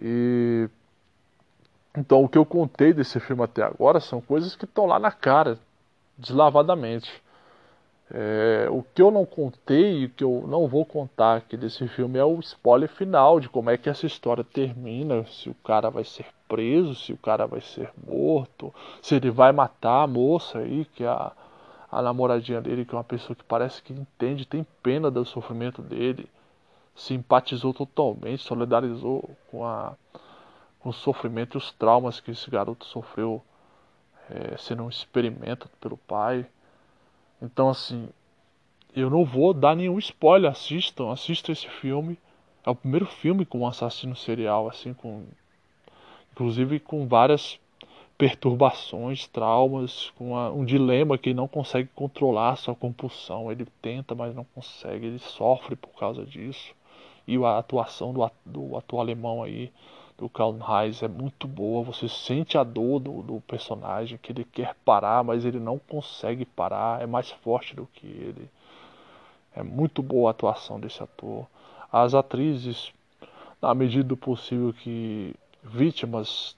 E 0.00 0.66
então 1.94 2.24
o 2.24 2.28
que 2.28 2.38
eu 2.38 2.46
contei 2.46 2.94
desse 2.94 3.20
filme 3.20 3.42
até 3.42 3.62
agora 3.62 4.00
são 4.00 4.22
coisas 4.22 4.56
que 4.56 4.64
estão 4.64 4.86
lá 4.86 4.98
na 4.98 5.12
cara, 5.12 5.58
deslavadamente. 6.16 7.22
É, 8.08 8.68
o 8.70 8.84
que 8.94 9.02
eu 9.02 9.10
não 9.10 9.26
contei 9.26 10.04
e 10.04 10.08
que 10.08 10.22
eu 10.22 10.44
não 10.46 10.68
vou 10.68 10.84
contar 10.84 11.36
aqui 11.36 11.56
desse 11.56 11.88
filme 11.88 12.18
é 12.18 12.24
o 12.24 12.38
spoiler 12.38 12.88
final 12.88 13.40
de 13.40 13.48
como 13.48 13.68
é 13.68 13.76
que 13.76 13.88
essa 13.88 14.06
história 14.06 14.44
termina, 14.44 15.26
se 15.26 15.50
o 15.50 15.54
cara 15.54 15.90
vai 15.90 16.04
ser 16.04 16.26
preso, 16.46 16.94
se 16.94 17.12
o 17.12 17.16
cara 17.16 17.46
vai 17.46 17.60
ser 17.60 17.90
morto, 18.06 18.72
se 19.02 19.16
ele 19.16 19.30
vai 19.30 19.50
matar 19.50 20.04
a 20.04 20.06
moça 20.06 20.58
aí, 20.60 20.84
que 20.84 21.02
é 21.02 21.08
a, 21.08 21.32
a 21.90 22.00
namoradinha 22.00 22.60
dele, 22.60 22.84
que 22.84 22.94
é 22.94 22.98
uma 22.98 23.02
pessoa 23.02 23.34
que 23.34 23.42
parece 23.42 23.82
que 23.82 23.92
entende, 23.92 24.46
tem 24.46 24.64
pena 24.82 25.10
do 25.10 25.24
sofrimento 25.24 25.82
dele, 25.82 26.28
simpatizou 26.94 27.74
totalmente, 27.74 28.42
solidarizou 28.42 29.28
com, 29.50 29.64
a, 29.64 29.94
com 30.78 30.90
o 30.90 30.92
sofrimento 30.92 31.56
e 31.56 31.58
os 31.58 31.72
traumas 31.72 32.20
que 32.20 32.30
esse 32.30 32.48
garoto 32.48 32.84
sofreu 32.84 33.42
é, 34.30 34.56
sendo 34.56 34.84
um 34.84 34.88
experimento 34.88 35.68
pelo 35.80 35.96
pai. 35.96 36.46
Então, 37.40 37.68
assim, 37.68 38.08
eu 38.94 39.10
não 39.10 39.24
vou 39.24 39.52
dar 39.52 39.76
nenhum 39.76 39.98
spoiler. 39.98 40.50
Assistam, 40.50 41.12
assistam 41.12 41.52
esse 41.52 41.68
filme. 41.68 42.18
É 42.64 42.70
o 42.70 42.74
primeiro 42.74 43.06
filme 43.06 43.44
com 43.44 43.60
um 43.60 43.66
assassino 43.66 44.16
serial, 44.16 44.68
assim, 44.68 44.94
com. 44.94 45.24
Inclusive 46.32 46.80
com 46.80 47.06
várias 47.06 47.58
perturbações, 48.18 49.26
traumas, 49.26 50.10
com 50.16 50.32
uma, 50.32 50.50
um 50.50 50.64
dilema 50.64 51.18
que 51.18 51.30
ele 51.30 51.36
não 51.36 51.48
consegue 51.48 51.88
controlar 51.94 52.52
a 52.52 52.56
sua 52.56 52.74
compulsão. 52.74 53.52
Ele 53.52 53.66
tenta, 53.80 54.14
mas 54.14 54.34
não 54.34 54.44
consegue, 54.54 55.06
ele 55.06 55.18
sofre 55.18 55.76
por 55.76 55.90
causa 55.98 56.24
disso. 56.24 56.74
E 57.26 57.36
a 57.36 57.58
atuação 57.58 58.12
do, 58.12 58.30
do 58.44 58.76
ator 58.76 59.00
alemão 59.00 59.42
aí, 59.42 59.70
do 60.18 60.28
Karl 60.28 60.56
Reis, 60.58 61.02
é 61.02 61.08
muito 61.08 61.46
boa. 61.46 61.84
Você 61.84 62.08
sente 62.08 62.56
a 62.56 62.64
dor 62.64 63.00
do, 63.00 63.22
do 63.22 63.40
personagem, 63.42 64.18
que 64.18 64.32
ele 64.32 64.44
quer 64.44 64.74
parar, 64.84 65.22
mas 65.22 65.44
ele 65.44 65.60
não 65.60 65.78
consegue 65.78 66.44
parar. 66.44 67.02
É 67.02 67.06
mais 67.06 67.30
forte 67.30 67.76
do 67.76 67.86
que 67.86 68.06
ele. 68.06 68.50
É 69.54 69.62
muito 69.62 70.02
boa 70.02 70.30
a 70.30 70.32
atuação 70.32 70.80
desse 70.80 71.02
ator. 71.02 71.46
As 71.92 72.14
atrizes, 72.14 72.92
na 73.60 73.74
medida 73.74 74.04
do 74.04 74.16
possível 74.16 74.72
que 74.72 75.34
vítimas 75.62 76.56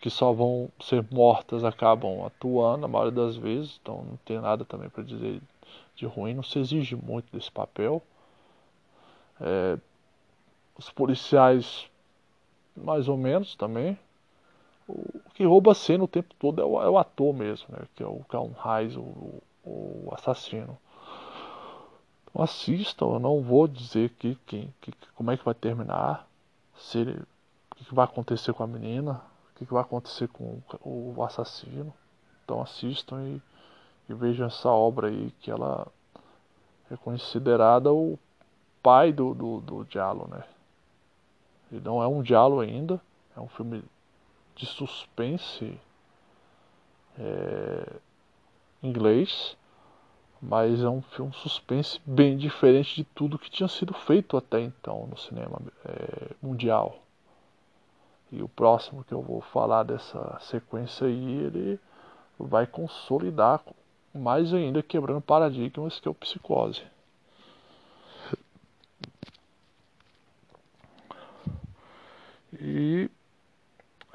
que 0.00 0.08
só 0.08 0.32
vão 0.32 0.70
ser 0.80 1.04
mortas 1.10 1.62
acabam 1.62 2.24
atuando 2.24 2.86
a 2.86 2.88
maioria 2.88 3.12
das 3.12 3.36
vezes, 3.36 3.78
então 3.82 4.02
não 4.02 4.16
tem 4.24 4.40
nada 4.40 4.64
também 4.64 4.88
para 4.88 5.04
dizer 5.04 5.42
de 5.94 6.06
ruim, 6.06 6.32
não 6.32 6.42
se 6.42 6.58
exige 6.58 6.96
muito 6.96 7.30
desse 7.30 7.50
papel. 7.50 8.02
É, 9.38 9.78
os 10.78 10.88
policiais, 10.90 11.86
mais 12.82 13.08
ou 13.08 13.16
menos 13.16 13.54
também. 13.54 13.98
O 14.88 15.20
que 15.34 15.44
rouba 15.44 15.72
a 15.72 15.74
cena 15.74 16.04
o 16.04 16.08
tempo 16.08 16.34
todo 16.38 16.60
é 16.60 16.64
o, 16.64 16.82
é 16.82 16.88
o 16.90 16.98
ator 16.98 17.32
mesmo, 17.32 17.68
né, 17.70 17.86
que 17.94 18.02
é 18.02 18.06
o 18.06 18.24
Calum 18.28 18.52
Reis, 18.52 18.96
o, 18.96 19.40
o, 19.64 20.08
assassino. 20.12 20.76
Então 22.28 22.42
assistam, 22.42 23.06
eu 23.06 23.18
não 23.18 23.40
vou 23.40 23.68
dizer 23.68 24.10
que, 24.18 24.36
que, 24.46 24.68
que, 24.80 24.92
como 25.14 25.30
é 25.30 25.36
que 25.36 25.44
vai 25.44 25.54
terminar, 25.54 26.26
se 26.76 26.98
ele, 26.98 27.22
o 27.70 27.74
que 27.76 27.94
vai 27.94 28.04
acontecer 28.04 28.52
com 28.52 28.64
a 28.64 28.66
menina, 28.66 29.22
que, 29.56 29.66
que 29.66 29.72
vai 29.72 29.82
acontecer 29.82 30.28
com 30.28 30.60
o 30.82 31.22
assassino. 31.22 31.92
Então 32.44 32.62
assistam 32.62 33.22
e, 33.22 33.42
e 34.08 34.14
vejam 34.14 34.46
essa 34.46 34.70
obra 34.70 35.08
aí 35.08 35.30
que 35.40 35.50
ela 35.50 35.86
é 36.90 36.96
considerada 36.96 37.92
o 37.92 38.18
pai 38.82 39.12
do, 39.12 39.34
do, 39.34 39.60
do 39.60 39.84
Diallo, 39.84 40.26
né? 40.28 40.42
Ele 41.70 41.80
não 41.84 42.02
é 42.02 42.06
um 42.06 42.22
Diallo 42.22 42.60
ainda, 42.60 43.00
é 43.36 43.40
um 43.40 43.48
filme 43.48 43.82
de 44.54 44.66
suspense 44.66 45.78
é, 47.18 47.92
inglês, 48.82 49.56
mas 50.40 50.82
é 50.82 50.88
um 50.88 51.02
filme 51.02 51.32
suspense 51.34 52.00
bem 52.04 52.36
diferente 52.36 52.96
de 52.96 53.04
tudo 53.04 53.38
que 53.38 53.50
tinha 53.50 53.68
sido 53.68 53.92
feito 53.92 54.36
até 54.36 54.60
então 54.60 55.06
no 55.06 55.16
cinema 55.16 55.60
é, 55.84 56.34
mundial. 56.42 56.98
E 58.32 58.42
o 58.42 58.48
próximo 58.48 59.04
que 59.04 59.12
eu 59.12 59.20
vou 59.20 59.40
falar 59.40 59.82
dessa 59.82 60.38
sequência 60.40 61.06
aí, 61.06 61.44
ele 61.44 61.80
vai 62.38 62.66
consolidar 62.66 63.60
mais 64.14 64.54
ainda 64.54 64.82
quebrando 64.82 65.20
paradigmas 65.20 66.00
que 66.00 66.08
é 66.08 66.10
o 66.10 66.14
psicose. 66.14 66.82
E 72.52 73.08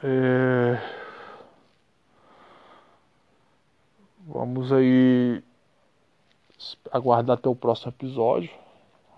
é, 0.03 0.77
vamos 4.27 4.71
aí 4.71 5.41
aguardar 6.91 7.38
até 7.38 7.47
o 7.47 7.55
próximo 7.55 7.91
episódio. 7.91 8.51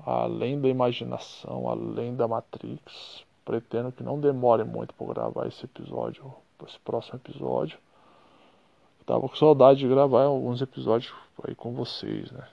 Além 0.06 0.62
da 0.62 0.70
imaginação, 0.70 1.68
além 1.68 2.16
da 2.16 2.28
Matrix, 2.28 3.26
pretendo 3.44 3.92
que 3.92 4.04
não 4.04 4.20
demore 4.20 4.64
muito 4.64 4.94
para 4.94 5.14
gravar 5.14 5.48
esse 5.48 5.66
episódio, 5.66 6.34
esse 6.66 6.80
próximo 6.80 7.20
episódio. 7.20 7.78
tava 9.06 9.28
com 9.28 9.36
saudade 9.36 9.80
de 9.80 9.88
gravar 9.88 10.24
alguns 10.24 10.62
episódios 10.62 11.14
aí 11.44 11.56
com 11.56 11.74
vocês, 11.74 12.32
né? 12.32 12.48